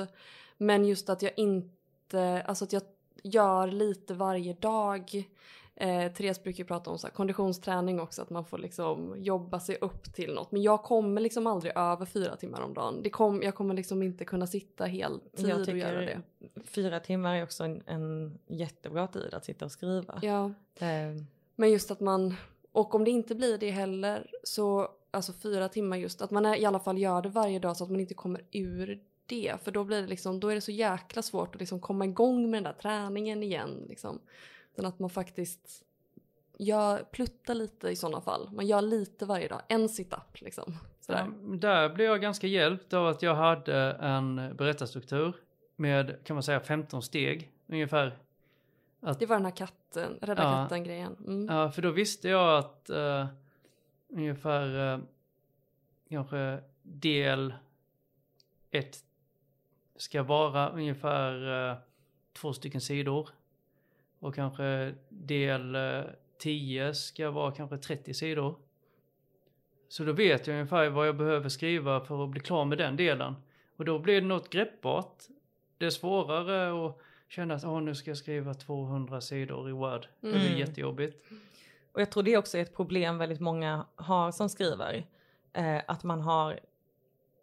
Men 0.57 0.85
just 0.85 1.09
att 1.09 1.21
jag 1.21 1.31
inte, 1.37 1.75
alltså 2.45 2.65
att 2.65 2.73
jag 2.73 2.81
gör 3.23 3.67
lite 3.67 4.13
varje 4.13 4.53
dag. 4.53 5.29
Eh, 5.75 6.11
Therese 6.11 6.43
brukar 6.43 6.63
prata 6.63 6.91
om 6.91 6.97
så 6.97 7.07
här, 7.07 7.13
konditionsträning 7.13 7.99
också, 7.99 8.21
att 8.21 8.29
man 8.29 8.45
får 8.45 8.57
liksom 8.57 9.15
jobba 9.17 9.59
sig 9.59 9.77
upp 9.81 10.13
till 10.13 10.33
något. 10.33 10.51
Men 10.51 10.61
jag 10.61 10.83
kommer 10.83 11.21
liksom 11.21 11.47
aldrig 11.47 11.73
över 11.75 12.05
fyra 12.05 12.35
timmar 12.35 12.61
om 12.61 12.73
dagen. 12.73 13.03
Det 13.03 13.09
kom, 13.09 13.41
jag 13.41 13.55
kommer 13.55 13.73
liksom 13.73 14.03
inte 14.03 14.25
kunna 14.25 14.47
sitta 14.47 14.85
heltid 14.85 15.47
jag 15.47 15.59
och 15.59 15.77
göra 15.77 16.01
det. 16.01 16.21
fyra 16.65 16.99
timmar 16.99 17.35
är 17.35 17.43
också 17.43 17.63
en, 17.63 17.83
en 17.85 18.39
jättebra 18.47 19.07
tid 19.07 19.33
att 19.33 19.45
sitta 19.45 19.65
och 19.65 19.71
skriva. 19.71 20.19
Ja, 20.21 20.51
Eh, 20.79 21.23
men 21.55 21.71
just 21.71 21.91
att 21.91 21.99
man, 21.99 22.35
och 22.71 22.95
om 22.95 23.03
det 23.03 23.11
inte 23.11 23.35
blir 23.35 23.57
det 23.57 23.71
heller, 23.71 24.31
så 24.43 24.87
alltså 25.11 25.33
fyra 25.33 25.69
timmar 25.69 25.97
just, 25.97 26.21
att 26.21 26.31
man 26.31 26.45
är, 26.45 26.55
i 26.55 26.65
alla 26.65 26.79
fall 26.79 26.97
gör 26.97 27.21
det 27.21 27.29
varje 27.29 27.59
dag 27.59 27.77
så 27.77 27.83
att 27.83 27.89
man 27.89 27.99
inte 27.99 28.13
kommer 28.13 28.45
ur 28.51 29.03
det. 29.41 29.63
För 29.63 29.71
då 29.71 29.83
blir 29.83 30.01
det 30.01 30.07
liksom, 30.07 30.39
då 30.39 30.47
är 30.47 30.55
det 30.55 30.61
så 30.61 30.71
jäkla 30.71 31.21
svårt 31.21 31.55
att 31.55 31.59
liksom 31.61 31.79
komma 31.79 32.05
igång 32.05 32.51
med 32.51 32.57
den 32.57 32.63
där 32.63 32.79
träningen 32.81 33.43
igen. 33.43 33.85
Liksom. 33.89 34.19
Utan 34.73 34.85
att 34.85 34.99
man 34.99 35.09
faktiskt 35.09 35.83
gör, 36.57 37.03
pluttar 37.11 37.53
lite 37.55 37.89
i 37.89 37.95
sådana 37.95 38.21
fall. 38.21 38.49
Man 38.51 38.67
gör 38.67 38.81
lite 38.81 39.25
varje 39.25 39.47
dag, 39.47 39.61
en 39.67 39.89
sit-up 39.89 40.41
liksom. 40.41 40.77
Sådär. 41.01 41.31
Ja, 41.41 41.55
där 41.57 41.89
blev 41.89 42.07
jag 42.07 42.21
ganska 42.21 42.47
hjälpt 42.47 42.93
av 42.93 43.07
att 43.07 43.21
jag 43.21 43.35
hade 43.35 43.91
en 43.91 44.55
berättarstruktur 44.57 45.35
med, 45.75 46.15
kan 46.23 46.35
man 46.35 46.43
säga, 46.43 46.59
15 46.59 47.01
steg 47.01 47.51
ungefär. 47.67 48.17
Det 49.19 49.25
var 49.25 49.35
den 49.35 49.45
här 49.45 49.55
katten, 49.55 50.17
rädda 50.21 50.43
Ja. 50.43 50.51
katten-grejen. 50.51 51.15
Mm. 51.27 51.55
Ja, 51.55 51.71
för 51.71 51.81
då 51.81 51.91
visste 51.91 52.29
jag 52.29 52.57
att 52.57 52.89
eh, 52.89 53.27
ungefär 54.09 54.93
eh, 54.93 54.99
kanske 56.09 56.59
del 56.81 57.53
ett 58.71 59.03
ska 59.95 60.23
vara 60.23 60.69
ungefär 60.69 61.69
eh, 61.71 61.77
två 62.33 62.53
stycken 62.53 62.81
sidor. 62.81 63.29
Och 64.19 64.35
kanske 64.35 64.93
del 65.09 65.75
eh, 65.75 66.01
10 66.39 66.93
ska 66.93 67.31
vara 67.31 67.51
kanske 67.51 67.77
30 67.77 68.13
sidor. 68.13 68.55
Så 69.89 70.03
då 70.03 70.13
vet 70.13 70.47
jag 70.47 70.53
ungefär 70.53 70.89
vad 70.89 71.07
jag 71.07 71.17
behöver 71.17 71.49
skriva 71.49 71.99
för 72.05 72.23
att 72.23 72.29
bli 72.29 72.39
klar 72.41 72.65
med 72.65 72.77
den 72.77 72.95
delen. 72.95 73.35
Och 73.77 73.85
då 73.85 73.99
blir 73.99 74.21
det 74.21 74.27
något 74.27 74.49
greppbart. 74.49 75.23
Det 75.77 75.85
är 75.85 75.89
svårare 75.89 76.85
att 76.87 76.97
känna 77.27 77.53
att 77.53 77.63
"Åh, 77.65 77.81
nu 77.81 77.95
ska 77.95 78.09
jag 78.09 78.17
skriva 78.17 78.53
200 78.53 79.21
sidor 79.21 79.69
i 79.69 79.71
Word. 79.71 80.07
Det 80.21 80.31
blir 80.31 80.45
Mm. 80.47 80.59
jättejobbigt. 80.59 81.23
Och 81.91 82.01
jag 82.01 82.11
tror 82.11 82.23
det 82.23 82.37
också 82.37 82.57
är 82.57 82.61
ett 82.61 82.75
problem 82.75 83.17
väldigt 83.17 83.39
många 83.39 83.85
har 83.95 84.31
som 84.31 84.49
skriver. 84.49 85.05
Eh, 85.53 85.81
att 85.87 86.03
man 86.03 86.21
har, 86.21 86.59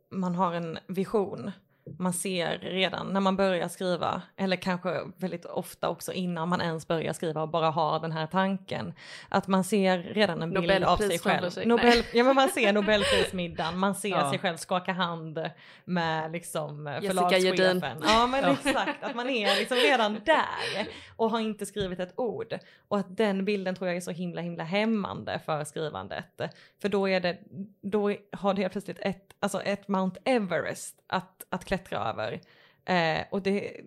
man 0.09 0.35
har 0.35 0.53
en 0.55 0.79
vision 0.87 1.51
man 1.99 2.13
ser 2.13 2.59
redan 2.59 3.07
när 3.07 3.21
man 3.21 3.37
börjar 3.37 3.69
skriva, 3.69 4.23
eller 4.37 4.57
kanske 4.57 5.01
väldigt 5.17 5.45
ofta 5.45 5.89
också 5.89 6.13
innan 6.13 6.49
man 6.49 6.61
ens 6.61 6.89
börjar 6.89 7.13
skriva 7.13 7.43
och 7.43 7.49
bara 7.49 7.71
har 7.71 8.01
den 8.01 8.13
här 8.13 8.27
tanken, 8.27 8.95
att 9.29 9.47
man 9.49 9.65
ser 9.65 9.99
redan 9.99 10.43
en 10.43 10.51
bild 10.51 10.85
av 10.85 10.97
sig 10.97 11.19
själv. 11.19 11.51
sig. 11.51 11.67
Nobel, 11.67 12.03
ja 12.15 12.25
men 12.25 12.35
man 12.37 12.49
ser 12.49 12.73
Nobelprismiddagen, 13.15 13.79
man 13.79 13.95
ser 13.95 14.09
Ja. 14.09 14.31
sig 14.31 14.39
själv 14.39 14.57
skaka 14.57 14.93
hand 14.93 15.51
med 15.85 16.33
liksom 16.33 16.87
eh, 16.87 17.01
förlagschefen. 17.01 18.03
Ja 18.07 18.27
men 18.27 18.45
Ja. 18.45 18.53
exakt, 18.65 19.03
att 19.05 19.15
man 19.17 19.31
är 19.31 19.57
liksom 19.59 19.77
redan 19.77 20.21
där 20.25 20.87
och 21.17 21.31
har 21.31 21.41
inte 21.41 21.67
skrivit 21.67 22.01
ett 22.01 22.13
ord. 22.17 22.59
Och 22.89 22.99
att 22.99 23.17
den 23.17 23.45
bilden 23.45 23.75
tror 23.75 23.89
jag 23.89 23.97
är 23.97 24.01
så 24.01 24.11
himla 24.11 24.41
himla 24.41 24.65
hämmande 24.65 25.41
för 25.47 25.65
skrivandet. 25.65 26.41
För 26.83 26.89
då 26.89 27.09
är 27.09 27.21
det, 27.21 27.39
då 27.83 28.15
har 28.33 28.55
det 28.55 28.61
helt 28.63 28.73
plötsligt 28.73 28.99
ett, 29.01 29.25
alltså 29.41 29.63
ett 29.63 29.89
Mount 29.89 30.21
Everest 30.25 30.97
att, 31.07 31.45
att 31.49 31.65
klättra 31.65 31.80
över. 31.89 32.41
Eh, 32.85 33.25
och 33.31 33.43
det, 33.43 33.81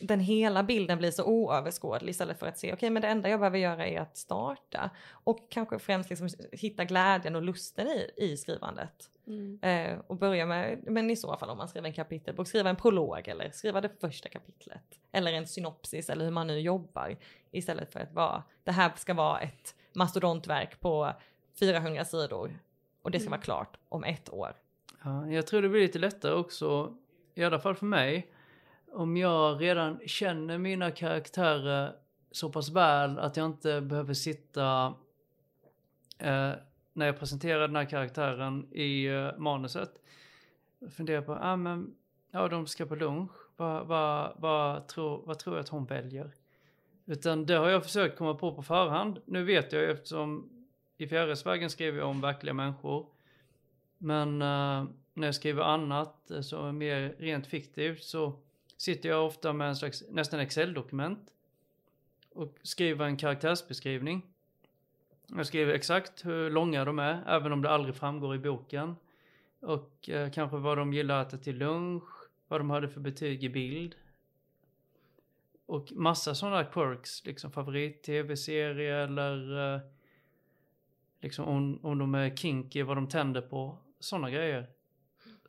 den 0.00 0.20
hela 0.20 0.62
bilden 0.62 0.98
blir 0.98 1.10
så 1.10 1.24
oöverskådlig 1.24 2.10
istället 2.10 2.38
för 2.38 2.46
att 2.46 2.58
se, 2.58 2.72
okej 2.72 2.90
men 2.90 3.02
det 3.02 3.08
enda 3.08 3.28
jag 3.28 3.40
behöver 3.40 3.58
göra 3.58 3.86
är 3.86 4.00
att 4.00 4.16
starta. 4.16 4.90
Och 5.10 5.50
kanske 5.50 5.78
främst 5.78 6.10
liksom 6.10 6.28
hitta 6.52 6.84
glädjen 6.84 7.36
och 7.36 7.42
lusten 7.42 7.86
i, 7.88 8.10
i 8.16 8.36
skrivandet. 8.36 9.10
Mm. 9.26 9.58
Eh, 9.62 9.98
och 10.06 10.16
börja 10.16 10.46
med, 10.46 10.78
men 10.86 11.10
i 11.10 11.16
så 11.16 11.36
fall 11.36 11.50
om 11.50 11.58
man 11.58 11.68
skriver 11.68 11.88
en 11.88 11.94
kapitelbok, 11.94 12.48
skriva 12.48 12.70
en 12.70 12.76
prolog 12.76 13.28
eller 13.28 13.50
skriva 13.50 13.80
det 13.80 14.00
första 14.00 14.28
kapitlet. 14.28 14.84
Eller 15.12 15.32
en 15.32 15.46
synopsis 15.46 16.10
eller 16.10 16.24
hur 16.24 16.32
man 16.32 16.46
nu 16.46 16.60
jobbar. 16.60 17.16
Istället 17.50 17.92
för 17.92 18.00
att 18.00 18.12
vara, 18.12 18.42
det 18.64 18.72
här 18.72 18.92
ska 18.96 19.14
vara 19.14 19.40
ett 19.40 19.74
mastodontverk 19.92 20.80
på 20.80 21.12
400 21.60 22.04
sidor. 22.04 22.58
Och 23.02 23.10
det 23.10 23.18
ska 23.18 23.26
Mm. 23.26 23.30
vara 23.30 23.40
klart 23.40 23.76
om 23.88 24.04
ett 24.04 24.32
år. 24.32 24.52
Ja, 25.04 25.26
jag 25.30 25.46
tror 25.46 25.62
det 25.62 25.68
blir 25.68 25.80
lite 25.80 25.98
lättare 25.98 26.32
också, 26.32 26.94
i 27.38 27.44
alla 27.44 27.58
fall 27.58 27.74
för 27.74 27.86
mig, 27.86 28.32
om 28.92 29.16
jag 29.16 29.62
redan 29.62 30.00
känner 30.06 30.58
mina 30.58 30.90
karaktärer 30.90 31.96
så 32.30 32.52
pass 32.52 32.70
väl 32.70 33.18
att 33.18 33.36
jag 33.36 33.46
inte 33.46 33.80
behöver 33.80 34.14
sitta 34.14 34.94
eh, 36.18 36.52
när 36.92 37.06
jag 37.06 37.18
presenterar 37.18 37.60
den 37.60 37.76
här 37.76 37.84
karaktären 37.84 38.72
i 38.72 39.06
eh, 39.06 39.38
manuset 39.38 39.90
och 40.80 40.92
fundera 40.92 41.22
på, 41.22 41.38
ah, 41.40 41.56
men, 41.56 41.94
ja 42.30 42.48
de 42.48 42.66
ska 42.66 42.86
på 42.86 42.94
lunch, 42.94 43.32
vad, 43.56 43.86
va, 43.86 44.32
va, 44.38 44.82
tror, 44.88 45.22
vad 45.26 45.38
tror 45.38 45.56
jag 45.56 45.62
att 45.62 45.68
hon 45.68 45.86
väljer? 45.86 46.30
Utan 47.06 47.46
det 47.46 47.54
har 47.54 47.68
jag 47.68 47.84
försökt 47.84 48.18
komma 48.18 48.34
på 48.34 48.54
på 48.54 48.62
förhand. 48.62 49.18
Nu 49.24 49.44
vet 49.44 49.72
jag 49.72 49.82
ju 49.82 49.90
eftersom 49.90 50.48
i 50.96 51.06
Fjärilsvägen 51.06 51.70
skriver 51.70 51.98
jag 51.98 52.08
om 52.08 52.20
verkliga 52.20 52.54
människor. 52.54 53.06
Men 53.98 54.42
eh, 54.42 54.84
när 55.18 55.26
jag 55.26 55.34
skriver 55.34 55.62
annat 55.62 56.30
eh, 56.30 56.40
som 56.40 56.66
är 56.66 56.72
mer 56.72 57.14
rent 57.18 57.46
fiktivt 57.46 58.02
så 58.02 58.32
sitter 58.76 59.08
jag 59.08 59.26
ofta 59.26 59.52
med 59.52 59.68
en 59.68 59.76
slags 59.76 60.04
nästan 60.10 60.40
Excel-dokument 60.40 61.30
och 62.30 62.58
skriver 62.62 63.04
en 63.04 63.16
karaktärsbeskrivning. 63.16 64.22
Jag 65.26 65.46
skriver 65.46 65.74
exakt 65.74 66.26
hur 66.26 66.50
långa 66.50 66.84
de 66.84 66.98
är, 66.98 67.22
även 67.26 67.52
om 67.52 67.62
det 67.62 67.70
aldrig 67.70 67.94
framgår 67.94 68.34
i 68.34 68.38
boken. 68.38 68.96
Och 69.60 70.08
eh, 70.08 70.30
kanske 70.30 70.56
vad 70.56 70.78
de 70.78 70.92
gillar 70.92 71.20
att 71.20 71.28
äta 71.28 71.42
till 71.42 71.58
lunch, 71.58 72.08
vad 72.48 72.60
de 72.60 72.70
hade 72.70 72.88
för 72.88 73.00
betyg 73.00 73.44
i 73.44 73.48
bild. 73.48 73.94
Och 75.66 75.92
massa 75.92 76.34
sådana 76.34 76.64
quirks, 76.64 77.24
liksom 77.26 77.52
favorit-tv-serie 77.52 78.96
eller 78.96 79.74
eh, 79.74 79.80
liksom 81.20 81.44
om, 81.44 81.84
om 81.84 81.98
de 81.98 82.14
är 82.14 82.36
kinky, 82.36 82.82
vad 82.82 82.96
de 82.96 83.08
tänder 83.08 83.40
på, 83.40 83.78
sådana 84.00 84.30
grejer. 84.30 84.66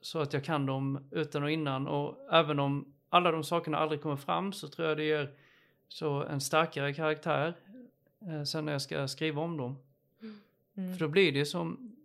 Så 0.02 0.20
att 0.20 0.34
jag 0.34 0.44
kan 0.44 0.66
dem 0.66 1.08
utan 1.12 1.44
och 1.44 1.52
innan 1.52 1.88
och 1.88 2.18
även 2.32 2.60
om 2.60 2.94
alla 3.10 3.32
de 3.32 3.44
sakerna 3.44 3.78
aldrig 3.78 4.02
kommer 4.02 4.16
fram 4.16 4.54
så 4.54 4.68
tror 4.68 4.88
jag 4.88 4.98
det 4.98 5.04
ger 5.04 5.34
så 5.88 6.24
en 6.24 6.42
starkare 6.42 6.94
karaktär 6.94 7.54
eh, 8.20 8.44
sen 8.44 8.66
när 8.66 8.72
jag 8.72 8.82
ska 8.82 9.08
skriva 9.08 9.42
om 9.42 9.58
dem. 9.58 9.78
Mm. 10.78 10.94
För 10.94 11.00
då 11.00 11.08
blir 11.08 11.32
det 11.32 11.46
som 11.46 11.96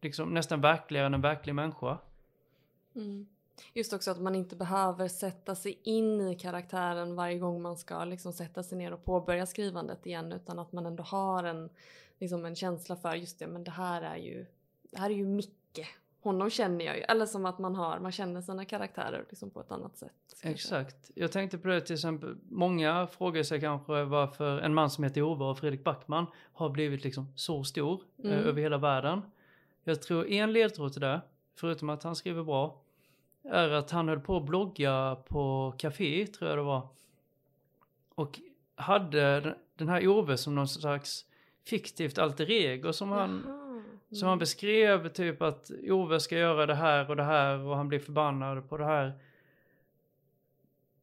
liksom 0.00 0.34
nästan 0.34 0.60
verkligare 0.60 1.06
än 1.06 1.14
en 1.14 1.20
verklig 1.20 1.54
människa. 1.54 1.98
Mm. 2.94 3.26
Just 3.72 3.92
också 3.92 4.10
att 4.10 4.20
man 4.20 4.34
inte 4.34 4.56
behöver 4.56 5.08
sätta 5.08 5.54
sig 5.54 5.78
in 5.82 6.20
i 6.20 6.34
karaktären 6.34 7.14
varje 7.14 7.38
gång 7.38 7.62
man 7.62 7.76
ska 7.76 8.04
liksom 8.04 8.32
sätta 8.32 8.62
sig 8.62 8.78
ner 8.78 8.92
och 8.92 9.04
påbörja 9.04 9.46
skrivandet 9.46 10.06
igen 10.06 10.32
utan 10.32 10.58
att 10.58 10.72
man 10.72 10.86
ändå 10.86 11.02
har 11.02 11.44
en, 11.44 11.70
liksom 12.18 12.44
en 12.44 12.56
känsla 12.56 12.96
för 12.96 13.14
just 13.14 13.38
det 13.38 13.46
men 13.46 13.64
det 13.64 13.70
här 13.70 14.02
är 14.02 14.16
ju, 14.16 14.46
det 14.90 14.98
här 14.98 15.10
är 15.10 15.14
ju 15.14 15.26
Micke. 15.26 15.86
Honom 16.24 16.50
känner 16.50 16.84
jag 16.84 16.96
ju. 16.96 17.02
Eller 17.02 17.26
som 17.26 17.46
att 17.46 17.58
man 17.58 17.74
har, 17.74 17.98
man 17.98 18.12
känner 18.12 18.40
sina 18.40 18.64
karaktärer 18.64 19.24
liksom 19.30 19.50
på 19.50 19.60
ett 19.60 19.70
annat 19.70 19.96
sätt. 19.96 20.12
Exakt. 20.42 21.10
Jag 21.14 21.32
tänkte 21.32 21.58
på 21.58 21.68
det 21.68 21.80
till 21.80 21.94
exempel, 21.94 22.36
många 22.48 23.06
frågar 23.06 23.42
sig 23.42 23.60
kanske 23.60 24.04
varför 24.04 24.58
en 24.58 24.74
man 24.74 24.90
som 24.90 25.04
heter 25.04 25.22
Ove 25.22 25.44
och 25.44 25.58
Fredrik 25.58 25.84
Backman 25.84 26.26
har 26.52 26.68
blivit 26.70 27.04
liksom 27.04 27.32
så 27.36 27.64
stor 27.64 28.00
eh, 28.18 28.30
Mm. 28.30 28.44
över 28.46 28.60
hela 28.62 28.78
världen. 28.78 29.22
Jag 29.84 30.02
tror 30.02 30.26
en 30.28 30.52
ledtråd 30.52 30.92
till 30.92 31.00
det, 31.00 31.20
förutom 31.56 31.90
att 31.90 32.02
han 32.02 32.16
skriver 32.16 32.42
bra, 32.42 32.80
är 33.44 33.70
att 33.70 33.90
han 33.90 34.08
höll 34.08 34.20
på 34.20 34.36
att 34.36 34.44
blogga 34.44 35.16
på 35.28 35.74
café, 35.78 36.26
tror 36.26 36.48
jag 36.50 36.58
det 36.58 36.62
var. 36.62 36.88
Och 38.14 38.40
hade 38.74 39.54
den- 39.76 39.88
här 39.88 40.08
Ove 40.08 40.36
som 40.36 40.54
någon 40.54 40.68
slags 40.68 41.24
fiktivt 41.66 42.18
alter 42.18 42.50
ego 42.50 42.92
som 42.92 43.10
han 43.12 43.42
Jaha. 43.46 43.63
Så 44.14 44.26
han 44.26 44.38
beskrev 44.38 45.08
typ 45.08 45.42
att 45.42 45.70
Ove 45.90 46.20
ska 46.20 46.38
göra 46.38 46.66
det 46.66 46.74
här 46.74 47.10
och 47.10 47.16
det 47.16 47.22
här 47.22 47.58
och 47.58 47.76
han 47.76 47.88
blir 47.88 47.98
förbannad 47.98 48.68
på 48.68 48.76
det 48.76 48.84
här. 48.84 49.12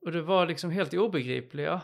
Och 0.02 0.12
det 0.12 0.22
var 0.22 0.46
liksom 0.48 0.72
helt 0.72 0.94
obegripliga 0.94 1.82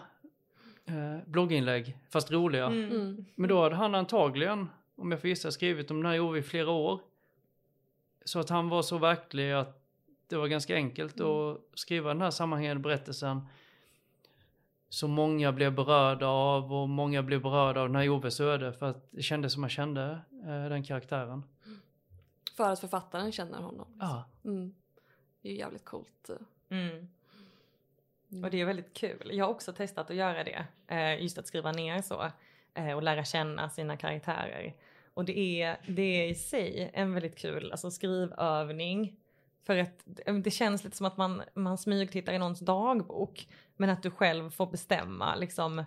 eh, 0.85 1.17
blogginlägg, 1.25 1.97
fast 2.09 2.31
roliga. 2.31 2.65
Mm. 2.65 2.91
Mm. 2.91 3.25
Men 3.35 3.49
då 3.49 3.61
hade 3.61 3.75
han 3.75 3.95
antagligen, 3.95 4.69
om 4.95 5.11
jag 5.11 5.21
får 5.21 5.29
gissa, 5.29 5.51
skrivit 5.51 5.91
om 5.91 6.01
den 6.01 6.11
här 6.11 6.19
Ove 6.19 6.39
i 6.39 6.43
flera 6.43 6.71
år. 6.71 6.99
Så 8.25 8.39
att 8.39 8.49
han 8.49 8.69
var 8.69 8.81
så 8.81 8.97
verklig 8.97 9.51
att 9.51 9.83
det 10.27 10.35
var 10.35 10.47
ganska 10.47 10.75
enkelt 10.75 11.19
att 11.21 11.61
skriva 11.73 12.09
den 12.09 12.21
här 12.21 12.31
sammanhängande 12.31 12.83
berättelsen. 12.83 13.41
Som 14.89 15.11
många 15.11 15.51
blev 15.51 15.75
berörda 15.75 16.27
av 16.27 16.73
och 16.73 16.89
många 16.89 17.23
blev 17.23 17.41
berörda 17.41 17.81
av 17.81 17.87
den 17.87 17.95
här 17.95 18.09
Oves 18.09 18.39
öde 18.39 18.73
för 18.73 18.85
att 18.89 19.11
det 19.11 19.21
kändes 19.21 19.53
som 19.53 19.61
man 19.61 19.69
kände 19.69 20.19
eh, 20.45 20.69
den 20.69 20.83
karaktären. 20.83 21.43
För 22.57 22.71
att 22.71 22.79
författaren 22.79 23.31
känner 23.31 23.61
honom. 23.61 23.97
Ja. 23.99 24.25
Mm. 24.45 24.75
Det 25.41 25.49
är 25.49 25.51
ju 25.51 25.59
jävligt 25.59 25.85
coolt. 25.85 26.29
Mm. 26.69 27.07
Och 28.43 28.51
det 28.51 28.61
är 28.61 28.65
väldigt 28.65 28.93
kul. 28.93 29.29
Jag 29.33 29.45
har 29.45 29.51
också 29.51 29.73
testat 29.73 30.09
att 30.09 30.15
göra 30.15 30.43
det. 30.43 30.65
Eh, 30.87 31.21
just 31.21 31.37
att 31.37 31.47
skriva 31.47 31.71
ner 31.71 32.01
så. 32.01 32.31
Eh, 32.73 32.95
och 32.95 33.03
lära 33.03 33.23
känna 33.23 33.69
sina 33.69 33.97
karaktärer. 33.97 34.75
Och 35.13 35.25
det 35.25 35.61
är, 35.61 35.77
det 35.87 36.01
är 36.01 36.27
i 36.27 36.35
sig 36.35 36.91
en 36.93 37.13
väldigt 37.13 37.37
kul 37.37 37.71
alltså 37.71 37.91
skrivövning. 37.91 39.19
För 39.67 39.77
att 39.77 40.03
det- 40.43 40.51
känns 40.51 40.83
lite 40.83 40.97
som 40.97 41.05
att 41.05 41.17
man, 41.17 41.41
man 41.53 41.77
smygtittar 41.77 42.33
i 42.33 42.37
någons 42.37 42.59
dagbok. 42.59 43.47
Men 43.75 43.89
att 43.89 44.03
du 44.03 44.11
själv 44.11 44.49
får 44.49 44.67
bestämma 44.67 45.35
liksom 45.35 45.83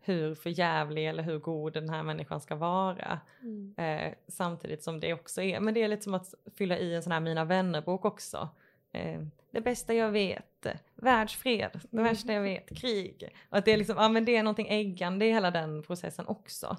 hur 0.00 0.34
förjävlig 0.34 1.08
eller 1.08 1.22
hur 1.22 1.38
god 1.38 1.72
den 1.72 1.88
här 1.88 2.02
människan 2.02 2.40
ska 2.40 2.56
vara. 2.56 3.20
Mm. 3.42 3.74
Eh, 3.76 4.14
samtidigt 4.28 4.82
som 4.82 5.00
det 5.00 5.14
också 5.14 5.42
är, 5.42 5.60
men 5.60 5.74
det 5.74 5.82
är 5.82 5.88
lite 5.88 6.02
som 6.02 6.14
att 6.14 6.34
fylla 6.56 6.78
i 6.78 6.94
en 6.94 7.02
sån 7.02 7.12
här 7.12 7.20
Mina 7.20 7.44
vänner-bok 7.44 8.04
också. 8.04 8.48
Eh, 8.92 9.22
det 9.50 9.60
bästa 9.60 9.94
jag 9.94 10.10
vet, 10.10 10.66
världsfred, 10.94 11.80
det 11.90 12.02
värsta 12.02 12.32
jag 12.32 12.42
vet, 12.42 12.76
krig. 12.80 13.34
Och 13.50 13.58
att 13.58 13.64
det 13.64 13.72
är 13.72 13.76
liksom, 13.76 13.96
ja 13.96 14.08
men 14.08 14.24
det 14.24 14.36
är 14.36 14.42
någonting 14.42 14.68
äggande 14.68 15.26
i 15.26 15.32
hela 15.32 15.50
den 15.50 15.82
processen 15.82 16.26
också. 16.26 16.76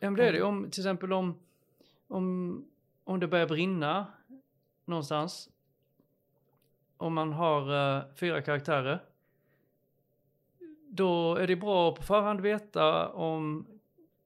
Ja 0.00 0.10
men 0.10 0.14
det 0.14 0.28
är 0.28 0.32
det 0.32 0.38
ju. 0.38 0.44
om 0.44 0.70
till 0.70 0.80
exempel 0.80 1.12
om, 1.12 1.38
om, 2.08 2.64
om 3.04 3.20
det 3.20 3.26
börjar 3.26 3.46
brinna 3.46 4.06
någonstans. 4.84 5.50
Om 7.04 7.14
man 7.14 7.32
har 7.32 7.96
eh, 7.96 8.02
fyra 8.14 8.42
karaktärer. 8.42 9.02
Då 10.88 11.34
är 11.34 11.46
det 11.46 11.56
bra 11.56 11.88
att 11.88 11.96
på 11.96 12.02
förhand 12.02 12.40
veta 12.40 13.08
om 13.08 13.66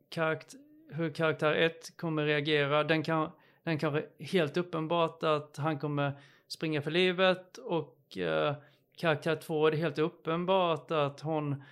karakt 0.09 0.55
hur 0.91 1.11
karaktär 1.11 1.53
1 1.53 1.97
kommer 1.97 2.25
reagera. 2.25 2.85
Den 2.85 3.03
kan, 3.03 3.31
den 3.63 3.79
kan 3.79 4.03
helt 4.19 4.57
uppenbart 4.57 5.23
att 5.23 5.57
han 5.57 5.79
kommer 5.79 6.13
springa 6.49 6.83
för 6.83 6.91
livet 6.91 7.59
och 7.59 8.19
eh, 8.19 8.55
karaktär 8.97 9.37
2 9.37 9.67
är 9.67 9.71
det 9.71 9.77
helt 9.77 9.99
uppenbart 9.99 10.91
att 10.91 11.21
hon 11.21 11.63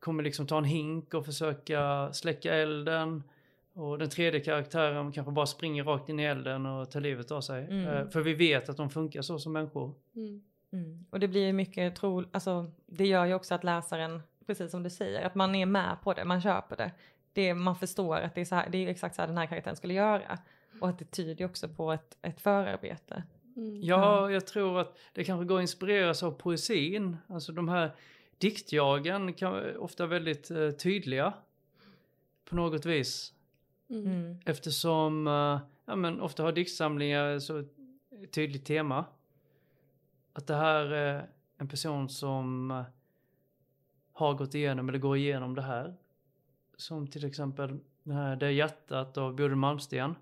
kommer 0.00 0.22
liksom 0.22 0.46
ta 0.46 0.58
en 0.58 0.64
hink 0.64 1.14
och 1.14 1.26
försöka 1.26 2.12
släcka 2.12 2.54
elden. 2.54 3.22
Och 3.72 3.98
den 3.98 4.10
tredje 4.10 4.40
karaktären 4.40 5.12
kanske 5.12 5.32
bara 5.32 5.46
springer 5.46 5.84
rakt 5.84 6.08
in 6.08 6.20
i 6.20 6.24
elden 6.24 6.66
och 6.66 6.90
tar 6.90 7.00
livet 7.00 7.30
av 7.30 7.40
sig. 7.40 7.64
Mm. 7.64 7.86
Eh, 7.86 8.08
för 8.08 8.20
vi 8.20 8.34
vet 8.34 8.68
att 8.68 8.76
de 8.76 8.90
funkar 8.90 9.22
så 9.22 9.38
som 9.38 9.52
människor. 9.52 9.94
Mm. 10.16 10.42
Mm. 10.72 11.04
Och 11.10 11.20
det 11.20 11.28
blir 11.28 11.46
ju 11.46 11.52
mycket 11.52 11.96
tro, 11.96 12.24
alltså 12.32 12.70
det 12.86 13.06
gör 13.06 13.24
ju 13.24 13.34
också 13.34 13.54
att 13.54 13.64
läsaren, 13.64 14.22
precis 14.46 14.70
som 14.70 14.82
du 14.82 14.90
säger, 14.90 15.26
att 15.26 15.34
man 15.34 15.54
är 15.54 15.66
med 15.66 15.96
på 16.02 16.12
det, 16.12 16.24
man 16.24 16.40
köper 16.40 16.76
det. 16.76 16.92
det 17.32 17.54
man 17.54 17.76
förstår 17.76 18.16
att 18.16 18.34
det 18.34 18.40
är, 18.40 18.44
så 18.44 18.54
här, 18.54 18.68
det 18.70 18.78
är 18.78 18.88
exakt 18.88 19.14
så 19.14 19.22
här 19.22 19.26
den 19.28 19.38
här 19.38 19.46
karaktären 19.46 19.76
skulle 19.76 19.94
göra. 19.94 20.38
Och 20.80 20.88
att 20.88 20.98
det 20.98 21.04
tyder 21.04 21.44
också 21.44 21.68
på 21.68 21.92
ett, 21.92 22.18
ett 22.22 22.40
förarbete. 22.40 23.22
Mm. 23.56 23.82
Ja, 23.82 24.30
jag 24.30 24.46
tror 24.46 24.80
att 24.80 24.98
det 25.12 25.24
kanske 25.24 25.44
går 25.44 25.56
att 25.56 25.62
inspireras 25.62 26.22
av 26.22 26.32
poesin. 26.32 27.16
Alltså 27.26 27.52
de 27.52 27.68
här 27.68 27.90
diktjagen 28.38 29.32
kan 29.32 29.76
ofta 29.76 30.06
väldigt 30.06 30.50
eh, 30.50 30.70
tydliga 30.70 31.32
på 32.44 32.56
något 32.56 32.86
vis. 32.86 33.32
Mm. 33.90 34.06
Mm. 34.06 34.38
Eftersom 34.44 35.26
eh, 35.26 35.58
ja, 35.84 35.96
men 35.96 36.20
ofta 36.20 36.42
har 36.42 36.52
diktsamlingar 36.52 37.38
så 37.38 37.58
ett 37.58 38.32
tydligt 38.32 38.66
tema. 38.66 39.04
Att 40.32 40.46
det 40.46 40.54
här 40.54 40.84
är 40.84 41.28
en 41.58 41.68
person 41.68 42.08
som 42.08 42.70
eh, 42.70 42.84
har 44.12 44.34
gått 44.34 44.54
igenom 44.54 44.88
eller 44.88 44.98
går 44.98 45.16
igenom 45.16 45.54
det 45.54 45.62
här. 45.62 45.94
Som 46.76 47.06
till 47.06 47.24
exempel 47.24 47.78
den 48.02 48.16
här 48.16 48.36
Det 48.36 48.52
hjärtat 48.52 49.16
av 49.16 49.36
Bodil 49.36 49.56
Malmsten. 49.56 50.14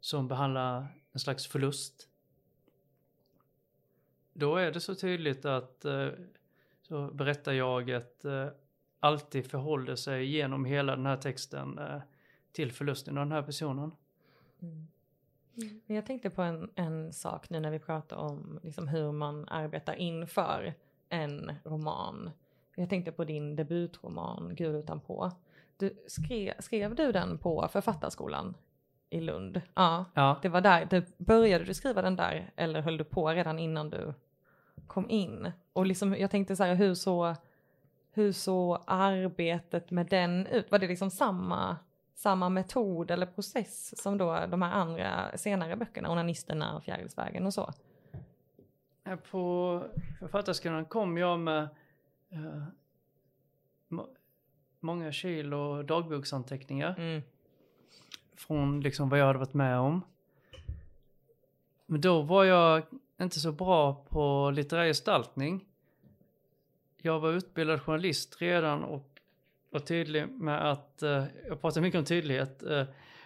Som 0.00 0.28
behandlar 0.28 0.86
en 1.12 1.20
slags 1.20 1.46
förlust. 1.46 2.08
Då 4.32 4.56
är 4.56 4.72
det 4.72 4.80
så 4.80 4.94
tydligt 4.94 5.44
att 5.44 5.84
eh, 5.84 6.08
så 6.82 7.10
berättar 7.10 7.52
jag 7.52 7.90
att 7.90 8.24
alltid 9.00 9.50
förhåller 9.50 9.96
sig 9.96 10.26
genom 10.26 10.64
hela 10.64 10.96
den 10.96 11.06
här 11.06 11.16
texten 11.16 11.80
till 12.52 12.72
förlusten 12.72 13.18
av 13.18 13.24
den 13.24 13.32
här 13.32 13.42
personen. 13.42 13.92
Mm. 14.60 14.86
Mm. 15.56 15.80
Men 15.86 15.96
Jag 15.96 16.06
tänkte 16.06 16.30
på 16.30 16.42
en, 16.42 16.70
en 16.74 17.12
sak 17.12 17.50
nu 17.50 17.60
när 17.60 17.70
vi 17.70 17.78
pratar 17.78 18.16
om 18.16 18.60
liksom 18.62 18.88
hur 18.88 19.12
man 19.12 19.48
arbetar 19.48 19.94
inför 19.94 20.74
en 21.08 21.52
roman. 21.64 22.30
Jag 22.74 22.88
tänkte 22.88 23.12
på 23.12 23.24
din 23.24 23.56
debutroman 23.56 24.54
Gud 24.54 24.74
utanpå. 24.76 25.30
Du, 25.76 26.04
skrev, 26.06 26.52
skrev 26.58 26.94
du 26.94 27.12
den 27.12 27.38
på 27.38 27.68
Författarskolan 27.72 28.54
i 29.10 29.20
Lund? 29.20 29.60
Ja, 29.74 30.04
Ja, 30.14 30.38
det 30.42 30.48
var 30.48 30.60
där. 30.60 30.86
Du, 30.90 31.06
började 31.18 31.64
du 31.64 31.74
skriva 31.74 32.02
den 32.02 32.16
där 32.16 32.52
eller 32.56 32.80
höll 32.80 32.96
du 32.96 33.04
på 33.04 33.28
redan 33.28 33.58
innan 33.58 33.90
du 33.90 34.14
kom 34.86 35.10
in? 35.10 35.52
Och 35.72 35.86
liksom, 35.86 36.14
jag 36.14 36.30
tänkte 36.30 36.56
så 36.56 36.64
här, 36.64 36.74
hur 36.74 36.94
så, 36.94 37.36
hur 38.12 38.32
så 38.32 38.82
arbetet 38.86 39.90
med 39.90 40.06
den 40.06 40.46
ut? 40.46 40.70
Var 40.70 40.78
det 40.78 40.88
liksom 40.88 41.10
samma, 41.10 41.76
samma 42.20 42.48
metod 42.48 43.10
eller 43.10 43.26
process 43.26 44.02
som 44.02 44.18
då 44.18 44.46
de 44.46 44.62
här 44.62 44.72
andra 44.72 45.36
senare 45.38 45.76
böckerna, 45.76 46.10
Onanisterna 46.12 46.76
och 46.76 46.82
Fjärilsvägen 46.84 47.46
och 47.46 47.54
så? 47.54 47.72
På 49.30 49.84
Författarskolan 50.18 50.84
kom 50.84 51.16
jag 51.18 51.38
med 51.40 51.62
eh, 52.30 52.62
må- 53.88 54.08
många 54.80 55.12
kilo 55.12 55.82
dagboksanteckningar 55.82 56.94
Mm. 56.98 57.22
från 58.36 58.80
liksom 58.80 59.08
vad 59.08 59.18
jag 59.18 59.26
hade 59.26 59.38
varit 59.38 59.54
med 59.54 59.78
om. 59.78 60.02
Men 61.86 62.00
då 62.00 62.22
var 62.22 62.44
jag 62.44 62.82
inte 63.20 63.40
så 63.40 63.52
bra 63.52 64.04
på 64.08 64.50
litterär 64.54 64.84
gestaltning. 64.86 65.64
Jag 67.02 67.20
var 67.20 67.30
utbildad 67.32 67.82
journalist 67.82 68.36
redan 68.42 68.84
och 68.84 69.09
var 69.70 69.80
tydlig 69.80 70.28
med 70.28 70.70
att, 70.70 71.02
eh, 71.02 71.24
jag 71.48 71.60
pratar 71.60 71.80
mycket 71.80 71.98
om 71.98 72.04
tydlighet, 72.04 72.62
eh, 72.62 72.84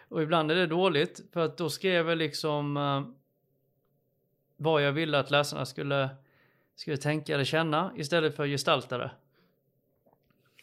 och 0.09 0.23
ibland 0.23 0.51
är 0.51 0.55
det 0.55 0.67
dåligt 0.67 1.21
för 1.33 1.45
att 1.45 1.57
då 1.57 1.71
skrev 1.71 2.09
jag 2.09 2.19
liksom 2.19 2.77
eh, 2.77 3.03
vad 4.57 4.83
jag 4.83 4.93
ville 4.93 5.19
att 5.19 5.31
läsarna 5.31 5.67
skulle, 5.67 6.09
skulle 6.75 6.97
tänka 6.97 7.35
eller 7.35 7.45
känna 7.45 7.93
istället 7.97 8.37
för 8.37 8.47
gestalta 8.47 8.99
det. 8.99 9.11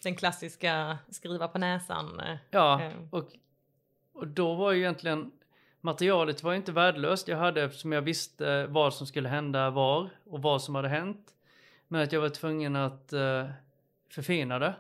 Den 0.04 0.16
klassiska 0.16 0.98
skriva 1.10 1.48
på 1.48 1.58
näsan. 1.58 2.20
eh, 2.20 2.38
Ja, 2.50 2.84
eh, 2.84 2.94
och, 3.12 3.30
och 4.14 4.28
då 4.28 4.54
var 4.54 4.72
ju 4.72 4.80
egentligen 4.80 5.32
materialet 5.82 6.44
var 6.44 6.54
inte 6.54 6.72
värdelöst. 6.72 7.28
Jag 7.28 7.38
hade 7.38 7.64
eftersom 7.64 7.92
jag 7.92 8.02
visste 8.02 8.68
vad 8.68 8.94
som 8.94 9.08
skulle 9.08 9.30
hända 9.30 9.70
var 9.70 10.10
och 10.24 10.42
vad 10.42 10.62
som 10.62 10.76
hade 10.76 10.90
hänt. 10.90 11.34
Men 11.88 12.02
att 12.02 12.12
jag 12.12 12.22
var 12.22 12.30
tvungen 12.30 12.76
att 12.76 13.14
uh, 13.14 13.50
förfina 14.10 14.60
det. 14.60 14.76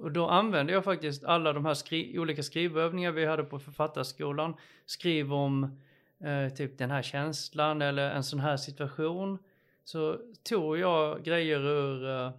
Och 0.00 0.12
då 0.12 0.28
använde 0.28 0.72
jag 0.72 0.84
faktiskt 0.84 1.24
alla 1.24 1.52
de 1.52 1.64
här 1.64 1.74
skri 1.74 2.18
olika 2.18 2.42
skrivövningar 2.42 3.12
vi 3.12 3.26
hade 3.26 3.44
på 3.44 3.58
författarskolan. 3.58 4.54
Skriv 4.86 5.32
om 5.32 5.80
eh, 6.20 6.54
typ 6.54 6.78
den 6.78 6.90
här 6.90 7.02
känslan 7.02 7.82
eller 7.82 8.10
en 8.10 8.24
sån 8.24 8.40
här 8.40 8.56
situation. 8.56 9.38
Så 9.84 10.18
tog 10.42 10.78
jag 10.78 11.24
grejer 11.24 11.60
ur 11.60 12.10
eh, 12.10 12.30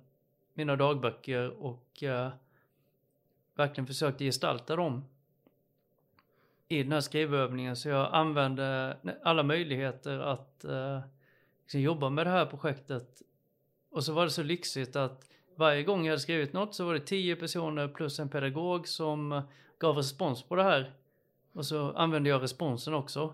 mina 0.54 0.76
dagböcker 0.76 1.50
och 1.50 2.04
eh, 2.04 2.30
verkligen 3.56 3.88
försökte 3.88 4.24
gestalta 4.24 4.76
dem 4.76 5.06
i 6.68 6.84
den 6.84 6.92
här 6.92 7.02
skrivövningen. 7.02 7.76
Så 7.76 7.90
jag 7.90 8.14
använde 8.14 8.98
alla 9.24 9.44
möjligheter 9.44 10.20
att 10.20 10.64
eh, 10.64 11.00
liksom 11.62 11.82
jobba 11.82 12.10
med 12.10 12.26
det 12.26 12.30
här 12.30 12.46
projektet. 12.46 13.22
Och 13.92 14.04
så 14.04 14.14
var 14.14 14.24
det 14.24 14.32
så 14.32 14.44
lyxigt 14.44 14.96
att 14.96 15.30
varje 15.60 15.84
gång 15.84 16.06
jag 16.06 16.12
hade 16.12 16.22
skrivit 16.22 16.54
något 16.54 16.76
så 16.76 16.86
var 16.86 16.94
det 16.94 17.00
tio 17.00 17.36
personer 17.36 17.88
plus 17.88 18.20
en 18.20 18.30
pedagog 18.30 18.88
som 18.88 19.42
gav 19.80 19.98
respons 19.98 20.44
på 20.44 20.56
det 20.56 20.64
här. 20.64 20.94
Och 21.54 21.66
så 21.66 21.92
använde 21.92 22.30
jag 22.30 22.42
responsen 22.42 22.94
också. 22.94 23.34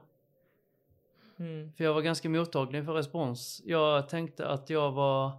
mm. 1.38 1.71
För 1.78 1.84
jag 1.84 1.93
var 1.93 2.01
ganska 2.01 2.30
mottaglig 2.30 2.86
för 2.86 2.93
respons. 2.93 3.61
Jag 3.65 4.09
tänkte 4.09 4.47
att 4.47 4.69
jag 4.69 4.91
var 4.91 5.32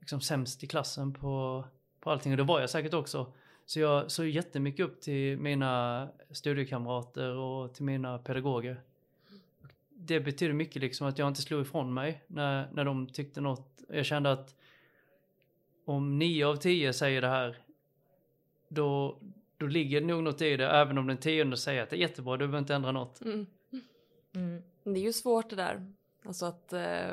liksom 0.00 0.20
sämst 0.20 0.64
i 0.64 0.66
klassen 0.66 1.12
på, 1.12 1.64
på 2.00 2.10
allting 2.10 2.32
och 2.32 2.38
det 2.38 2.44
var 2.44 2.60
jag 2.60 2.70
säkert 2.70 2.94
också. 2.94 3.32
Så 3.66 3.80
jag 3.80 4.10
såg 4.10 4.26
jättemycket 4.26 4.86
upp 4.86 5.00
till 5.00 5.38
mina 5.38 6.08
studiekamrater 6.30 7.36
och 7.36 7.74
till 7.74 7.84
mina 7.84 8.18
pedagoger. 8.18 8.80
Det 9.90 10.20
betyder 10.20 10.52
mycket 10.52 10.82
liksom 10.82 11.06
att 11.06 11.18
jag 11.18 11.28
inte 11.28 11.42
slog 11.42 11.62
ifrån 11.62 11.94
mig 11.94 12.22
när, 12.26 12.68
när 12.72 12.84
de 12.84 13.06
tyckte 13.06 13.40
något. 13.40 13.82
Jag 13.88 14.06
kände 14.06 14.32
att 14.32 14.54
om 15.88 16.18
nio 16.18 16.46
av 16.46 16.56
tio 16.56 16.92
säger 16.92 17.20
det 17.20 17.28
här, 17.28 17.58
då, 18.68 19.18
då 19.56 19.66
ligger 19.66 20.00
det 20.00 20.06
nog 20.06 20.22
något 20.22 20.42
i 20.42 20.56
det, 20.56 20.66
även 20.66 20.98
om 20.98 21.06
den 21.06 21.16
tionde 21.16 21.56
säger 21.56 21.82
att 21.82 21.90
det 21.90 21.96
är 21.96 22.00
jättebra, 22.00 22.36
du 22.36 22.38
behöver 22.38 22.58
inte 22.58 22.74
ändra 22.74 22.92
något. 22.92 23.20
Mm. 23.20 23.46
Mm. 24.34 24.62
Det 24.84 25.00
är 25.00 25.04
ju 25.04 25.12
svårt 25.12 25.50
det 25.50 25.56
där. 25.56 25.92
Alltså 26.24 26.46
att 26.46 26.72
eh, 26.72 27.10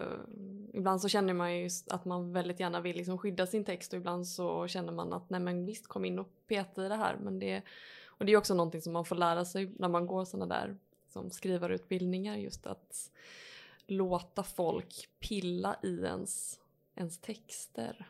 ibland 0.74 1.02
så 1.02 1.10
känner 1.10 1.34
man 1.34 1.56
ju 1.56 1.64
just 1.64 1.92
att 1.92 2.06
man 2.06 2.34
väldigt 2.34 2.60
gärna 2.60 2.82
vill 2.82 2.96
liksom 2.96 3.18
skydda 3.18 3.48
sin 3.48 3.66
text 3.66 3.94
och 3.94 3.98
ibland 3.98 4.28
så 4.28 4.68
känner 4.68 4.94
man 4.94 5.14
att 5.14 5.30
nej 5.30 5.40
men 5.40 5.66
visst 5.66 5.88
kom 5.88 6.06
in 6.06 6.20
och 6.20 6.30
peta 6.48 6.86
i 6.86 6.90
det 6.90 6.96
här 6.96 7.18
men 7.22 7.40
det 7.40 7.62
och 8.06 8.26
det 8.26 8.32
är 8.32 8.38
också 8.38 8.54
någonting 8.54 8.82
som 8.82 8.94
man 8.94 9.06
får 9.06 9.16
lära 9.16 9.46
sig 9.46 9.72
när 9.80 9.90
man 9.90 10.08
går 10.08 10.26
sådana 10.26 10.56
där 10.56 10.78
som 11.08 11.32
skrivarutbildningar 11.32 12.36
just 12.36 12.68
att 12.68 13.12
låta 13.88 14.44
folk 14.44 15.10
pilla 15.20 15.76
i 15.84 16.00
ens, 16.00 16.60
ens 16.96 17.18
texter. 17.18 18.06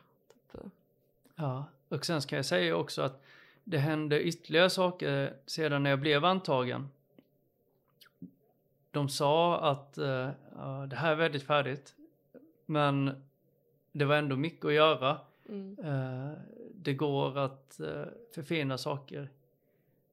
Ja, 1.36 1.64
och 1.88 2.06
sen 2.06 2.22
ska 2.22 2.36
jag 2.36 2.46
säga 2.46 2.76
också 2.76 3.02
att 3.02 3.22
det 3.64 3.78
hände 3.78 4.22
ytterligare 4.22 4.70
saker 4.70 5.36
sedan 5.46 5.82
när 5.82 5.90
jag 5.90 6.00
blev 6.00 6.24
antagen. 6.24 6.88
De 8.90 9.08
sa 9.08 9.60
att 9.70 9.98
ja, 10.56 10.86
det 10.90 10.96
här 10.96 11.12
är 11.12 11.16
väldigt 11.16 11.42
färdigt, 11.42 11.94
men 12.66 13.22
det 13.92 14.04
var 14.04 14.16
ändå 14.16 14.36
mycket 14.36 14.64
att 14.64 14.72
göra. 14.72 15.18
Mm. 15.48 15.78
Eh, 15.84 16.32
det 16.74 16.94
går 16.94 17.38
att 17.38 17.80
eh, 17.80 18.04
förfina 18.34 18.78
saker 18.78 19.30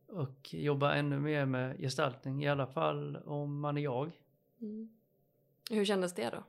och 0.08 0.54
jobba 0.54 0.94
ännu 0.94 1.20
mer 1.20 1.46
med 1.46 1.78
gestaltning, 1.80 2.44
i 2.44 2.50
alla 2.50 2.68
fall 2.68 3.18
om 3.26 3.60
man 3.60 3.78
är 3.78 3.82
jag. 3.82 4.12
Mm. 4.62 4.90
Hur 5.72 5.86
kändes 5.86 6.14
det 6.14 6.30
då? 6.30 6.44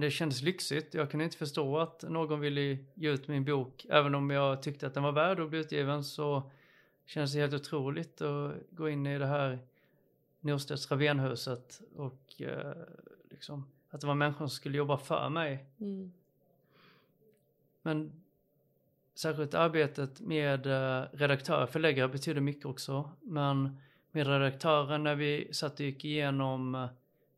Det 0.00 0.10
kändes 0.10 0.42
lyxigt. 0.42 0.94
Jag 0.94 1.10
kunde 1.10 1.24
inte 1.24 1.36
förstå 1.36 1.78
att 1.78 2.02
någon 2.02 2.40
ville 2.40 2.78
ge 2.94 3.10
ut 3.10 3.28
min 3.28 3.44
bok. 3.44 3.86
Även 3.88 4.14
om 4.14 4.30
jag 4.30 4.62
tyckte 4.62 4.86
att 4.86 4.94
den 4.94 5.02
var 5.02 5.12
värd 5.12 5.40
att 5.40 5.50
bli 5.50 5.58
utgiven 5.58 6.04
så 6.04 6.50
kändes 7.06 7.32
det 7.32 7.40
helt 7.40 7.54
otroligt 7.54 8.22
att 8.22 8.54
gå 8.70 8.88
in 8.88 9.06
i 9.06 9.18
det 9.18 9.26
här 9.26 9.58
Norstedts 10.40 10.90
Ravenhuset 10.90 11.80
och 11.96 12.42
eh, 12.42 12.72
liksom 13.30 13.66
att 13.90 14.00
det 14.00 14.06
var 14.06 14.14
människor 14.14 14.38
som 14.38 14.50
skulle 14.50 14.78
jobba 14.78 14.98
för 14.98 15.28
mig. 15.28 15.66
Mm. 15.80 16.12
Men 17.82 18.12
särskilt 19.14 19.54
arbetet 19.54 20.20
med 20.20 20.66
eh, 20.66 21.06
redaktör, 21.12 21.66
förläggare 21.66 22.08
betyder 22.08 22.40
mycket 22.40 22.66
också. 22.66 23.10
Men 23.20 23.78
med 24.10 24.26
redaktören 24.26 25.02
när 25.02 25.14
vi 25.14 25.48
satt 25.52 25.72
och 25.72 25.80
gick 25.80 26.04
igenom 26.04 26.74
eh, 26.74 26.88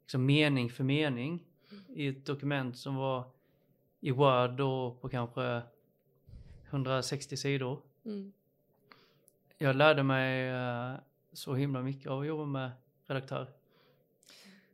liksom 0.03 0.27
mening 0.27 0.71
för 0.71 0.85
mening 0.85 1.45
i 1.97 2.09
ett 2.09 2.27
dokument 2.27 2.77
som 2.79 2.97
var 2.97 3.25
i 4.01 4.11
Word 4.11 4.51
då 4.51 4.97
på 5.01 5.09
kanske 5.09 5.63
160 6.71 7.37
sidor. 7.37 7.81
Mm. 8.05 8.33
Jag 9.59 9.77
lärde 9.77 10.03
mig 10.03 10.49
eh, 10.49 10.95
så 11.33 11.55
himla 11.55 11.83
mycket 11.83 12.11
av 12.11 12.21
att 12.21 12.27
jobba 12.27 12.45
med 12.45 12.71
redaktör. 13.07 13.49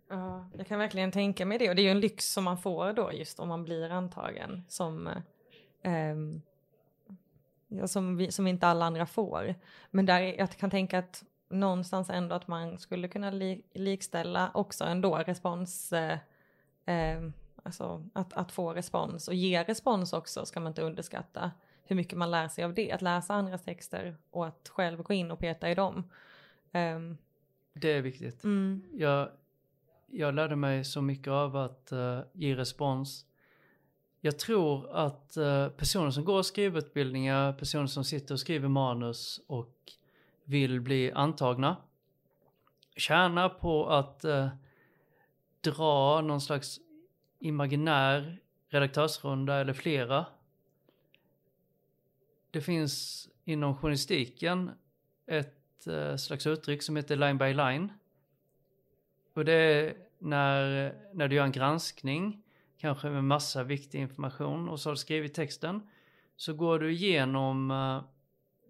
Ja, 0.09 0.47
jag 0.57 0.67
kan 0.67 0.79
verkligen 0.79 1.13
tänka 1.13 1.47
mig 1.47 1.59
det 1.59 1.69
och 1.71 1.77
det 1.77 1.83
är 1.83 1.85
ju 1.85 1.91
en 1.91 2.01
lyx 2.01 2.33
som 2.33 2.45
man 2.45 2.59
får 2.59 2.93
då 2.93 3.13
just 3.13 3.41
om 3.41 3.49
man 3.49 3.65
blir 3.65 3.91
antagen 3.91 4.65
som, 4.69 5.11
ehm, 5.83 6.43
ja, 7.69 7.89
som, 7.89 8.17
vi, 8.17 8.33
som 8.33 8.47
inte 8.47 8.67
alla 8.67 8.85
andra 8.85 9.07
får. 9.07 9.55
Men 9.91 10.07
där, 10.07 10.21
är- 10.21 10.39
jag 10.39 10.51
kan 10.51 10.71
tänka 10.71 10.99
att 10.99 11.25
någonstans 11.49 12.11
ändå 12.11 12.35
att 12.35 12.49
man 12.49 12.79
skulle 12.79 13.09
kunna 13.09 13.31
li 13.31 13.63
likställa 13.73 14.51
också 14.55 14.85
ändå 14.85 15.17
respons, 15.17 15.93
eh, 15.93 16.19
eh, 16.87 17.31
alltså 17.63 18.09
att, 18.13 18.33
att 18.33 18.53
få 18.53 18.75
respons 18.75 19.29
och 19.29 19.35
ge 19.35 19.63
respons 19.63 20.13
också 20.13 20.47
ska 20.47 20.61
man 20.61 20.71
inte 20.71 20.83
underskatta 20.83 21.51
hur 21.85 21.97
mycket 21.97 22.19
man 22.19 22.31
lär 22.31 22.49
sig 22.49 22.65
av 22.65 22.75
det, 22.75 22.93
att 22.93 23.03
läsa 23.03 23.35
andras 23.35 23.63
texter 23.63 24.17
och 24.31 24.47
att 24.47 24.69
själv 24.69 25.03
gå 25.03 25.15
in 25.15 25.31
och 25.31 25.39
peta 25.39 25.71
i 25.71 25.75
dem. 25.75 25.97
Um, 26.73 27.19
det 27.73 27.93
är 27.93 28.03
viktigt. 28.03 28.45
Mm. 28.45 28.83
Jag, 28.93 29.29
jag 30.07 30.35
lärde 30.35 30.57
mig 30.57 30.85
så 30.85 31.03
mycket 31.03 31.31
av 31.31 31.57
att 31.57 31.93
uh, 31.93 32.21
ge 32.33 32.57
respons. 32.57 33.27
Jag 34.21 34.39
tror 34.39 34.97
att 34.97 35.37
uh, 35.39 35.69
personer 35.69 36.11
som 36.11 36.25
går 36.25 36.43
skrivutbildningar, 36.43 37.53
personer 37.53 37.87
som 37.87 38.05
sitter 38.05 38.35
och 38.35 38.41
skriver 38.41 38.69
manus 38.69 39.41
och 39.47 39.77
vill 40.45 40.81
bli 40.81 41.13
antagna, 41.13 41.77
tjänar 42.97 43.49
på 43.49 43.89
att 43.89 44.25
uh, 44.25 44.49
dra 45.63 46.21
någon 46.21 46.41
slags 46.41 46.81
imaginär 47.39 48.39
redaktörsrunda 48.69 49.55
eller 49.55 49.73
flera. 49.73 50.27
Det 52.51 52.61
finns 52.61 53.29
inom 53.45 53.77
journalistiken 53.77 54.71
ett 55.27 55.87
eh, 55.87 56.17
slags 56.17 56.47
uttryck 56.47 56.83
som 56.83 56.97
heter 56.97 57.17
line 57.17 57.39
by 57.39 57.55
line. 57.55 57.93
Och 59.35 59.45
det 59.45 59.53
är 59.53 59.95
när, 60.19 60.95
när 61.13 61.29
du 61.29 61.37
gör 61.37 61.45
en 61.45 61.53
granskning, 61.53 62.43
kanske 62.79 63.11
med 63.11 63.25
massa 63.25 63.63
viktig 63.63 64.01
information 64.01 64.69
och 64.69 64.81
så 64.81 64.89
har 64.89 64.95
du 64.95 64.99
skrivit 64.99 65.35
texten, 65.35 65.89
så 66.37 66.55
går 66.55 66.79
du 66.79 66.93
igenom 66.93 67.71
uh, 67.71 68.03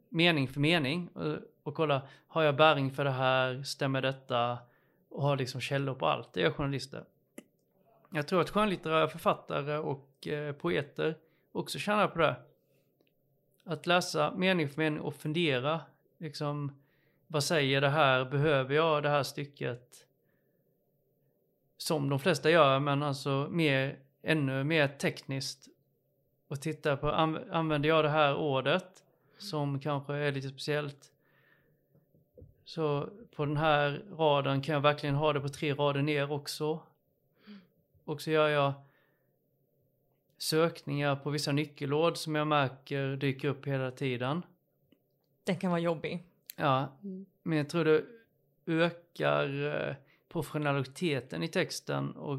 mening 0.08 0.48
för 0.48 0.60
mening 0.60 1.08
och, 1.08 1.38
och 1.62 1.74
kollar, 1.74 2.08
har 2.26 2.42
jag 2.42 2.56
bäring 2.56 2.90
för 2.90 3.04
det 3.04 3.10
här, 3.10 3.62
stämmer 3.62 4.02
detta? 4.02 4.58
Och 5.12 5.22
har 5.22 5.36
liksom 5.36 5.60
källor 5.60 5.94
på 5.94 6.06
allt, 6.06 6.32
det 6.32 6.40
gör 6.40 6.50
journalister. 6.50 7.04
Jag 8.10 8.28
tror 8.28 8.40
att 8.40 8.50
skönlitterära 8.50 9.08
författare 9.08 9.76
och 9.76 10.28
eh, 10.28 10.52
poeter 10.52 11.16
också 11.52 11.78
tjänar 11.78 12.08
på 12.08 12.18
det. 12.18 12.36
Att 13.64 13.86
läsa 13.86 14.34
mening 14.34 14.68
för 14.68 14.78
mening 14.78 15.00
och 15.00 15.14
fundera, 15.14 15.80
liksom, 16.18 16.82
vad 17.26 17.44
säger 17.44 17.80
det 17.80 17.88
här, 17.88 18.24
behöver 18.24 18.74
jag 18.74 19.02
det 19.02 19.08
här 19.08 19.22
stycket? 19.22 20.06
Som 21.76 22.08
de 22.08 22.18
flesta 22.18 22.50
gör, 22.50 22.78
men 22.78 23.02
alltså 23.02 23.48
mer, 23.50 23.98
ännu 24.22 24.64
mer 24.64 24.88
tekniskt. 24.88 25.68
Och 26.48 26.60
titta 26.60 26.96
på, 26.96 27.10
använder 27.10 27.88
jag 27.88 28.04
det 28.04 28.10
här 28.10 28.36
ordet 28.36 29.04
som 29.38 29.80
kanske 29.80 30.14
är 30.14 30.32
lite 30.32 30.48
speciellt? 30.48 31.11
Så 32.74 33.08
på 33.36 33.44
den 33.44 33.56
här 33.56 34.04
raden 34.10 34.62
kan 34.62 34.72
jag 34.74 34.80
verkligen 34.80 35.14
ha 35.14 35.32
det 35.32 35.40
på 35.40 35.48
tre 35.48 35.74
rader 35.74 36.02
ner 36.02 36.32
också. 36.32 36.82
Och 38.04 38.20
så 38.20 38.30
gör 38.30 38.48
jag 38.48 38.72
sökningar 40.38 41.16
på 41.16 41.30
vissa 41.30 41.52
nyckelord 41.52 42.16
som 42.16 42.34
jag 42.34 42.46
märker 42.46 43.16
dyker 43.16 43.48
upp 43.48 43.66
hela 43.66 43.90
tiden. 43.90 44.42
Den 45.44 45.56
kan 45.56 45.70
vara 45.70 45.80
jobbig. 45.80 46.22
Ja, 46.56 46.98
men 47.42 47.58
jag 47.58 47.68
tror 47.68 47.84
det 47.84 48.04
ökar 48.66 49.64
eh, 49.88 49.94
professionaliteten 50.28 51.42
i 51.42 51.48
texten 51.48 52.12
och 52.12 52.38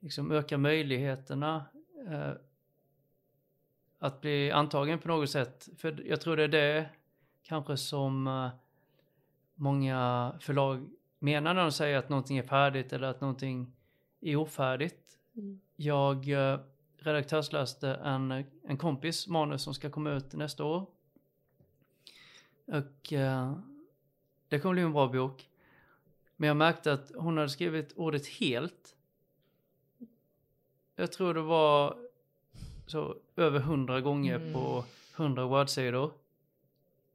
liksom 0.00 0.32
ökar 0.32 0.56
möjligheterna 0.56 1.64
eh, 2.08 2.32
att 3.98 4.20
bli 4.20 4.50
antagen 4.50 4.98
på 4.98 5.08
något 5.08 5.30
sätt. 5.30 5.68
För 5.76 6.02
jag 6.06 6.20
tror 6.20 6.36
det 6.36 6.44
är 6.44 6.48
det 6.48 6.88
kanske 7.42 7.76
som 7.76 8.26
eh, 8.26 8.50
många 9.56 10.32
förlag 10.40 10.88
menar 11.18 11.54
när 11.54 11.62
de 11.62 11.72
säger 11.72 11.98
att 11.98 12.08
någonting 12.08 12.38
är 12.38 12.42
färdigt 12.42 12.92
eller 12.92 13.08
att 13.08 13.20
någonting 13.20 13.72
är 14.20 14.36
ofärdigt. 14.36 15.18
Mm. 15.36 15.60
Jag 15.76 16.28
eh, 16.28 16.60
redaktörsläste 16.98 17.94
en, 17.94 18.44
en 18.64 18.76
kompis 18.78 19.28
manus 19.28 19.62
som 19.62 19.74
ska 19.74 19.90
komma 19.90 20.10
ut 20.10 20.32
nästa 20.32 20.64
år. 20.64 20.86
Och 22.66 23.12
eh, 23.12 23.58
det 24.48 24.58
kommer 24.58 24.72
bli 24.72 24.82
en 24.82 24.92
bra 24.92 25.08
bok. 25.08 25.48
Men 26.36 26.48
jag 26.48 26.56
märkte 26.56 26.92
att 26.92 27.12
hon 27.14 27.36
hade 27.36 27.48
skrivit 27.48 27.92
ordet 27.96 28.26
helt. 28.26 28.96
Jag 30.96 31.12
tror 31.12 31.34
det 31.34 31.42
var 31.42 31.98
så 32.86 33.16
över 33.36 33.60
hundra 33.60 34.00
gånger 34.00 34.36
Mm. 34.36 34.52
på 34.52 34.84
hundra 35.16 35.46
wordsidor. 35.46 36.12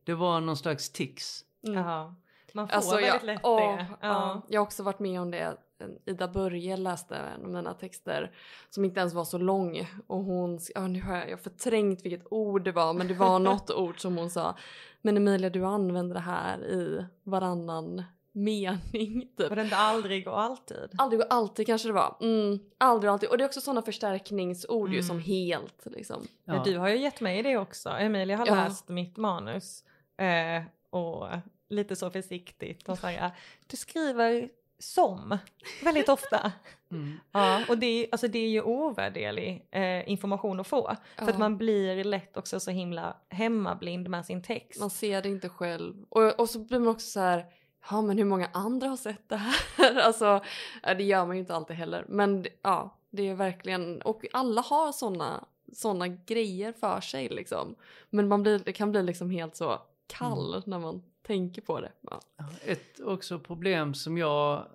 Det 0.03 0.13
var 0.13 0.41
någon 0.41 0.57
slags 0.57 0.89
tics. 0.89 1.45
Mm. 1.61 2.13
Man 2.53 2.67
får 2.67 2.75
Alltså, 2.75 2.95
väldigt 2.95 3.13
jag, 3.13 3.23
lätt 3.23 3.39
åh, 3.43 3.77
det. 3.77 3.85
ja. 4.01 4.41
jag 4.47 4.61
har 4.61 4.65
också 4.65 4.83
varit 4.83 4.99
med 4.99 5.21
om 5.21 5.31
det. 5.31 5.57
Ida 6.05 6.27
Börje 6.27 6.77
läste 6.77 7.15
en 7.15 7.45
av 7.45 7.49
mina 7.51 7.73
texter 7.73 8.31
som 8.69 8.85
inte 8.85 8.99
ens 8.99 9.13
var 9.13 9.23
så 9.25 9.37
lång 9.37 9.87
och 10.07 10.23
hon, 10.23 10.59
ja 10.75 10.87
nu 10.87 11.01
har 11.01 11.15
jag, 11.15 11.25
jag 11.25 11.31
har 11.31 11.37
förträngt 11.37 12.05
vilket 12.05 12.27
ord 12.31 12.63
det 12.63 12.71
var 12.71 12.93
men 12.93 13.07
det 13.07 13.13
var 13.13 13.39
något 13.49 13.71
ord 13.71 13.99
som 14.01 14.17
hon 14.17 14.29
sa. 14.29 14.55
Men 15.01 15.17
Emilia 15.17 15.49
du 15.49 15.65
använder 15.65 16.13
det 16.15 16.21
här 16.21 16.63
i 16.65 17.05
varannan 17.23 18.03
mening 18.33 19.27
typ. 19.37 19.49
Var 19.49 19.55
det 19.55 19.61
inte 19.61 19.75
aldrig 19.75 20.27
och 20.27 20.41
alltid? 20.41 20.89
Aldrig 20.97 21.21
och 21.21 21.27
alltid 21.33 21.65
kanske 21.67 21.87
det 21.89 21.93
var. 21.93 22.17
Mm, 22.21 22.59
aldrig 22.77 23.09
och 23.09 23.13
alltid. 23.13 23.29
Och 23.29 23.37
det 23.37 23.43
är 23.43 23.45
också 23.45 23.61
sådana 23.61 23.81
förstärkningsord 23.81 24.89
ju 24.89 24.95
Mm. 24.95 25.07
som 25.07 25.19
helt 25.19 25.85
liksom. 25.85 26.27
Ja. 26.45 26.61
du 26.65 26.77
har 26.77 26.89
ju 26.89 26.97
gett 26.97 27.21
mig 27.21 27.43
det 27.43 27.57
också. 27.57 27.89
Emilia 27.89 28.37
har 28.37 28.47
Ja. 28.47 28.55
läst 28.55 28.89
mitt 28.89 29.17
manus. 29.17 29.83
Eh, 30.17 30.63
och 30.99 31.27
lite 31.71 31.95
så 31.95 32.11
försiktigt. 32.11 32.89
Och 32.89 32.97
så 32.97 33.07
här, 33.07 33.31
du 33.67 33.77
skriver 33.77 34.49
som 34.79 35.37
väldigt 35.83 36.09
ofta. 36.09 36.51
Mm. 36.91 37.19
Ja, 37.31 37.61
och 37.69 37.77
det, 37.77 37.85
är- 37.85 38.07
alltså 38.11 38.27
det 38.27 38.39
är 38.39 38.49
ju 38.49 38.61
ovärderlig 38.61 39.67
eh, 39.71 40.09
information 40.09 40.59
att 40.59 40.67
få. 40.67 40.95
För 41.17 41.29
att 41.29 41.37
man 41.39 41.57
blir 41.57 42.03
lätt 42.03 42.37
också 42.37 42.59
så 42.59 42.71
himla 42.71 43.15
hemmablind 43.29 44.09
med 44.09 44.25
sin 44.25 44.43
text. 44.43 44.79
Man 44.79 44.89
ser 44.89 45.21
det 45.21 45.29
inte 45.29 45.49
själv. 45.49 46.05
Och, 46.09 46.39
och 46.39 46.49
så 46.49 46.59
blir 46.59 46.79
man 46.79 46.87
också 46.87 47.07
så 47.07 47.19
här, 47.19 47.45
ja 47.89 48.01
men 48.01 48.17
hur 48.17 48.25
många 48.25 48.49
andra 48.53 48.87
har 48.87 48.97
sett 48.97 49.29
det 49.29 49.35
här? 49.35 49.55
alltså, 50.01 50.43
det 50.81 51.03
gör 51.03 51.25
man 51.25 51.35
ju 51.35 51.39
inte 51.39 51.55
alltid 51.55 51.75
heller. 51.75 52.05
Men 52.09 52.45
ja, 52.61 52.97
det 53.09 53.29
är 53.29 53.35
verkligen, 53.35 54.01
och 54.01 54.25
alla 54.33 54.61
har 54.61 54.91
såna, 54.91 55.45
såna 55.73 56.07
grejer 56.07 56.73
för 56.73 57.01
sig 57.01 57.29
liksom. 57.29 57.75
Men 58.09 58.27
man 58.27 58.43
blir, 58.43 58.59
det 58.59 58.73
kan 58.73 58.91
bli 58.91 59.03
liksom 59.03 59.29
helt 59.29 59.55
så 59.55 59.81
kall 60.07 60.63
när 60.65 60.79
man 60.79 61.03
tänker 61.31 61.61
på 61.61 61.81
det. 61.81 61.91
Ja. 62.01 62.21
Ett 62.65 62.99
också 62.99 63.39
problem 63.39 63.93
som 63.93 64.17
jag 64.17 64.67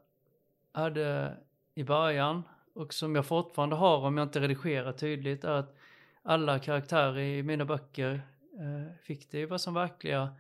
hade 0.72 1.36
i 1.74 1.84
början 1.84 2.42
och 2.74 2.94
som 2.94 3.14
jag 3.14 3.26
fortfarande 3.26 3.76
har 3.76 3.98
om 3.98 4.16
jag 4.16 4.24
inte 4.24 4.40
redigerar 4.40 4.92
tydligt 4.92 5.44
är 5.44 5.50
att 5.50 5.76
alla 6.22 6.59
karaktärer 6.59 7.18
i 7.18 7.42
mina 7.42 7.64
böcker 7.64 8.22
eh, 8.52 8.96
fick 9.02 9.30
det 9.30 9.46
vara 9.46 9.59
som 9.59 9.74
verkliga. 9.74 10.34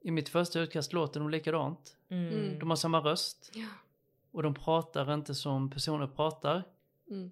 I 0.00 0.10
mitt 0.10 0.28
första 0.28 0.60
utkast 0.60 0.92
låter 0.92 1.20
de 1.20 1.30
likadant. 1.30 1.96
Mm. 2.08 2.58
De 2.58 2.70
har 2.70 2.76
samma 2.76 3.00
röst 3.00 3.50
Ja. 3.54 3.66
och 4.32 4.42
de 4.42 4.54
pratar 4.54 5.14
inte 5.14 5.34
som 5.34 5.70
personer 5.70 6.06
pratar. 6.06 6.62
Mm. 7.10 7.30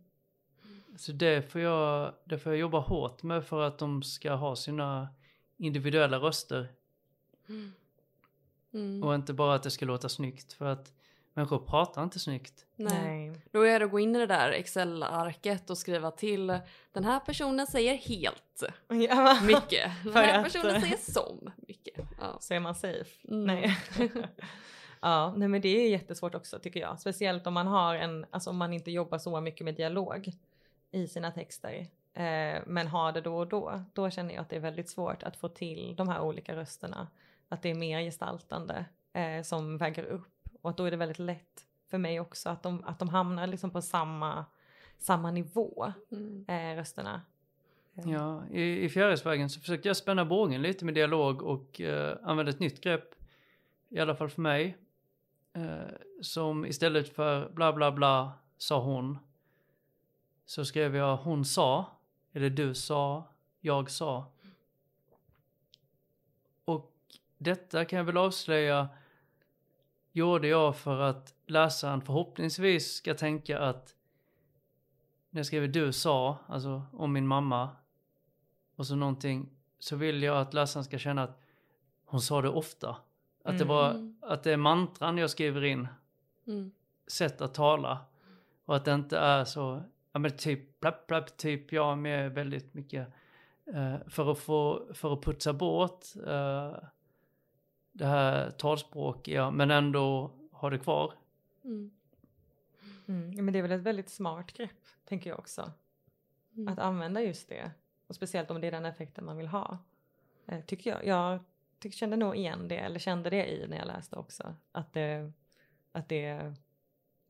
Så 0.97 1.12
det 1.12 1.51
får, 1.53 1.61
jag, 1.61 2.14
det 2.24 2.39
får 2.39 2.53
jag 2.53 2.61
jobba 2.61 2.78
hårt 2.78 3.22
med 3.22 3.45
för 3.45 3.62
att 3.62 3.78
de 3.78 4.03
ska 4.03 4.32
ha 4.35 4.57
sina 4.57 5.09
individuella 5.57 6.18
röster 6.18 6.68
Mm. 8.75 9.03
och 9.05 9.15
inte 9.15 9.33
bara 9.33 9.55
att 9.55 9.63
det 9.63 9.71
ska 9.71 9.87
låta 9.87 10.09
snyggt 10.09 10.53
för 10.53 10.65
att 10.65 10.93
människor 11.35 11.59
pratar 11.59 12.03
inte 12.03 12.19
snyggt. 12.19 12.67
Nej. 12.77 13.33
Då 13.51 13.63
är 13.63 13.79
det 13.79 13.85
att 13.85 13.91
gå 13.91 13.99
in 14.01 14.17
i 14.17 14.19
det 14.19 14.27
där 14.27 14.51
Excel-arket 14.51 15.71
och 15.71 15.79
skriva 15.79 16.11
till 16.11 16.59
den 16.93 17.05
här 17.05 17.21
personen 17.21 17.67
säger 17.67 17.95
helt 17.95 18.63
Ja, 18.89 19.39
mycket. 19.43 19.91
Den 20.05 20.13
här 20.15 20.39
att- 20.39 20.45
personen 20.45 20.81
säger 20.81 20.97
som 20.97 21.51
mycket. 21.57 22.07
Ja. 22.21 22.37
Så 22.41 22.55
är 22.55 22.61
man 22.61 22.75
safe. 22.75 23.29
Mm. 23.29 23.45
Nej. 23.45 23.79
ja, 25.01 25.35
nej 25.37 25.49
men 25.49 25.61
det 25.61 25.69
är 25.69 25.91
jättesvårt 25.91 26.35
också 26.35 26.59
tycker 26.59 26.81
jag. 26.81 27.01
Speciellt 27.01 27.47
om 27.47 27.55
man 27.55 27.67
har 27.67 27.95
en, 27.95 28.27
alltså 28.31 28.51
om 28.51 28.57
man 28.57 28.73
inte 28.73 28.91
jobbar 28.91 29.19
så 29.19 29.41
mycket 29.41 29.65
med 29.65 29.75
dialog 29.75 30.33
i 30.91 31.09
sina 31.09 31.31
texter. 31.31 31.75
Eh, 32.15 32.63
men 32.67 32.87
har 32.87 33.13
det 33.13 33.21
då 33.21 33.37
och 33.39 33.47
då. 33.47 33.85
Då 33.93 34.11
känner 34.11 34.35
jag 34.35 34.43
att 34.43 34.49
det 34.51 34.57
är 34.57 34.61
väldigt 34.61 34.91
svårt 34.91 35.23
att 35.23 35.37
få 35.37 35.49
till 35.49 35.95
de 35.97 36.09
här 36.09 36.21
olika 36.21 36.57
rösterna. 36.57 37.09
Att 37.49 37.63
det 37.63 37.71
är 37.71 37.75
mer 37.75 38.01
gestaltande 38.01 38.85
eh, 39.13 39.43
som 39.43 39.79
väger 39.79 40.05
upp. 40.05 40.29
Och 40.63 40.71
att 40.71 40.77
då 40.77 40.85
är 40.85 40.91
det 40.91 40.97
väldigt 40.97 41.19
lätt 41.19 41.67
för 41.91 41.99
mig 41.99 42.21
också 42.21 42.49
att 42.49 42.63
de, 42.63 42.85
att 42.85 42.99
de 42.99 43.09
hamnar 43.09 43.47
liksom 43.47 43.71
på 43.71 43.83
samma, 43.83 44.45
samma 44.99 45.31
nivå, 45.31 45.93
Mm. 46.11 46.45
eh, 46.49 46.77
rösterna. 46.77 47.23
Eh, 47.95 48.11
Ja, 48.11 48.43
i, 48.51 48.85
i 48.85 48.89
Fjärilsvägen 48.89 49.51
så 49.51 49.61
försökte 49.61 49.89
jag 49.89 49.97
spänna 49.97 50.25
bågen 50.25 50.63
lite 50.63 50.85
med 50.85 50.95
dialog 50.95 51.43
och 51.43 51.81
eh, 51.81 52.17
använda 52.23 52.51
ett 52.51 52.61
nytt 52.61 52.81
grepp, 52.81 53.15
i 53.89 53.99
alla 54.01 54.15
fall 54.15 54.29
för 54.31 54.43
mig, 54.43 54.77
eh, 55.53 55.79
som 56.23 56.67
istället 56.67 57.15
för 57.15 57.49
bla 57.49 57.73
bla 57.73 57.93
bla 57.93 58.33
sa 58.59 58.81
hon, 58.83 59.19
så 60.47 60.65
skrev 60.65 60.97
jag 60.97 61.17
hon 61.17 61.45
sa, 61.45 61.87
eller 62.33 62.51
du 62.51 62.75
sa, 62.75 63.25
jag 63.61 63.91
sa. 63.91 64.27
Och 66.65 66.93
detta 67.45 67.85
kan 67.85 67.97
jag 67.97 68.05
väl 68.05 68.17
avslöja 68.17 68.89
gjorde 70.13 70.49
jag 70.49 70.77
för 70.77 71.01
att 71.01 71.35
läsaren 71.47 72.01
förhoppningsvis 72.01 72.95
ska 72.95 73.15
tänka 73.15 73.59
att 73.59 73.95
när 75.31 75.39
jag 75.39 75.47
skriver 75.47 75.69
du 75.69 75.93
sa, 75.93 76.39
alltså 76.47 76.83
om 76.93 77.13
min 77.13 77.27
mamma 77.27 77.71
och 78.77 78.87
så 78.87 78.97
någonting, 78.97 79.51
så 79.79 79.97
vill 79.97 80.23
jag 80.23 80.37
att 80.41 80.55
läsaren 80.55 80.85
ska 80.85 80.99
känna 80.99 81.23
att 81.23 81.41
hon 82.05 82.21
sa 82.21 82.43
det 82.43 82.49
ofta. 82.49 82.89
Att 83.45 83.59
det 83.59 83.65
Mm. 83.65 83.69
var, 83.69 84.13
att 84.21 84.43
det 84.43 84.53
är 84.53 84.57
mantran 84.57 85.19
jag 85.19 85.31
skriver 85.31 85.65
in, 85.65 85.89
Mm. 86.47 86.71
sätt 87.07 87.41
att 87.41 87.55
tala. 87.55 87.99
Och 88.65 88.77
att 88.77 88.85
det 88.85 88.95
inte 88.95 89.19
är 89.19 89.45
så, 89.45 89.83
ja 90.13 90.19
men 90.19 90.37
typ 90.37 90.81
plapp 90.81 91.07
plapp, 91.07 91.37
typ 91.37 91.73
jag 91.73 91.99
med 91.99 92.33
väldigt 92.35 92.75
mycket, 92.75 93.09
eh, 93.75 93.97
för 94.09 94.33
att 94.33 94.39
få, 94.39 94.87
för 94.95 95.13
att 95.13 95.23
putsa 95.23 95.53
bort 95.53 96.05
eh, 96.27 96.77
det 97.95 98.07
här 98.07 98.51
talspråkiga, 98.51 99.51
men 99.51 99.71
ändå 99.71 100.31
ha 100.51 100.71
det 100.71 100.79
kvar. 100.79 101.15
Mm. 101.65 101.91
Mm. 103.07 103.45
Men 103.45 103.53
det 103.53 103.59
är 103.59 103.63
väl 103.63 103.73
ett 103.73 103.81
väldigt 103.81 104.11
smart 104.11 104.53
grepp, 104.53 104.87
tänker 105.05 105.31
jag 105.31 105.39
också. 105.39 105.73
Mm. 106.57 106.69
Att 106.73 106.79
använda 106.79 107.23
just 107.23 107.49
det. 107.49 107.71
Och 108.07 108.15
speciellt 108.15 108.51
om 108.51 108.61
det 108.61 108.67
är 108.67 108.73
den 108.73 108.85
effekten 108.85 109.25
man 109.25 109.37
vill 109.37 109.47
ha. 109.47 109.79
Eh, 110.47 110.61
tycker 110.61 110.91
jag. 110.91 111.07
Jag 111.07 111.39
tyck, 111.79 111.95
kände 111.95 112.17
nog 112.17 112.37
igen 112.37 112.69
det, 112.69 112.79
eller 112.79 112.99
kände 112.99 113.31
det 113.31 113.47
i 113.47 113.67
när 113.69 113.77
jag 113.77 113.87
läste 113.87 114.17
också. 114.17 114.55
Att 114.73 114.93
det, 114.93 115.33
att 115.93 116.09
det 116.09 116.55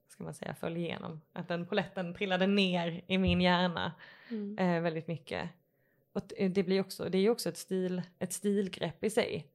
ska 0.09 0.25
man 0.25 0.35
säga, 0.35 0.55
föll 0.55 0.77
igenom. 0.77 1.21
Att 1.33 1.49
den 1.49 1.67
poletten 1.67 2.15
trillade 2.15 2.47
ner 2.47 3.05
i 3.07 3.19
min 3.19 3.41
hjärna 3.41 3.93
Mm. 4.29 4.59
eh, 4.59 4.83
väldigt 4.83 5.09
mycket. 5.09 5.51
Och 6.13 6.23
det, 6.51 6.63
blir 6.63 6.81
också, 6.81 7.09
det 7.09 7.19
är 7.19 7.23
ju 7.23 7.31
också 7.31 7.49
ett, 7.49 7.57
stil, 7.57 8.03
ett 8.19 8.33
stilgrepp 8.33 9.05
i 9.05 9.11
sig. 9.11 9.47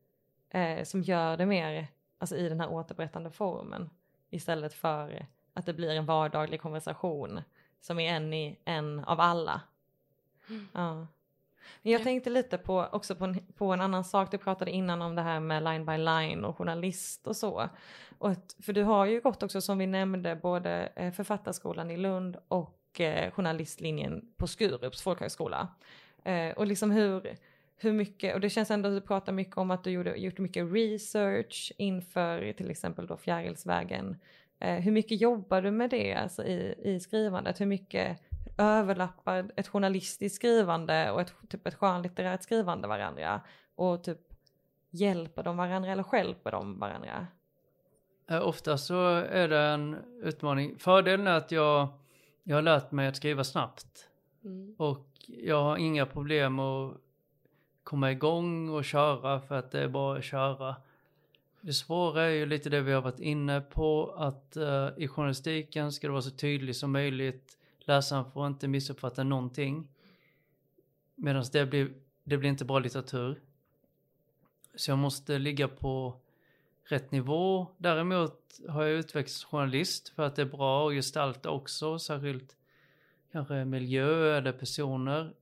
Eh, 0.49 0.83
som 0.83 1.01
gör 1.01 1.37
det 1.37 1.45
mer 1.45 1.87
alltså, 2.17 2.35
i 2.35 2.49
den 2.49 2.59
här 2.59 2.69
återberättande 2.71 3.31
formen. 3.31 3.89
Istället 4.29 4.73
för 4.73 5.25
att 5.53 5.65
det 5.65 5.73
blir 5.73 5.89
en 5.95 6.05
vardaglig 6.05 6.61
konversation 6.61 7.41
som 7.81 7.99
är 7.99 8.13
en, 8.13 8.33
i, 8.33 8.59
en 8.65 8.99
av 8.99 9.19
alla. 9.19 9.61
Ja. 10.73 11.07
Men 11.81 11.91
jag 11.91 11.99
Ja. 12.01 12.03
tänkte 12.03 12.29
lite 12.29 12.57
på, 12.57 12.87
också 12.91 13.15
på 13.15 13.25
en, 13.25 13.45
på 13.57 13.73
en 13.73 13.81
annan 13.81 14.03
sak. 14.03 14.31
Du 14.31 14.37
pratade 14.37 14.71
innan 14.71 15.01
om 15.01 15.15
det 15.15 15.21
här 15.21 15.39
med 15.39 15.63
line 15.63 15.85
by 15.85 15.97
line 15.97 16.45
och 16.45 16.57
journalist 16.57 17.27
och 17.27 17.35
så. 17.35 17.69
Och 18.17 18.29
att, 18.29 18.55
för 18.63 18.73
du 18.73 18.83
har 18.83 19.05
ju 19.05 19.21
gått 19.21 19.43
också 19.43 19.61
som 19.61 19.77
vi 19.77 19.87
nämnde 19.87 20.35
både 20.35 20.91
eh, 20.95 21.11
författarskolan 21.11 21.91
i 21.91 21.97
Lund 21.97 22.37
och 22.47 22.99
eh, 23.01 23.31
journalistlinjen 23.31 24.33
på 24.37 24.47
Skurups 24.47 25.01
folkhögskola. 25.01 25.67
Eh, 26.23 26.51
och 26.57 26.67
liksom 26.67 26.91
hur, 26.91 27.35
hur 27.79 27.93
mycket, 27.93 28.35
och 28.35 28.41
det 28.41 28.49
känns 28.49 28.71
ändå 28.71 28.89
att 28.89 28.95
du 28.95 29.01
pratar 29.01 29.33
mycket 29.33 29.57
om 29.57 29.71
att 29.71 29.83
du 29.83 29.91
gjorde, 29.91 30.15
gjort 30.15 30.39
mycket 30.39 30.71
research 30.71 31.73
inför 31.77 32.53
till 32.53 32.71
exempel 32.71 33.07
då 33.07 33.17
Fjärilsvägen. 33.17 34.17
Eh, 34.59 34.75
hur 34.75 34.91
mycket 34.91 35.21
jobbar 35.21 35.61
du 35.61 35.71
med 35.71 35.89
det 35.89 36.13
alltså 36.13 36.43
i, 36.43 36.75
i 36.83 36.99
skrivandet? 36.99 37.61
Hur 37.61 37.65
mycket 37.65 38.21
överlappar 38.57 39.51
ett 39.55 39.67
journalistiskt 39.67 40.35
skrivande 40.35 41.11
och 41.11 41.21
ett, 41.21 41.33
typ 41.49 41.67
ett 41.67 41.75
skönlitterärt 41.75 42.43
skrivande 42.43 42.87
varandra? 42.87 43.41
Och 43.75 44.03
typ 44.03 44.19
hjälper 44.89 45.43
de 45.43 45.57
varandra 45.57 45.91
eller 45.91 46.05
hjälper 46.13 46.51
de 46.51 46.79
varandra? 46.79 47.27
Eh, 48.29 48.47
Ofta 48.47 48.77
så 48.77 49.09
är 49.15 49.47
det 49.47 49.59
en 49.59 49.97
utmaning. 50.23 50.77
Fördelen 50.79 51.27
är 51.27 51.37
att 51.37 51.51
jag, 51.51 51.87
jag 52.43 52.57
har 52.57 52.61
lärt 52.61 52.91
mig 52.91 53.07
att 53.07 53.15
skriva 53.15 53.43
snabbt. 53.43 54.09
Mm. 54.43 54.75
Och 54.77 55.07
jag 55.27 55.63
har 55.63 55.77
inga 55.77 56.05
problem 56.05 56.59
att 56.59 56.97
komma 57.89 58.11
igång 58.11 58.69
och 58.69 58.85
köra 58.85 59.41
för 59.41 59.55
att 59.55 59.71
det 59.71 59.79
är 59.79 59.87
bara 59.87 60.17
att 60.17 60.23
köra. 60.23 60.75
Det 61.61 61.73
svåra 61.73 62.23
är 62.23 62.29
ju 62.29 62.45
lite 62.45 62.69
det 62.69 62.81
vi 62.81 62.91
har 62.91 63.01
varit 63.01 63.19
inne 63.19 63.61
på, 63.61 64.11
att 64.17 64.57
uh, 64.57 64.89
i 64.97 65.07
journalistiken 65.07 65.91
ska 65.91 66.07
det 66.07 66.11
vara 66.11 66.21
så 66.21 66.29
tydligt 66.29 66.77
som 66.77 66.91
möjligt. 66.91 67.57
Läsaren 67.79 68.31
får 68.31 68.47
inte 68.47 68.67
missuppfatta 68.67 69.23
någonting. 69.23 69.87
Medan 71.15 71.45
det 71.51 71.65
blir, 71.65 71.91
det 72.23 72.37
blir 72.37 72.49
inte 72.49 72.65
bra 72.65 72.79
litteratur. 72.79 73.39
Så 74.75 74.91
jag 74.91 74.97
måste 74.97 75.37
ligga 75.37 75.67
på 75.67 76.15
rätt 76.83 77.11
nivå. 77.11 77.67
Däremot 77.77 78.59
har 78.67 78.83
jag 78.83 78.99
utvecklats 78.99 79.33
som 79.33 79.49
journalist 79.49 80.09
för 80.09 80.23
att 80.23 80.35
det 80.35 80.41
är 80.41 80.45
bra 80.45 80.87
att 80.87 80.93
gestalta 80.93 81.49
också, 81.49 81.99
särskilt 81.99 82.55
kanske 83.31 83.65
miljö 83.65 84.37
eller 84.37 84.51
personer. 84.51 85.33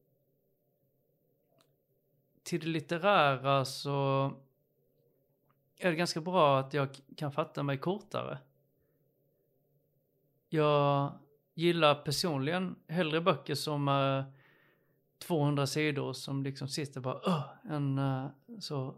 Till 2.48 2.60
det 2.60 2.68
litterära 2.68 3.66
så 3.66 4.32
är 5.78 5.90
det 5.90 5.96
ganska 5.96 6.22
bra 6.22 6.60
att 6.60 6.74
jag 6.74 6.90
kan 7.16 7.32
fatta 7.32 7.64
mig 7.64 7.78
kortare. 7.78 8.38
Jag 10.50 11.12
gillar 11.54 11.96
personligen 11.96 12.76
hellre 12.88 13.22
böcker 13.22 13.56
som 13.56 13.88
är 13.88 14.24
200 15.20 15.68
sidor 15.68 16.14
som 16.14 16.44
liksom 16.44 16.68
sitter 16.68 17.02
bara 17.02 17.22
"Åh", 17.26 17.74
än 17.74 17.98
eh, 17.98 18.26
så 18.60 18.96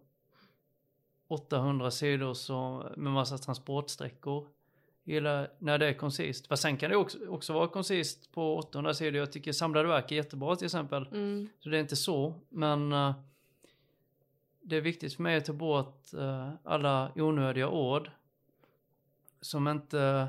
800 1.27 1.91
sidor 1.91 2.33
så, 2.33 2.89
med 2.97 3.13
massa 3.13 3.37
transportsträckor. 3.37 4.47
Jag 5.03 5.13
gillar 5.13 5.51
när 5.59 5.77
det 5.77 5.87
är 5.87 5.93
koncist. 5.93 6.47
Fast 6.47 6.61
sen 6.61 6.77
kan 6.77 6.89
det 6.89 6.95
också, 6.97 7.27
också 7.27 7.53
vara 7.53 7.67
koncist 7.67 8.31
på 8.31 8.57
800 8.57 8.93
sidor. 8.93 9.15
Jag 9.19 9.31
tycker 9.31 9.51
samlade 9.51 9.87
verk 9.87 10.11
är 10.11 10.15
jättebra 10.15 10.55
till 10.55 10.65
exempel. 10.65 11.07
Mm. 11.11 11.49
Så 11.59 11.69
det 11.69 11.77
är 11.77 11.81
inte 11.81 11.95
så, 11.95 12.33
men 12.49 12.93
eh, 12.93 13.13
det 14.69 14.77
är 14.77 14.81
viktigt 14.81 15.13
för 15.13 15.23
mig 15.23 15.37
att 15.37 15.45
ta 15.45 15.53
bort 15.53 16.13
eh, 16.13 16.51
alla 16.63 17.11
onödiga 17.15 17.69
ord 17.69 18.11
som 19.41 19.67
inte 19.67 20.27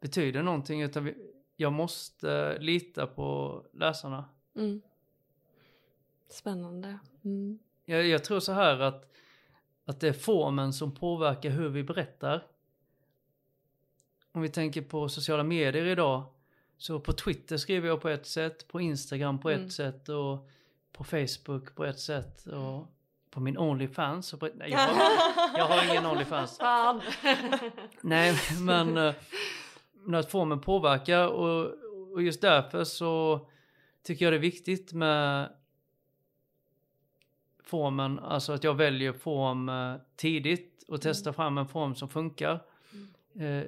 betyder 0.00 0.42
någonting 0.42 0.82
utan 0.82 1.04
vi, 1.04 1.14
jag 1.56 1.72
måste 1.72 2.58
lita 2.58 3.06
på 3.06 3.60
läsarna. 3.72 4.24
Mm. 4.56 4.82
Spännande. 6.28 6.98
Mm. 7.24 7.58
Jag, 7.84 8.06
jag 8.06 8.24
tror 8.24 8.40
så 8.40 8.52
här 8.52 8.80
att, 8.80 9.12
att 9.84 10.00
det 10.00 10.08
är 10.08 10.12
formen 10.12 10.72
som 10.72 10.94
påverkar 10.94 11.50
hur 11.50 11.68
vi 11.68 11.82
berättar. 11.82 12.46
Om 14.32 14.42
vi 14.42 14.48
tänker 14.48 14.82
på 14.82 15.08
sociala 15.08 15.42
medier 15.42 15.86
idag, 15.86 16.24
så 16.76 17.00
på 17.00 17.12
Twitter 17.12 17.56
skriver 17.56 17.88
jag 17.88 18.00
på 18.00 18.08
ett 18.08 18.26
sätt, 18.26 18.68
på 18.68 18.80
Instagram 18.80 19.40
på 19.40 19.50
Mm. 19.50 19.66
ett 19.66 19.72
sätt 19.72 20.08
och 20.08 20.48
på 20.92 21.04
Facebook 21.04 21.74
på 21.74 21.84
ett 21.84 22.00
sätt 22.00 22.46
och 22.46 22.86
på 23.34 23.40
min 23.40 23.58
Onlyfans. 23.58 24.32
och 24.32 24.40
På, 24.40 24.48
nej, 24.54 24.70
jag, 24.70 24.78
har, 24.78 24.94
jag 25.58 25.64
har 25.64 25.90
ingen 25.90 26.06
Onlyfans. 26.06 26.58
Fan! 26.58 27.00
Nej, 28.00 28.34
men, 28.60 28.96
eh, 28.96 29.14
men 29.94 30.14
att 30.14 30.30
formen 30.30 30.60
påverkar 30.60 31.28
och, 31.28 31.72
och 32.12 32.22
just 32.22 32.40
därför 32.40 32.84
så 32.84 33.40
tycker 34.02 34.24
jag 34.24 34.32
det 34.32 34.36
är 34.36 34.40
viktigt 34.40 34.92
med 34.92 35.48
formen, 37.64 38.18
alltså 38.18 38.52
att 38.52 38.64
jag 38.64 38.74
väljer 38.74 39.12
form 39.12 39.68
eh, 39.68 39.94
tidigt 40.16 40.84
och 40.88 41.00
testar 41.02 41.32
fram 41.32 41.58
en 41.58 41.68
form 41.68 41.94
som 41.94 42.08
funkar. 42.08 42.52
Eh, 43.34 43.64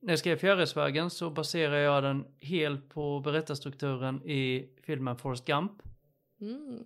när 0.00 0.12
jag 0.12 0.18
skrev 0.18 0.36
Fjärilsvägen 0.36 1.10
så 1.10 1.30
baserar 1.30 1.76
jag 1.76 2.02
den 2.02 2.24
helt 2.40 2.88
på 2.88 3.20
berättarstrukturen 3.20 4.22
i 4.22 4.68
filmen 4.82 5.16
Forrest 5.16 5.44
Gump. 5.44 5.72
Mm. 6.40 6.84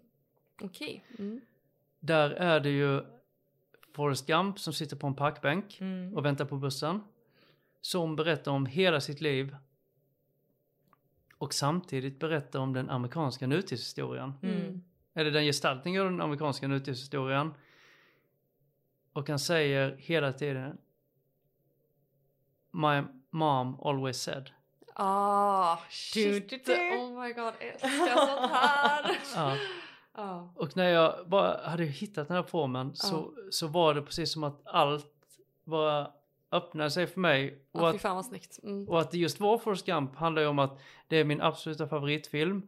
Okej. 0.63 1.05
Mm. 1.19 1.41
Där 2.07 2.31
är 2.31 2.61
det 2.61 2.71
ju 2.71 3.03
Forrest 3.95 4.27
Gump 4.27 4.59
som 4.59 4.73
sitter 4.73 4.97
på 4.97 5.07
en 5.07 5.15
parkbänk 5.15 5.81
Mm. 5.81 6.15
och 6.17 6.25
väntar 6.25 6.45
på 6.45 6.57
bussen. 6.57 7.01
Som 7.81 8.17
berättar 8.17 8.53
om 8.53 8.67
hela 8.67 9.01
sitt 9.01 9.21
liv. 9.21 9.57
Och 11.39 11.55
samtidigt 11.55 12.19
berättar 12.19 12.59
om 12.61 12.73
den 12.73 12.91
amerikanska 12.91 13.47
nutidshistorien. 13.47 14.33
Mm. 14.43 14.83
Eller 15.15 15.31
den 15.31 15.45
gestaltningen 15.45 16.03
av 16.03 16.11
den 16.11 16.21
amerikanska 16.21 16.69
nutidshistorien. 16.69 17.55
Och 19.13 19.29
han 19.29 19.39
säger 19.39 19.97
hela 19.99 20.33
tiden 20.33 20.79
My 22.71 23.03
mom 23.31 23.81
always 23.81 24.23
said. 24.23 24.51
Ah, 24.95 25.77
Du, 25.77 25.81
shit. 25.91 26.49
du, 26.49 26.59
du. 26.65 26.97
Oh 26.97 27.23
my 27.23 27.33
god, 27.33 27.53
älskar 27.61 28.17
sånt 28.27 28.53
här. 28.53 29.17
Ja. 29.35 29.57
Ja. 30.17 30.53
Och 30.57 30.77
när 30.77 30.89
jag 30.89 31.15
bara 31.27 31.61
hade 31.71 31.85
hittat 31.85 32.29
den 32.29 32.37
här 32.37 32.43
formen 32.45 32.95
så, 32.95 33.33
så 33.51 33.67
var 33.67 33.95
det 33.95 34.03
precis 34.03 34.33
som 34.33 34.45
att 34.45 34.61
allt 34.65 35.07
bara 35.65 36.11
öppnade 36.53 36.91
sig 36.91 37.07
för 37.07 37.21
mig. 37.21 37.59
Och 37.73 37.81
Ja, 37.81 37.91
att 37.91 38.01
fan 38.01 38.17
vad 38.17 38.25
snyggt. 38.27 38.59
Mm. 38.63 38.89
Och 38.89 39.01
att 39.01 39.11
det 39.11 39.19
just 39.19 39.41
var 39.41 39.59
Forrest 39.59 39.87
Gump 39.87 40.17
handlar 40.17 40.43
ju 40.43 40.49
om 40.49 40.59
att 40.59 40.79
det 41.09 41.17
är 41.17 41.25
min 41.25 41.41
absoluta 41.41 41.89
favoritfilm. 41.89 42.63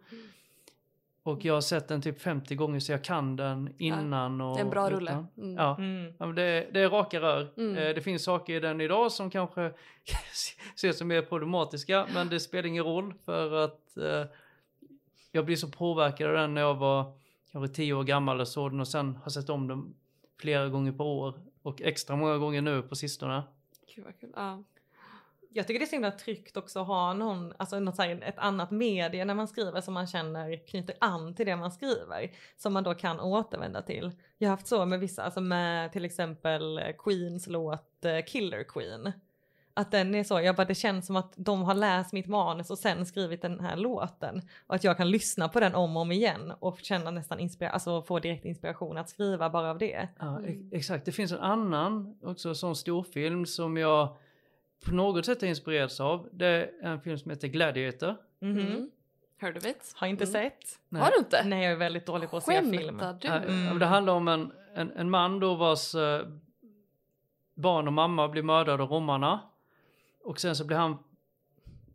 Och 1.23 1.45
jag 1.45 1.55
har 1.55 1.61
sett 1.61 1.89
den 1.89 2.03
typ 2.03 2.21
50 2.23 2.55
gånger 2.55 2.81
så 2.81 2.93
jag 2.93 3.05
kan 3.05 3.37
den 3.37 3.75
innan 3.79 4.41
och 4.41 4.57
Det 4.57 4.61
är 4.61 4.65
en 4.65 4.71
bra 4.71 4.87
utan. 4.89 4.99
rulle. 4.99 5.25
Mm. 5.37 5.55
Ja, 5.57 5.77
Mm. 5.79 6.15
ja 6.19 6.27
men 6.27 6.35
det, 6.35 6.43
är- 6.43 6.73
det 6.73 6.81
är 6.81 6.89
raka 6.89 7.21
rör. 7.21 7.53
Mm. 7.57 7.77
Eh, 7.77 7.95
Det 7.95 8.01
finns 8.01 8.25
saker 8.25 8.55
i 8.55 8.61
den 8.61 8.81
idag 8.81 9.13
som 9.13 9.31
kanske 9.31 9.73
ses 10.75 10.99
som 10.99 11.09
mer 11.09 11.23
problematiska 11.23 12.07
men 12.15 12.29
det 12.29 12.41
spelar 12.41 12.67
ingen 12.67 12.85
roll 12.85 13.15
för 13.25 13.53
att 13.65 13.97
eh, 13.97 14.25
jag 15.33 15.45
blev 15.47 15.57
så 15.57 15.69
påverkad 15.69 16.27
av 16.29 16.35
den 16.35 16.55
när 16.55 16.61
jag 16.61 16.75
var 16.75 17.13
kanske 17.57 17.77
tio 17.77 17.95
år 17.95 18.05
gammal 18.05 18.41
och 18.41 18.49
såg 18.49 18.73
den 18.73 18.81
och 18.81 18.89
sen 18.89 19.17
har 19.17 19.31
sett 19.31 19.49
om 19.49 19.69
den 19.69 19.95
flera 20.41 20.69
gånger 20.69 20.93
per 20.93 21.05
år 21.05 21.35
och 21.63 21.83
extra 21.83 22.17
många 22.17 22.39
gånger 22.39 22.63
nu 22.63 22.83
på 22.83 22.97
sistone. 22.97 23.43
Gud 23.95 24.05
vad 24.05 24.21
kul. 24.21 24.33
Ja. 24.37 24.63
Jag 25.51 25.67
tycker 25.67 25.79
det 25.79 25.85
är 25.85 25.87
så 25.87 25.95
himla 25.95 26.11
tryggt 26.11 26.57
också 26.57 26.81
att 26.81 26.87
ha 26.87 27.13
någon, 27.13 27.53
alltså 27.57 27.81
något 27.81 27.99
här, 27.99 28.23
ett 28.23 28.39
annat 28.39 28.71
medie 28.71 29.25
när 29.25 29.35
man 29.35 29.49
skriver 29.49 29.81
som 29.81 29.95
man 29.95 30.07
känner 30.07 30.67
knyter 30.67 30.97
an 31.01 31.35
till 31.35 31.47
det 31.47 31.57
man 31.57 31.73
skriver. 31.73 32.31
Som 32.57 32.73
man 32.73 32.85
då 32.85 32.95
kan 32.95 33.21
återvända 33.21 33.83
till. 33.83 34.13
Jag 34.39 34.49
har 34.49 34.57
haft 34.57 34.67
så 34.67 34.87
med 34.87 35.01
vissa, 35.01 35.23
alltså 35.23 35.41
med 35.41 35.93
till 35.93 36.05
exempel 36.05 36.81
Queens 36.99 37.47
låt 37.47 38.05
eh, 38.05 38.25
Killer 38.27 38.65
Queen. 38.65 39.13
Att 39.79 39.91
den 39.91 40.15
är 40.15 40.25
så, 40.25 40.41
jag 40.41 40.57
bara 40.57 40.65
det 40.67 40.75
känns 40.75 41.07
som 41.07 41.17
att 41.17 41.33
de 41.37 41.63
har 41.63 41.75
läst 41.75 42.13
mitt 42.13 42.27
manus 42.27 42.71
och 42.71 42.79
sen 42.79 43.07
skrivit 43.07 43.43
den 43.43 43.61
här 43.61 43.77
låten. 43.77 44.43
Och 44.67 44.75
att 44.75 44.85
jag 44.85 44.97
kan 44.97 45.11
lyssna 45.11 45.49
på 45.49 45.61
den 45.61 45.75
om 45.75 45.97
och 45.97 46.03
om 46.03 46.13
igen 46.13 46.53
och 46.59 46.79
känna 46.83 47.11
nästan 47.11 47.39
inspiration, 47.39 47.75
alltså 47.75 48.03
få 48.03 48.19
direkt 48.19 48.45
inspiration 48.45 48.99
att 48.99 49.09
skriva 49.09 49.51
bara 49.51 49.71
av 49.71 49.79
det. 49.79 50.09
Ja, 50.19 50.39
Mm. 50.39 50.45
ex- 50.45 50.61
exakt. 50.73 51.05
Det 51.05 51.13
finns 51.13 51.33
en 51.33 51.39
annan 51.41 52.19
också 52.23 52.55
sån 52.55 52.77
storfilm 52.77 53.47
som 53.47 53.77
jag 53.77 54.17
på 54.85 54.95
något 54.95 55.27
sätt 55.27 55.41
har 55.41 55.49
inspirerats 55.49 56.01
av. 56.01 56.29
Det 56.33 56.47
är 56.47 56.71
en 56.83 57.01
film 57.01 57.19
som 57.19 57.31
heter 57.31 57.49
Gladiator. 57.49 58.15
Mhm. 58.41 58.59
Mm. 58.59 58.91
Heard 59.41 59.57
of 59.57 59.67
it? 59.67 59.93
Har 59.97 60.07
inte 60.07 60.25
Mm. 60.25 60.33
sett. 60.33 60.79
Nej. 60.89 61.03
Har 61.03 61.11
du 61.11 61.19
inte? 61.19 61.45
Nej 61.45 61.63
jag 61.65 61.73
är 61.73 61.77
väldigt 61.77 62.07
dålig 62.07 62.31
på 62.31 62.37
att 62.37 62.43
se 62.45 62.63
film. 62.63 62.99
Skämtar 62.99 63.19
du? 63.47 63.53
Mm. 63.53 63.79
Det 63.79 63.87
handlar 63.87 64.13
om 64.13 64.29
en, 64.29 64.53
en, 64.75 64.91
en 64.97 65.11
man 65.11 65.41
då 65.41 65.55
vars 65.55 65.95
eh, 65.95 66.21
barn 67.55 67.87
och 67.87 67.93
mamma 67.93 68.29
blir 68.29 68.43
mördade 68.43 68.83
av 68.83 68.89
romarna. 68.91 69.41
Och 70.27 70.41
sen 70.41 70.57
så 70.57 70.65
blir 70.65 70.77
han 70.77 70.99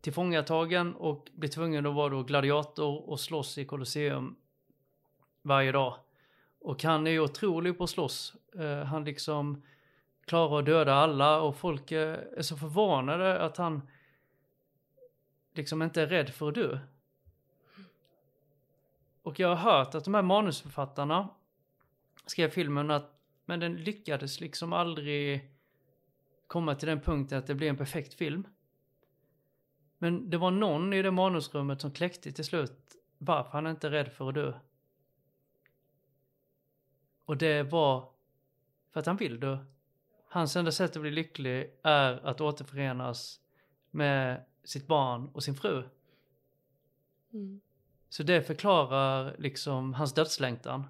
tillfångatagen 0.01 0.95
och 0.95 1.27
blir 1.33 1.49
tvungen 1.49 1.85
att 1.85 1.95
vara 1.95 2.09
då 2.09 2.23
gladiator 2.23 3.09
och 3.09 3.19
slåss 3.19 3.57
i 3.57 3.65
Colosseum 3.65 4.35
varje 5.41 5.71
dag. 5.71 5.95
Och 6.59 6.83
han 6.83 7.07
är 7.07 7.11
ju 7.11 7.19
otrolig 7.19 7.77
på 7.77 7.83
att 7.83 7.89
slåss. 7.89 8.35
Eh, 8.55 8.83
han 8.83 9.03
liksom 9.03 9.63
klarar 10.25 10.59
att 10.59 10.65
döda 10.65 10.93
alla 10.93 11.41
och 11.41 11.55
folk 11.55 11.91
är 11.91 12.41
så 12.41 12.57
förvånade 12.57 13.41
att 13.41 13.57
han 13.57 13.81
liksom 15.53 15.81
inte 15.81 16.01
är 16.01 16.07
rädd 16.07 16.29
för 16.29 16.47
att 16.47 16.55
dö. 16.55 16.79
Och 19.21 19.39
jag 19.39 19.55
har 19.55 19.55
hört 19.55 19.95
att 19.95 20.03
de 20.03 20.13
här 20.13 20.21
manusförfattarna 20.21 21.29
skrev 22.25 22.49
filmen 22.49 22.91
att 22.91 23.17
men 23.45 23.59
den 23.59 23.75
lyckades 23.75 24.41
liksom 24.41 24.73
aldrig 24.73 25.51
komma 26.51 26.75
till 26.75 26.87
den 26.87 27.01
punkten 27.01 27.37
att 27.37 27.47
det 27.47 27.55
blev 27.55 27.69
en 27.69 27.77
perfekt 27.77 28.13
film. 28.13 28.47
Men 29.97 30.29
det 30.29 30.37
var 30.37 30.51
någon 30.51 30.93
i 30.93 31.01
det 31.01 31.11
manusrummet 31.11 31.81
som 31.81 31.91
kläckte 31.91 32.31
till 32.31 32.45
slut 32.45 32.95
varför 33.17 33.51
han 33.51 33.67
inte 33.67 33.87
är 33.87 33.91
rädd 33.91 34.11
för 34.11 34.29
att 34.29 34.35
dö. 34.35 34.53
Och 37.25 37.37
det 37.37 37.63
var 37.63 38.11
för 38.91 38.99
att 38.99 39.05
han 39.05 39.17
vill 39.17 39.39
dö. 39.39 39.57
Hans 40.27 40.55
enda 40.55 40.71
sätt 40.71 40.95
att 40.95 41.01
bli 41.01 41.11
lycklig 41.11 41.79
är 41.83 42.25
att 42.25 42.41
återförenas 42.41 43.41
med 43.91 44.45
sitt 44.63 44.87
barn 44.87 45.27
och 45.27 45.43
sin 45.43 45.55
fru. 45.55 45.83
Mm. 47.33 47.61
Så 48.09 48.23
det 48.23 48.41
förklarar 48.41 49.35
liksom 49.37 49.93
hans 49.93 50.13
dödslängtan. 50.13 50.83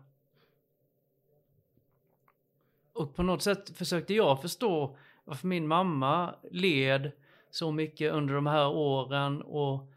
Och 2.93 3.15
på 3.15 3.23
något 3.23 3.41
sätt 3.41 3.77
försökte 3.77 4.13
jag 4.13 4.41
förstå 4.41 4.97
varför 5.31 5.47
min 5.47 5.67
mamma 5.67 6.35
led 6.51 7.11
så 7.49 7.71
mycket 7.71 8.13
under 8.13 8.33
de 8.33 8.47
här 8.47 8.67
åren 8.67 9.41
och 9.41 9.91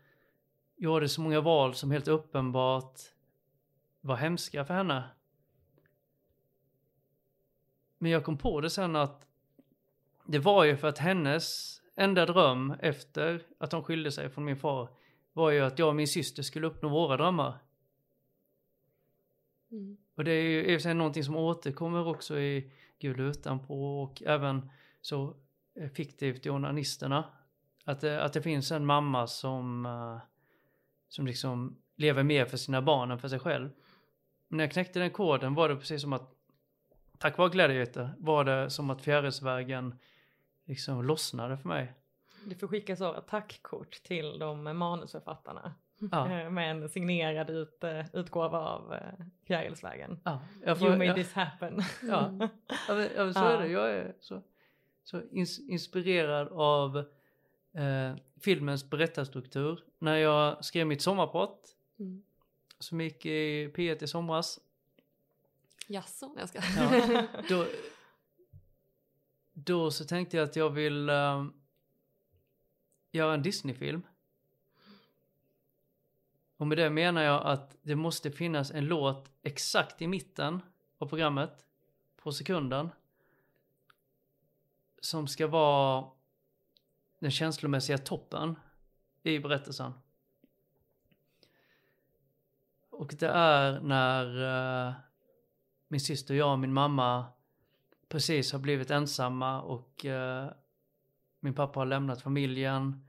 gjorde 0.76 1.08
så 1.08 1.20
många 1.20 1.40
val 1.40 1.74
som 1.74 1.90
helt 1.90 2.08
uppenbart 2.08 3.00
var 4.00 4.16
hemska 4.16 4.64
för 4.64 4.74
henne. 4.74 5.04
Men 7.98 8.10
jag 8.10 8.24
kom 8.24 8.38
på 8.38 8.60
det 8.60 8.70
sen 8.70 8.96
att 8.96 9.26
det 10.24 10.38
var 10.38 10.64
ju 10.64 10.76
för 10.76 10.88
att 10.88 10.98
hennes 10.98 11.78
enda 11.94 12.26
dröm 12.26 12.74
efter 12.80 13.42
att 13.58 13.72
hon 13.72 13.84
skilde 13.84 14.12
sig 14.12 14.30
från 14.30 14.44
min 14.44 14.56
far 14.56 14.88
var 15.32 15.50
ju 15.50 15.60
att 15.60 15.78
jag 15.78 15.88
och 15.88 15.96
min 15.96 16.08
syster 16.08 16.42
skulle 16.42 16.66
uppnå 16.66 16.88
våra 16.88 17.16
drömmar. 17.16 17.58
Mm. 19.70 19.96
Och 20.14 20.24
det 20.24 20.32
är 20.32 20.42
ju 20.42 20.64
i 20.64 20.76
och 20.76 20.80
för 20.80 20.82
sig 20.82 20.94
någonting 20.94 21.24
som 21.24 21.36
återkommer 21.36 22.08
också 22.08 22.38
i 22.38 22.70
Gud 22.98 23.20
utanpå 23.20 24.02
och 24.02 24.22
även 24.22 24.70
så 25.04 25.34
eh, 25.80 25.88
fiktivt 25.90 26.46
i 26.46 26.50
onanisterna. 26.50 27.24
Att 27.84 28.00
det, 28.00 28.22
att 28.24 28.32
det 28.32 28.42
finns 28.42 28.72
en 28.72 28.86
mamma 28.86 29.26
som, 29.26 29.86
eh, 29.86 30.18
som 31.08 31.26
liksom 31.26 31.76
lever 31.96 32.22
mer 32.22 32.44
för 32.44 32.56
sina 32.56 32.82
barn 32.82 33.10
än 33.10 33.18
för 33.18 33.28
sig 33.28 33.38
själv. 33.38 33.70
Men 34.48 34.56
när 34.56 34.64
jag 34.64 34.72
knäckte 34.72 34.98
den 34.98 35.10
koden 35.10 35.54
var 35.54 35.68
det 35.68 35.76
precis 35.76 36.02
som 36.02 36.12
att 36.12 36.30
tack 37.18 37.38
vare 37.38 37.48
Gladiator 37.48 38.10
var 38.18 38.44
det 38.44 38.70
som 38.70 38.90
att 38.90 39.02
fjärilsvägen 39.02 39.94
liksom 40.64 41.04
lossnade 41.04 41.56
för 41.56 41.68
mig. 41.68 41.92
Du 42.46 42.54
får 42.54 42.68
skicka 42.68 42.96
så 42.96 43.12
tackkort 43.12 44.02
till 44.02 44.38
de 44.38 44.62
manusförfattarna. 44.78 45.74
Ja, 46.12 46.30
eh, 46.40 46.50
Med 46.50 46.70
en 46.70 46.88
signerad 46.88 47.50
ut, 47.50 47.84
eh, 47.84 48.04
utgåva 48.12 48.58
av 48.58 48.94
eh, 48.94 49.26
Fjärilsvägen. 49.46 50.20
ja, 50.24 50.40
jag 50.64 50.68
You 50.68 50.76
får, 50.78 50.90
made 50.90 51.04
ja, 51.04 51.14
this 51.14 51.32
happen. 51.32 51.80
Ja. 52.02 52.30
Ja, 52.88 52.94
men, 52.94 53.08
ja, 53.16 53.24
men 53.24 53.34
så 53.34 53.40
Ja. 53.40 53.50
är 53.50 53.58
det. 53.62 53.68
Jag 53.68 53.90
är 53.90 54.14
så, 54.20 54.42
så 55.04 55.22
ins 55.30 55.58
inspirerad 55.58 56.48
av 56.48 56.96
eh, 57.72 58.16
filmens 58.40 58.90
berättarstruktur. 58.90 59.84
När 59.98 60.16
jag 60.16 60.64
skrev 60.64 60.86
mitt 60.86 61.02
sommarprat 61.02 61.70
Mm. 61.98 62.22
som 62.78 63.00
gick 63.00 63.26
i 63.26 63.68
P1 63.68 64.04
i 64.04 64.06
somras. 64.06 64.60
Jaså? 65.88 66.34
Jag 66.38 66.48
ska. 66.48 66.60
Ja. 66.76 67.26
Då, 67.48 67.66
då 69.52 69.90
så 69.90 70.04
tänkte 70.04 70.36
jag 70.36 70.44
att 70.44 70.56
jag 70.56 70.70
vill 70.70 71.08
eh, 71.08 71.44
göra 73.12 73.34
en 73.34 73.42
Disney-film. 73.42 74.02
Och 76.56 76.66
med 76.66 76.78
det 76.78 76.90
menar 76.90 77.22
jag 77.22 77.46
att 77.46 77.76
det 77.82 77.96
måste 77.96 78.30
finnas 78.30 78.70
en 78.70 78.86
låt 78.86 79.30
exakt 79.42 80.02
i 80.02 80.06
mitten 80.06 80.60
av 80.98 81.06
programmet 81.06 81.66
på 82.16 82.32
sekunden 82.32 82.90
som 85.04 85.26
ska 85.26 85.46
vara 85.46 86.10
den 87.18 87.30
känslomässiga 87.30 87.98
toppen 87.98 88.58
i 89.22 89.38
berättelsen. 89.38 89.92
Och 92.90 93.14
det 93.18 93.28
är 93.28 93.80
när 93.80 94.26
eh, 94.88 94.92
min 95.88 96.00
syster, 96.00 96.34
jag 96.34 96.52
och 96.52 96.58
min 96.58 96.72
mamma 96.72 97.26
precis 98.08 98.52
har 98.52 98.58
blivit 98.58 98.90
ensamma 98.90 99.62
och 99.62 100.04
eh, 100.04 100.50
min 101.40 101.54
pappa 101.54 101.80
har 101.80 101.86
lämnat 101.86 102.22
familjen. 102.22 103.06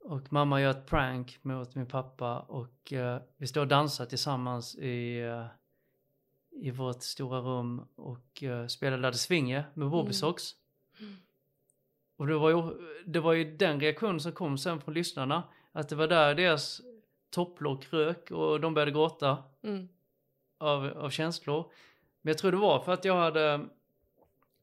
Och 0.00 0.32
mamma 0.32 0.60
gör 0.60 0.70
ett 0.70 0.86
prank 0.86 1.38
mot 1.42 1.74
min 1.74 1.86
pappa 1.86 2.40
och 2.40 2.92
eh, 2.92 3.22
vi 3.36 3.46
står 3.46 3.60
och 3.60 3.68
dansar 3.68 4.06
tillsammans 4.06 4.76
i, 4.76 5.20
eh, 5.20 5.46
i 6.50 6.70
vårt 6.70 7.02
stora 7.02 7.40
rum 7.40 7.88
och 7.94 8.42
eh, 8.42 8.66
spelar 8.66 8.98
Ladde 8.98 9.18
Svinge 9.18 9.64
med 9.74 9.90
Bobbysocks. 9.90 10.61
Och 12.16 12.26
det 12.26 12.34
var, 12.38 12.50
ju, 12.50 12.62
det 13.06 13.20
var 13.20 13.32
ju 13.32 13.56
den 13.56 13.80
reaktion 13.80 14.20
som 14.20 14.32
kom 14.32 14.58
sen 14.58 14.80
från 14.80 14.94
lyssnarna. 14.94 15.42
Att 15.72 15.88
det 15.88 15.96
var 15.96 16.08
där 16.08 16.34
deras 16.34 16.80
topplock 17.30 17.92
rök 17.92 18.30
och 18.30 18.60
de 18.60 18.74
började 18.74 18.92
gråta 18.92 19.44
Mm. 19.62 19.88
av, 20.58 20.84
av 20.84 21.10
känslor. 21.10 21.72
Men 22.22 22.30
jag 22.30 22.38
tror 22.38 22.50
det 22.50 22.56
var 22.58 22.80
för 22.80 22.92
att 22.92 23.04
jag 23.04 23.16
hade 23.16 23.68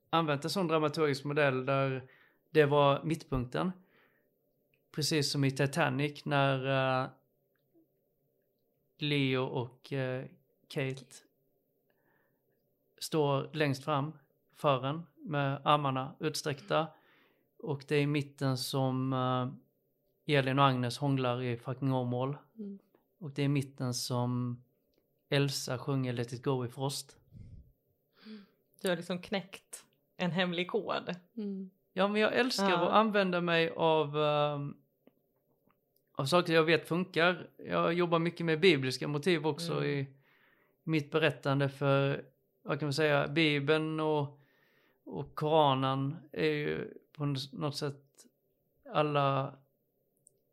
använt 0.10 0.44
en 0.44 0.50
sån 0.50 0.68
dramaturgisk 0.68 1.24
modell 1.24 1.66
där 1.66 2.04
det 2.50 2.66
var 2.66 3.04
mittpunkten. 3.04 3.72
Precis 4.92 5.32
som 5.32 5.44
i 5.44 5.52
Titanic 5.52 6.26
när 6.26 6.68
eh, 7.04 7.10
Leo 8.98 9.44
och 9.44 9.94
eh, 9.94 10.26
Kate 10.68 11.06
står 13.00 13.50
längst 13.54 13.84
fram 13.84 14.14
för 14.56 14.86
en 14.86 15.06
med 15.30 15.62
armarna 15.64 16.16
utsträckta. 16.20 16.88
Och 17.60 17.86
det 17.88 17.96
är 17.96 18.02
i 18.02 18.08
mitten 18.08 18.58
som 18.58 19.14
eh, 19.14 20.38
Elin 20.38 20.60
och 20.60 20.66
Agnes 20.66 20.98
hånglar 20.98 21.42
i 21.42 21.58
fucking 21.58 21.94
Åmål. 21.94 22.38
Mm. 22.58 22.80
Och 23.20 23.32
det 23.32 23.42
är 23.42 23.46
i 23.46 23.48
mitten 23.50 23.94
som 23.94 24.64
Elsa 25.30 25.78
sjunger 25.78 26.14
Let 26.14 26.34
it 26.34 26.44
go 26.44 26.66
i 26.66 26.70
Frost. 26.70 27.16
Du 28.82 28.90
har 28.90 28.96
liksom 28.96 29.22
knäckt 29.22 29.86
en 30.18 30.32
hemlig 30.32 30.68
kod. 30.68 31.16
Mm. 31.38 31.70
Ja, 31.94 32.08
men 32.08 32.22
jag 32.22 32.34
älskar 32.36 32.70
Ja. 32.70 32.88
att 32.88 32.94
använda 32.94 33.42
mig 33.42 33.70
av, 33.76 34.18
ehm, 34.18 34.76
av 36.12 36.26
saker 36.26 36.54
jag 36.54 36.64
vet 36.64 36.88
funkar. 36.88 37.50
Jag 37.58 37.94
jobbar 37.94 38.20
mycket 38.20 38.46
med 38.46 38.60
bibliska 38.60 39.08
motiv 39.08 39.48
också 39.48 39.74
Mm. 39.74 39.84
i 39.86 40.08
mitt 40.84 41.12
berättande 41.12 41.70
för, 41.70 42.26
vad 42.62 42.80
kan 42.80 42.86
man 42.86 42.94
säga, 42.94 43.28
Bibeln 43.28 44.00
och, 44.00 44.39
och 45.10 45.36
Koranen 45.36 46.16
är 46.32 46.51
ju 46.51 46.93
på 47.14 47.26
något 47.51 47.76
sätt 47.76 48.26
alla 48.93 49.57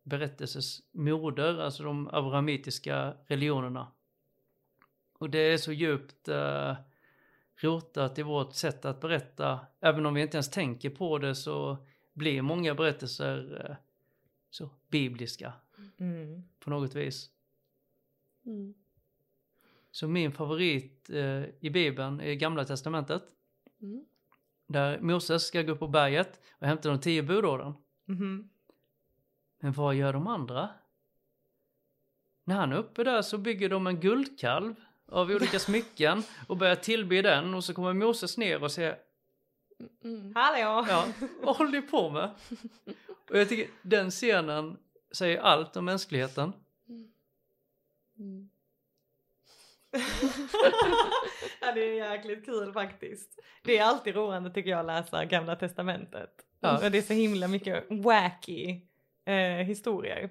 berättelsers 0.03 0.81
moder, 0.93 1.59
alltså 1.59 1.83
de 1.83 2.09
abrahamitiska 2.09 3.17
religionerna. 3.27 3.93
Och 5.19 5.31
det 5.31 5.39
är 5.39 5.59
så 5.59 5.73
djupt 5.73 6.29
eh, 6.29 6.77
rotat 7.57 8.19
i 8.19 8.23
vårt 8.23 8.55
sätt 8.55 8.85
att 8.85 9.01
berätta. 9.01 9.61
Även 9.81 10.07
om 10.07 10.15
vi 10.15 10.23
inte 10.23 10.37
ens 10.37 10.51
tänker 10.51 10.91
på 10.91 11.19
det 11.19 11.35
så 11.35 11.87
blir 12.13 12.43
många 12.43 12.75
berättelser 12.75 13.67
eh, 13.71 13.77
så 14.51 14.71
bibliska 14.89 15.53
Mm. 15.99 16.43
på 16.59 16.71
något 16.71 16.95
vis. 16.95 17.31
Mm. 18.47 18.75
Så 19.91 20.09
min 20.09 20.33
favorit 20.33 21.11
eh, 21.11 21.45
i 21.61 21.71
Bibeln 21.71 22.21
är 22.21 22.35
Gamla 22.35 22.65
Testamentet. 22.65 23.23
Mm. 23.83 24.05
Där 24.67 25.01
Moses 25.01 25.47
ska 25.47 25.63
gå 25.63 25.73
upp 25.73 25.79
på 25.79 25.89
berget 25.89 26.41
och 26.59 26.67
hämta 26.67 26.89
de 26.89 27.01
tio 27.01 27.23
budorden. 27.23 27.75
Mhm. 28.05 28.49
Men 29.61 29.73
vad 29.73 29.95
gör 29.95 30.13
de 30.13 30.27
andra? 30.27 30.69
När 32.45 32.55
han 32.57 32.73
är 32.73 32.77
uppe 32.77 33.05
där 33.05 33.23
så 33.23 33.39
bygger 33.39 33.69
de 33.69 33.87
en 33.87 34.01
guldkalv 34.01 34.75
av 35.09 35.31
olika 35.31 35.59
smycken 35.59 36.23
och 36.49 36.57
börjar 36.57 36.77
tillbe 36.77 37.23
den 37.23 37.55
och 37.55 37.65
så 37.65 37.75
kommer 37.75 37.93
Moses 37.93 38.39
ner 38.39 38.63
och 38.63 38.73
säger 38.73 38.99
Mm. 40.05 40.33
Hallå! 40.35 40.87
Ja, 40.89 41.07
vad 41.43 41.57
håller 41.57 41.71
ni 41.71 41.83
på 41.83 42.11
med? 42.11 42.31
Och 43.31 43.39
jag 43.39 43.49
tycker 43.49 43.71
den 43.83 44.11
scenen 44.11 44.77
säger 45.13 45.41
allt 45.41 45.77
om 45.77 45.85
mänskligheten. 45.85 46.53
Mm. 48.19 48.51
ja, 51.61 51.73
det 51.73 51.81
är 51.81 52.13
jäkligt 52.13 52.45
kul 52.45 52.73
faktiskt. 52.73 53.41
Det 53.63 53.79
är 53.79 53.85
alltid 53.85 54.15
roande 54.15 54.51
tycker 54.51 54.71
jag 54.71 54.81
att 54.81 54.87
läsa 54.87 55.25
Gamla 55.25 55.57
Testamentet. 55.57 56.31
Ja. 56.61 56.85
Och 56.85 56.91
det 56.91 56.99
är 56.99 57.03
så 57.03 57.13
himla 57.13 57.49
mycket 57.49 57.85
wacky 57.91 58.81
eh, 59.25 59.67
historier. 59.67 60.31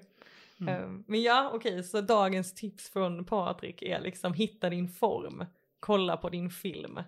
Mm. 0.60 0.74
Eh, 0.74 0.88
men 1.06 1.22
ja, 1.22 1.50
okej, 1.54 1.82
så 1.84 2.00
dagens 2.00 2.54
tips 2.54 2.90
från 2.90 3.24
Patrik 3.24 3.82
är 3.82 4.00
liksom 4.00 4.34
hitta 4.34 4.70
din 4.70 4.88
form, 4.88 5.44
kolla 5.80 6.16
på 6.16 6.28
din 6.28 6.50
film, 6.50 7.00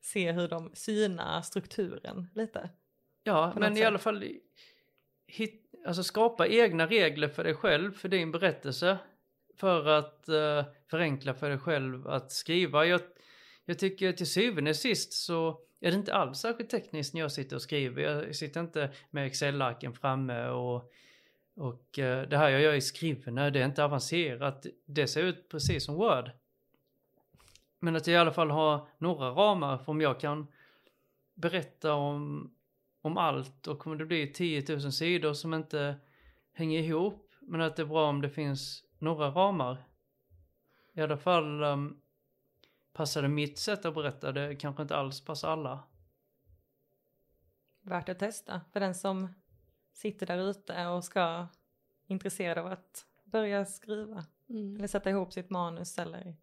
se 0.00 0.32
hur 0.32 0.48
de 0.48 0.70
synar 0.74 1.42
strukturen 1.42 2.26
lite. 2.34 2.70
Ja, 3.24 3.52
men 3.54 3.62
något 3.62 3.78
i 3.78 3.80
sätt. 3.80 3.86
alla 3.86 3.98
fall 3.98 4.24
hit, 5.26 5.70
alltså 5.86 6.02
skapa 6.02 6.46
egna 6.46 6.86
regler 6.86 7.28
för 7.28 7.44
dig 7.44 7.54
själv, 7.54 7.92
för 7.92 8.08
din 8.08 8.32
berättelse. 8.32 8.98
För 9.62 9.86
att 9.86 10.28
eh, 10.28 10.64
förenkla 10.90 11.34
för 11.34 11.48
dig 11.48 11.58
själv 11.58 12.08
att 12.08 12.32
skriva. 12.32 12.86
Jag, 12.86 13.00
jag 13.64 13.78
tycker 13.78 14.12
till 14.12 14.26
syvende 14.26 14.70
och 14.70 14.76
sist 14.76 15.12
så 15.12 15.60
är 15.80 15.90
det 15.90 15.96
inte 15.96 16.14
alls 16.14 16.38
särskilt 16.38 16.70
tekniskt 16.70 17.14
när 17.14 17.20
jag 17.20 17.32
sitter 17.32 17.56
och 17.56 17.62
skriver. 17.62 18.02
Jag 18.02 18.36
sitter 18.36 18.60
inte 18.60 18.92
med 19.10 19.26
Excel-arken 19.26 19.92
framme 19.92 20.48
och, 20.48 20.92
och 21.56 21.98
eh, 21.98 22.28
det 22.28 22.36
här 22.36 22.48
jag 22.48 22.60
gör 22.60 22.74
i 22.74 22.80
skrivna, 22.80 23.50
det 23.50 23.60
är 23.60 23.64
inte 23.64 23.84
avancerat. 23.84 24.66
Det 24.86 25.06
ser 25.06 25.22
ut 25.22 25.48
precis 25.48 25.84
som 25.84 25.94
Word. 25.94 26.30
Men 27.78 27.96
att 27.96 28.06
jag 28.06 28.14
i 28.14 28.18
alla 28.18 28.32
fall 28.32 28.50
har 28.50 28.88
några 28.98 29.30
ramar 29.30 29.78
för 29.78 29.92
om 29.92 30.00
jag 30.00 30.20
kan 30.20 30.46
berätta 31.34 31.94
om 31.94 32.54
om 33.02 33.16
allt 33.16 33.66
och 33.66 33.78
kommer 33.78 33.96
det 33.96 34.06
bli 34.06 34.32
10 34.32 34.64
000 34.68 34.92
sidor 34.92 35.34
som 35.34 35.54
inte 35.54 35.96
hänger 36.52 36.80
ihop. 36.80 37.32
Men 37.40 37.60
att 37.60 37.76
det 37.76 37.82
är 37.82 37.86
bra 37.86 38.08
om 38.08 38.20
det 38.20 38.30
finns 38.30 38.84
några 39.02 39.30
ramar. 39.30 39.84
I 40.92 41.00
alla 41.00 41.16
fall 41.16 41.62
um, 41.62 42.00
passar 42.92 43.22
det 43.22 43.28
mitt 43.28 43.58
sätt 43.58 43.84
att 43.84 43.94
berätta, 43.94 44.32
det 44.32 44.56
kanske 44.56 44.82
inte 44.82 44.96
alls 44.96 45.20
passar 45.24 45.50
alla. 45.50 45.82
Värt 47.80 48.08
att 48.08 48.18
testa 48.18 48.60
för 48.72 48.80
den 48.80 48.94
som 48.94 49.28
sitter 49.92 50.26
där 50.26 50.38
ute 50.38 50.86
och 50.86 51.04
ska 51.04 51.46
intresserad 52.06 52.58
av 52.58 52.66
att 52.66 53.06
börja 53.24 53.64
skriva 53.64 54.24
Mm. 54.48 54.76
eller 54.76 54.88
sätta 54.88 55.10
ihop 55.10 55.32
sitt 55.32 55.50
manus 55.50 55.98
eller 55.98 56.36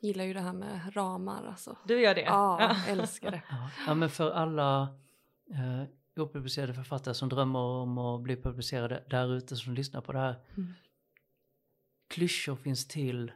Gillar 0.00 0.24
ju 0.24 0.34
det 0.34 0.40
här 0.40 0.52
med 0.52 0.96
ramar 0.96 1.46
alltså. 1.46 1.76
du 1.86 2.00
gör 2.00 2.14
det? 2.14 2.20
Ja, 2.20 2.76
älskar 2.88 3.30
det. 3.30 3.42
Ja, 3.50 3.70
ja 3.86 3.94
men 3.94 4.10
för 4.10 4.30
alla 4.30 4.82
eh, 5.50 6.22
opublicerade 6.22 6.74
författare 6.74 7.14
som 7.14 7.28
drömmer 7.28 7.58
om 7.58 7.98
att 7.98 8.20
bli 8.22 8.36
publicerade 8.36 9.04
där 9.10 9.34
ute 9.34 9.56
som 9.56 9.74
lyssnar 9.74 10.00
på 10.00 10.12
det 10.12 10.18
här. 10.18 10.34
Mm. 10.56 10.74
Klyschor 12.08 12.56
finns 12.56 12.88
till 12.88 13.32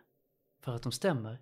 för 0.61 0.77
att 0.77 0.83
de 0.83 0.93
stämmer. 0.93 1.39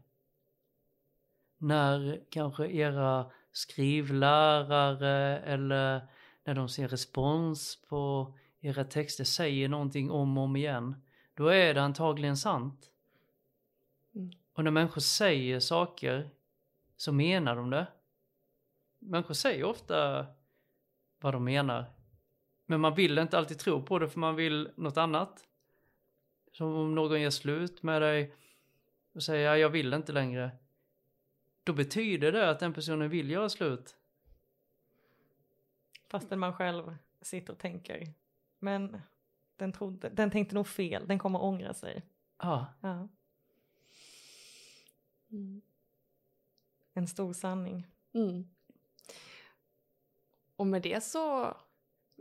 När 1.58 2.20
kanske 2.30 2.66
era 2.66 3.30
skrivlärare 3.52 5.38
eller 5.38 6.06
när 6.44 6.54
de 6.54 6.68
ser 6.68 6.88
respons 6.88 7.82
på 7.88 8.34
era 8.60 8.84
texter 8.84 9.24
säger 9.24 9.68
någonting 9.68 10.10
om 10.10 10.38
och 10.38 10.44
om 10.44 10.56
igen, 10.56 11.02
då 11.34 11.48
är 11.48 11.74
det 11.74 11.82
antagligen 11.82 12.36
sant. 12.36 12.90
Mm. 14.14 14.30
Och 14.52 14.64
när 14.64 14.70
människor 14.70 15.00
säger 15.00 15.60
saker 15.60 16.30
så 16.96 17.12
menar 17.12 17.56
de 17.56 17.70
det. 17.70 17.86
Människor 18.98 19.34
säger 19.34 19.64
ofta 19.64 20.26
vad 21.20 21.34
de 21.34 21.44
menar. 21.44 21.92
Men 22.66 22.80
man 22.80 22.94
vill 22.94 23.18
inte 23.18 23.38
alltid 23.38 23.58
tro 23.58 23.82
på 23.82 23.98
det 23.98 24.08
för 24.08 24.20
man 24.20 24.36
vill 24.36 24.70
något 24.76 24.96
annat. 24.96 25.46
Som 26.52 26.74
om 26.74 26.94
någon 26.94 27.20
gör 27.20 27.30
slut 27.30 27.82
med 27.82 28.02
dig 28.02 28.34
och 29.12 29.22
säger 29.22 29.46
ja, 29.50 29.56
jag 29.56 29.70
vill 29.70 29.94
inte 29.94 30.12
längre. 30.12 30.50
Då 31.64 31.72
betyder 31.72 32.32
det 32.32 32.50
att 32.50 32.58
den 32.60 32.72
personen 32.72 33.08
vill 33.10 33.30
göra 33.30 33.48
slut. 33.48 33.96
Fastän 36.08 36.38
man 36.38 36.52
själv 36.54 36.96
sitter 37.20 37.52
och 37.52 37.58
tänker. 37.58 38.12
Men 38.58 39.00
den, 39.56 39.72
trodde, 39.72 40.08
den 40.08 40.30
tänkte 40.30 40.54
nog 40.54 40.66
fel, 40.66 41.06
den 41.08 41.18
kommer 41.18 41.42
ångra 41.42 41.74
sig. 41.74 42.02
Ja, 42.38 42.66
Ja, 42.80 43.08
Mm. 45.32 45.62
en 46.94 47.06
stor 47.08 47.32
sanning. 47.32 47.86
Mm. 48.12 48.48
Och 50.56 50.66
med 50.66 50.82
det 50.82 51.04
så... 51.04 51.56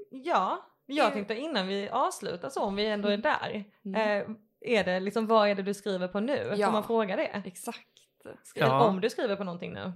Ja, 0.10 0.69
jag 0.96 1.08
Det- 1.10 1.14
tänkte 1.14 1.36
innan 1.36 1.68
vi 1.68 1.90
avslutar 1.90 2.50
så 2.50 2.64
om 2.64 2.76
vi 2.76 2.86
ändå 2.86 3.10
är 3.10 3.18
där. 3.18 3.64
Mm. 3.86 3.96
Eh, 4.30 4.36
är 4.62 4.84
det 4.84 5.00
liksom, 5.00 5.28
vad 5.28 5.50
är 5.50 5.56
det 5.56 5.64
du 5.64 5.74
skriver 5.74 6.08
på 6.08 6.20
nu? 6.20 6.54
Ja. 6.58 6.66
Får 6.68 6.72
man 6.74 6.84
fråga 6.84 7.16
det? 7.16 7.26
Exakt. 7.26 7.88
Skriv, 8.44 8.64
Ja. 8.64 8.88
Om 8.88 9.02
du 9.02 9.10
skriver 9.10 9.36
på 9.36 9.44
någonting 9.44 9.74
nu? 9.74 9.92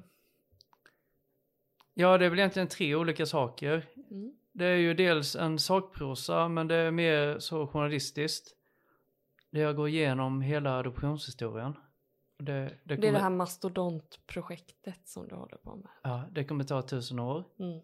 ja 1.94 2.18
det 2.18 2.26
är 2.26 2.30
väl 2.30 2.40
egentligen 2.40 2.68
tre 2.68 2.96
olika 2.96 3.26
saker. 3.26 3.88
Mm. 4.12 4.34
Det 4.52 4.66
är 4.66 4.76
ju 4.78 4.94
dels 4.94 5.36
en 5.36 5.60
sakprosa 5.60 6.48
men 6.48 6.68
det 6.68 6.76
är 6.76 6.92
mer 6.92 7.40
så 7.40 7.68
journalistiskt. 7.68 8.56
Där 9.52 9.62
jag 9.62 9.76
går 9.76 9.88
igenom 9.88 10.42
hela 10.42 10.80
adoptionshistorien. 10.80 11.78
Det, 12.38 12.44
det, 12.54 12.78
Det 12.84 12.94
är 12.94 12.98
kommer, 12.98 13.12
det 13.14 13.20
här 13.20 13.30
mastodontprojektet 13.30 15.00
som 15.08 15.28
du 15.28 15.36
håller 15.36 15.58
på 15.58 15.76
med. 15.76 15.88
ja, 16.04 16.24
det 16.32 16.44
kommer 16.44 16.64
ta 16.64 16.82
tusen 16.82 17.20
år. 17.20 17.44
Mm. 17.60 17.80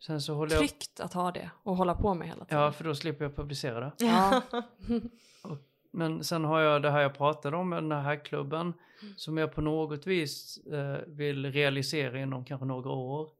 Sen 0.00 0.20
så 0.20 0.34
håller 0.34 0.52
jag... 0.52 0.58
Tryggt 0.60 1.00
att 1.00 1.12
ha 1.12 1.30
det 1.32 1.50
och 1.62 1.76
hålla 1.76 1.94
på 1.94 2.14
med 2.14 2.28
hela 2.28 2.44
tiden. 2.44 2.62
Ja, 2.62 2.72
för 2.72 2.84
då 2.84 2.94
slipper 2.94 3.24
jag 3.24 3.36
publicera 3.36 3.80
det. 3.80 3.92
Ja. 3.98 4.42
Men 5.90 6.24
sen 6.24 6.44
har 6.44 6.60
jag 6.60 6.82
det 6.82 6.90
här 6.90 7.00
jag 7.00 7.14
pratade 7.14 7.56
om, 7.56 7.70
den 7.70 7.92
här 7.92 8.24
klubben 8.24 8.74
som 9.16 9.38
jag 9.38 9.52
på 9.54 9.60
något 9.60 10.06
vis 10.06 10.58
eh, 10.66 10.98
vill 11.06 11.52
realisera 11.52 12.20
inom 12.20 12.44
kanske 12.44 12.66
några 12.66 12.90
år. 12.90 13.30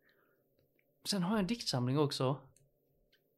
Sen 1.04 1.22
har 1.22 1.30
jag 1.30 1.38
en 1.38 1.46
diktsamling 1.46 1.98
också. 1.98 2.36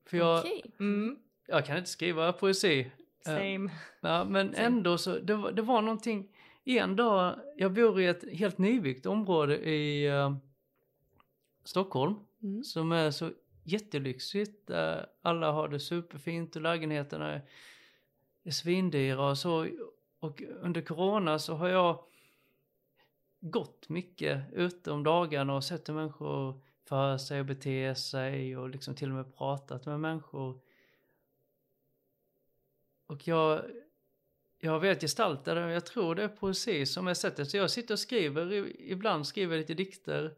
För 0.06 0.16
jag, 0.16 0.38
Okej. 0.38 0.62
Mm, 0.80 1.18
jag 1.46 1.66
kan 1.66 1.76
inte 1.78 1.90
skriva 1.90 2.32
poesi. 2.32 2.80
Eh, 2.80 3.34
same. 3.36 3.70
Ja, 4.00 4.24
men 4.24 4.54
Same. 4.54 4.66
ändå 4.66 4.98
så, 4.98 5.18
det, 5.18 5.34
var- 5.34 5.52
det 5.52 5.62
var 5.62 5.82
någonting, 5.82 6.28
en 6.64 6.96
dag, 6.96 7.34
jag 7.56 7.72
bor 7.72 8.00
i 8.00 8.06
ett 8.06 8.24
helt 8.32 8.58
nybyggt 8.58 9.06
område 9.06 9.56
i 9.58 10.06
eh, 10.06 10.36
Stockholm 11.64 12.14
Mm. 12.42 12.64
som 12.64 12.92
är 12.92 13.10
så 13.10 13.30
jättelyxigt. 13.64 14.70
Alla 15.22 15.52
har 15.52 15.68
det 15.68 15.80
superfint 15.80 16.56
och 16.56 16.62
lägenheterna 16.62 17.32
är, 17.32 17.42
är 18.42 18.50
svindyra 18.50 19.30
och 19.30 19.38
så. 19.38 19.68
Och 20.18 20.42
under 20.42 20.80
corona 20.80 21.38
så 21.38 21.54
har 21.54 21.68
jag 21.68 22.04
gått 23.40 23.88
mycket 23.88 24.52
ute 24.52 24.90
om 24.90 25.02
dagarna 25.02 25.54
och 25.54 25.64
sett 25.64 25.88
hur 25.88 25.94
människor 25.94 26.60
för 26.84 27.18
sig 27.18 27.40
och 27.40 27.46
beter 27.46 27.94
sig 27.94 28.56
och 28.56 28.68
liksom 28.68 28.94
till 28.94 29.08
och 29.08 29.16
med 29.16 29.36
pratat 29.36 29.86
med 29.86 30.00
människor. 30.00 30.60
Och 33.06 33.28
jag, 33.28 33.64
jag 34.58 34.80
vet 34.80 35.00
gestalta 35.00 35.54
det, 35.54 35.72
jag 35.72 35.86
tror 35.86 36.14
det 36.14 36.22
är 36.22 36.28
poesi 36.28 36.86
som 36.86 37.08
är 37.08 37.14
sättet. 37.14 37.50
Så 37.50 37.56
jag 37.56 37.70
sitter 37.70 37.94
och 37.94 37.98
skriver, 37.98 38.52
ibland 38.80 39.26
skriver 39.26 39.54
jag 39.54 39.60
lite 39.60 39.74
dikter 39.74 40.34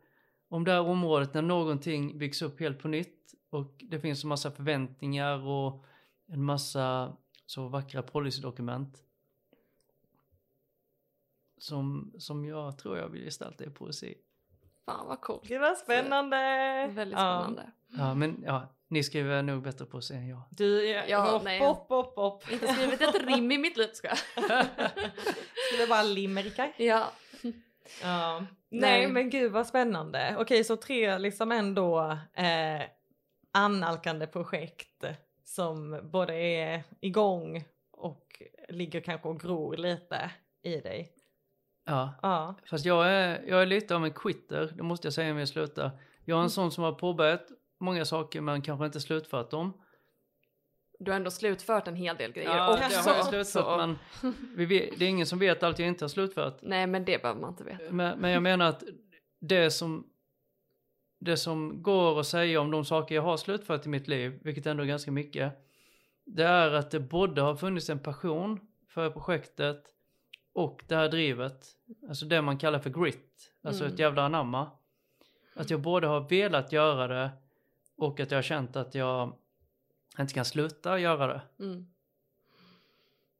om 0.52 0.64
det 0.64 0.72
här 0.72 0.80
området 0.80 1.34
när 1.34 1.42
någonting 1.42 2.18
byggs 2.18 2.42
upp 2.42 2.60
helt 2.60 2.78
på 2.78 2.88
nytt 2.88 3.34
och 3.50 3.74
det 3.90 4.00
finns 4.00 4.22
en 4.24 4.28
massa 4.28 4.50
förväntningar 4.50 5.46
och 5.46 5.84
en 6.28 6.42
massa 6.44 7.16
så 7.46 7.68
vackra 7.68 8.02
policydokument. 8.02 8.98
Som, 11.58 12.12
som 12.18 12.44
jag 12.44 12.78
tror 12.78 12.98
jag 12.98 13.08
vill 13.08 13.24
gestalta 13.24 13.64
i 13.64 13.70
poesi. 13.70 14.14
Fan 14.86 15.06
vad 15.06 15.20
coolt. 15.20 15.48
Gud 15.48 15.60
vad 15.60 15.78
spännande! 15.78 16.36
Väldigt 16.92 17.18
Ja. 17.18 17.40
spännande. 17.42 17.70
Ja, 17.88 18.14
men 18.14 18.42
ja, 18.46 18.68
ni 18.88 19.02
skriver 19.02 19.42
nog 19.42 19.62
bättre 19.62 19.84
poesi 19.86 20.14
än 20.14 20.28
jag. 20.28 20.42
Du, 20.50 20.84
ja, 20.88 21.02
Ja, 21.08 21.30
hopp, 21.30 21.44
nej. 21.44 21.60
hopp, 21.60 21.88
hopp, 21.88 22.16
hopp. 22.16 22.52
Inte 22.52 22.68
skrivit 22.74 23.00
ett 23.00 23.26
rim 23.26 23.52
i 23.52 23.58
mitt 23.58 23.76
liv 23.76 23.88
ska 23.92 24.08
jag. 24.08 24.18
Skriver 25.68 25.88
bara 25.88 26.02
limerickar. 26.02 26.72
Ja. 26.76 27.10
Ja. 28.02 28.38
Nej. 28.68 28.80
Nej. 28.80 29.08
men 29.08 29.30
gud 29.30 29.52
vad 29.52 29.66
spännande. 29.66 30.36
Okej 30.38 30.64
så 30.64 30.76
tre 30.76 31.18
liksom 31.18 31.52
ändå 31.52 32.18
eh, 32.34 32.82
annalkande 33.52 34.26
projekt 34.26 35.04
som 35.44 36.00
både 36.02 36.34
är 36.34 36.82
igång 37.00 37.64
och 37.90 38.42
ligger 38.68 39.00
kanske 39.00 39.28
och 39.28 39.40
gror 39.40 39.76
lite 39.76 40.30
i 40.62 40.76
dig. 40.80 41.12
Ja, 41.84 42.14
Ja. 42.22 42.54
fast 42.70 42.84
jag 42.84 43.06
är, 43.10 43.42
jag 43.48 43.62
är 43.62 43.66
lite 43.66 43.94
av 43.96 44.04
en 44.04 44.12
quitter, 44.12 44.72
det 44.76 44.82
måste 44.82 45.06
jag 45.06 45.12
säga 45.12 45.32
när 45.32 45.40
jag 45.40 45.48
slutar. 45.48 45.90
Jag 46.24 46.34
är 46.34 46.38
Mm. 46.38 46.44
en 46.44 46.50
sån 46.50 46.72
som 46.72 46.84
har 46.84 46.92
påbörjat 46.92 47.46
många 47.80 48.04
saker 48.04 48.40
men 48.40 48.62
kanske 48.62 48.86
inte 48.86 49.00
slutfört 49.00 49.50
dem. 49.50 49.72
Du 51.04 51.10
har 51.10 51.16
ändå 51.16 51.30
slutfört 51.30 51.88
en 51.88 51.96
hel 51.96 52.16
del 52.16 52.32
grejer 52.32 52.56
Ja, 52.56 52.72
också. 52.72 52.88
det 52.88 53.10
har 53.10 53.16
jag 53.16 53.26
slutfört 53.26 53.78
men 53.78 53.98
vi 54.56 54.94
det 54.98 55.04
är 55.04 55.08
ingen 55.08 55.26
som 55.26 55.38
vet 55.38 55.62
allt 55.62 55.78
jag 55.78 55.88
inte 55.88 56.04
har 56.04 56.08
slutfört. 56.08 56.58
Nej 56.62 56.86
men 56.86 57.04
det 57.04 57.22
behöver 57.22 57.40
man 57.40 57.50
inte 57.50 57.64
veta. 57.64 57.82
Men, 57.92 58.18
men 58.20 58.30
jag 58.30 58.42
menar 58.42 58.66
att 58.66 58.82
det 59.40 59.70
som, 59.70 60.06
det 61.20 61.36
som 61.36 61.82
går 61.82 62.20
att 62.20 62.26
säga 62.26 62.60
om 62.60 62.70
de 62.70 62.84
saker 62.84 63.14
jag 63.14 63.22
har 63.22 63.36
slutfört 63.36 63.86
i 63.86 63.88
mitt 63.88 64.08
liv, 64.08 64.40
vilket 64.42 64.66
ändå 64.66 64.82
är 64.82 64.86
ganska 64.86 65.10
mycket, 65.10 65.52
det 66.26 66.44
är 66.44 66.70
att 66.72 66.90
det 66.90 67.00
både 67.00 67.40
har 67.42 67.54
funnits 67.56 67.90
en 67.90 67.98
passion 67.98 68.60
för 68.88 69.10
projektet 69.10 69.84
och 70.54 70.84
det 70.88 70.96
här 70.96 71.08
drivet, 71.08 71.66
alltså 72.08 72.26
det 72.26 72.42
man 72.42 72.58
kallar 72.58 72.78
för 72.78 72.90
grit, 72.90 73.52
alltså 73.64 73.82
Mm. 73.84 73.92
ett 73.94 73.98
jävla 74.00 74.22
anamma. 74.22 74.70
Att 75.54 75.70
jag 75.70 75.80
både 75.80 76.06
har 76.06 76.20
velat 76.28 76.72
göra 76.72 77.06
det 77.06 77.30
och 77.96 78.20
att 78.20 78.30
jag 78.30 78.38
har 78.38 78.42
känt 78.42 78.76
att 78.76 78.94
jag 78.94 79.32
inte 80.20 80.34
kan 80.34 80.44
sluta 80.44 80.98
göra 80.98 81.26
det. 81.26 81.40
Mm. 81.64 81.86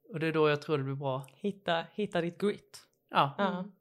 Och 0.09 0.19
det 0.19 0.27
är 0.27 0.31
då 0.31 0.49
jag 0.49 0.61
tror 0.61 0.77
det 0.77 0.83
blir 0.83 0.95
bra. 0.95 1.27
Hitta, 1.35 1.85
hitta 1.93 2.21
ditt 2.21 2.37
grit. 2.37 2.79
Ja. 3.09 3.35
Mm. 3.39 3.71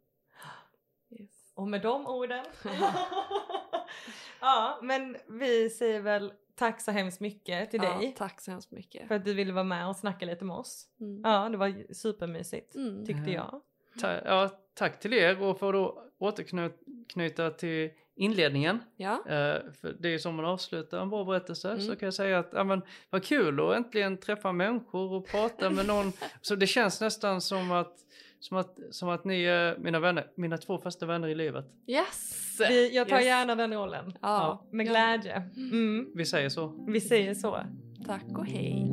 Yes. 1.11 1.53
Och 1.55 1.69
med 1.69 1.83
de 1.83 2.07
orden. 2.07 2.45
ja 4.41 4.79
men 4.83 5.17
vi 5.29 5.71
säger 5.71 6.01
väl 6.01 6.33
tack 6.55 6.81
så 6.81 6.91
hemskt 6.91 7.21
mycket 7.21 7.71
till 7.71 7.81
Ja, 7.83 7.99
dig. 7.99 8.15
tack 8.19 8.41
så 8.41 8.51
hemskt 8.51 8.71
mycket. 8.71 9.09
För 9.09 9.15
att 9.15 9.25
du 9.25 9.35
ville 9.35 9.53
vara 9.53 9.65
med 9.65 9.89
och 9.89 9.97
snacka 9.97 10.27
lite 10.27 10.45
med 10.45 10.57
oss. 10.57 10.87
Mm. 11.01 11.21
Ja 11.25 11.49
det 11.49 11.57
var 11.57 11.93
supermysigt 11.95 12.75
Mm. 12.75 13.07
tyckte 13.07 13.31
Ja. 13.31 13.63
jag. 13.95 14.01
ta, 14.01 14.29
ja, 14.31 14.49
tack 14.75 15.01
till 15.01 15.13
er 15.13 15.43
och 15.43 15.59
för 15.59 15.69
att 15.69 15.73
då 15.75 16.05
återknyta 16.19 17.51
till 17.51 17.91
inledningen. 18.17 18.79
Ja. 18.97 19.13
Eh, 19.27 19.61
för 19.81 19.97
det 20.01 20.09
är 20.09 20.13
ju 20.13 20.19
som 20.19 20.35
man 20.35 20.45
avslutar 20.45 21.01
en 21.01 21.11
bra 21.11 21.25
berättelse. 21.25 21.69
Mm. 21.71 21.81
Så 21.81 21.97
kan 21.97 22.07
jag 22.07 22.15
säga 22.15 22.39
att 22.39 22.51
ja, 22.53 22.65
men, 22.65 22.83
vad 23.11 23.25
kul 23.25 23.61
att 23.61 23.77
äntligen 23.77 24.17
träffa 24.19 24.53
människor 24.53 25.13
och 25.13 25.27
prata 25.27 25.71
med 25.71 25.87
någon. 25.87 26.13
Så 26.41 26.55
det 26.55 26.67
känns 26.67 27.01
nästan 27.01 27.41
som 27.41 27.73
att, 27.73 27.95
som 28.41 28.57
att, 28.57 28.77
som 28.91 29.09
att 29.09 29.25
ni 29.25 29.45
är 29.45 29.79
mina 29.79 30.01
vänner, 30.01 30.27
mina 30.35 30.59
två 30.59 30.79
första 30.79 31.07
vänner 31.07 31.29
i 31.29 31.35
livet. 31.35 31.65
Yes! 31.87 32.39
Vi, 32.69 32.95
jag 32.97 33.09
tar 33.09 33.17
Yes. 33.17 33.27
gärna 33.27 33.55
den 33.55 33.75
rollen. 33.75 34.13
Ja. 34.23 34.67
Med 34.73 34.87
glädje. 34.87 35.51
Mm. 35.57 36.13
Vi 36.15 36.25
säger 36.27 36.49
så. 36.49 36.85
Vi 36.89 37.01
säger 37.01 37.35
så. 37.35 37.59
Tack 38.07 38.39
och 38.39 38.47
hej. 38.47 38.93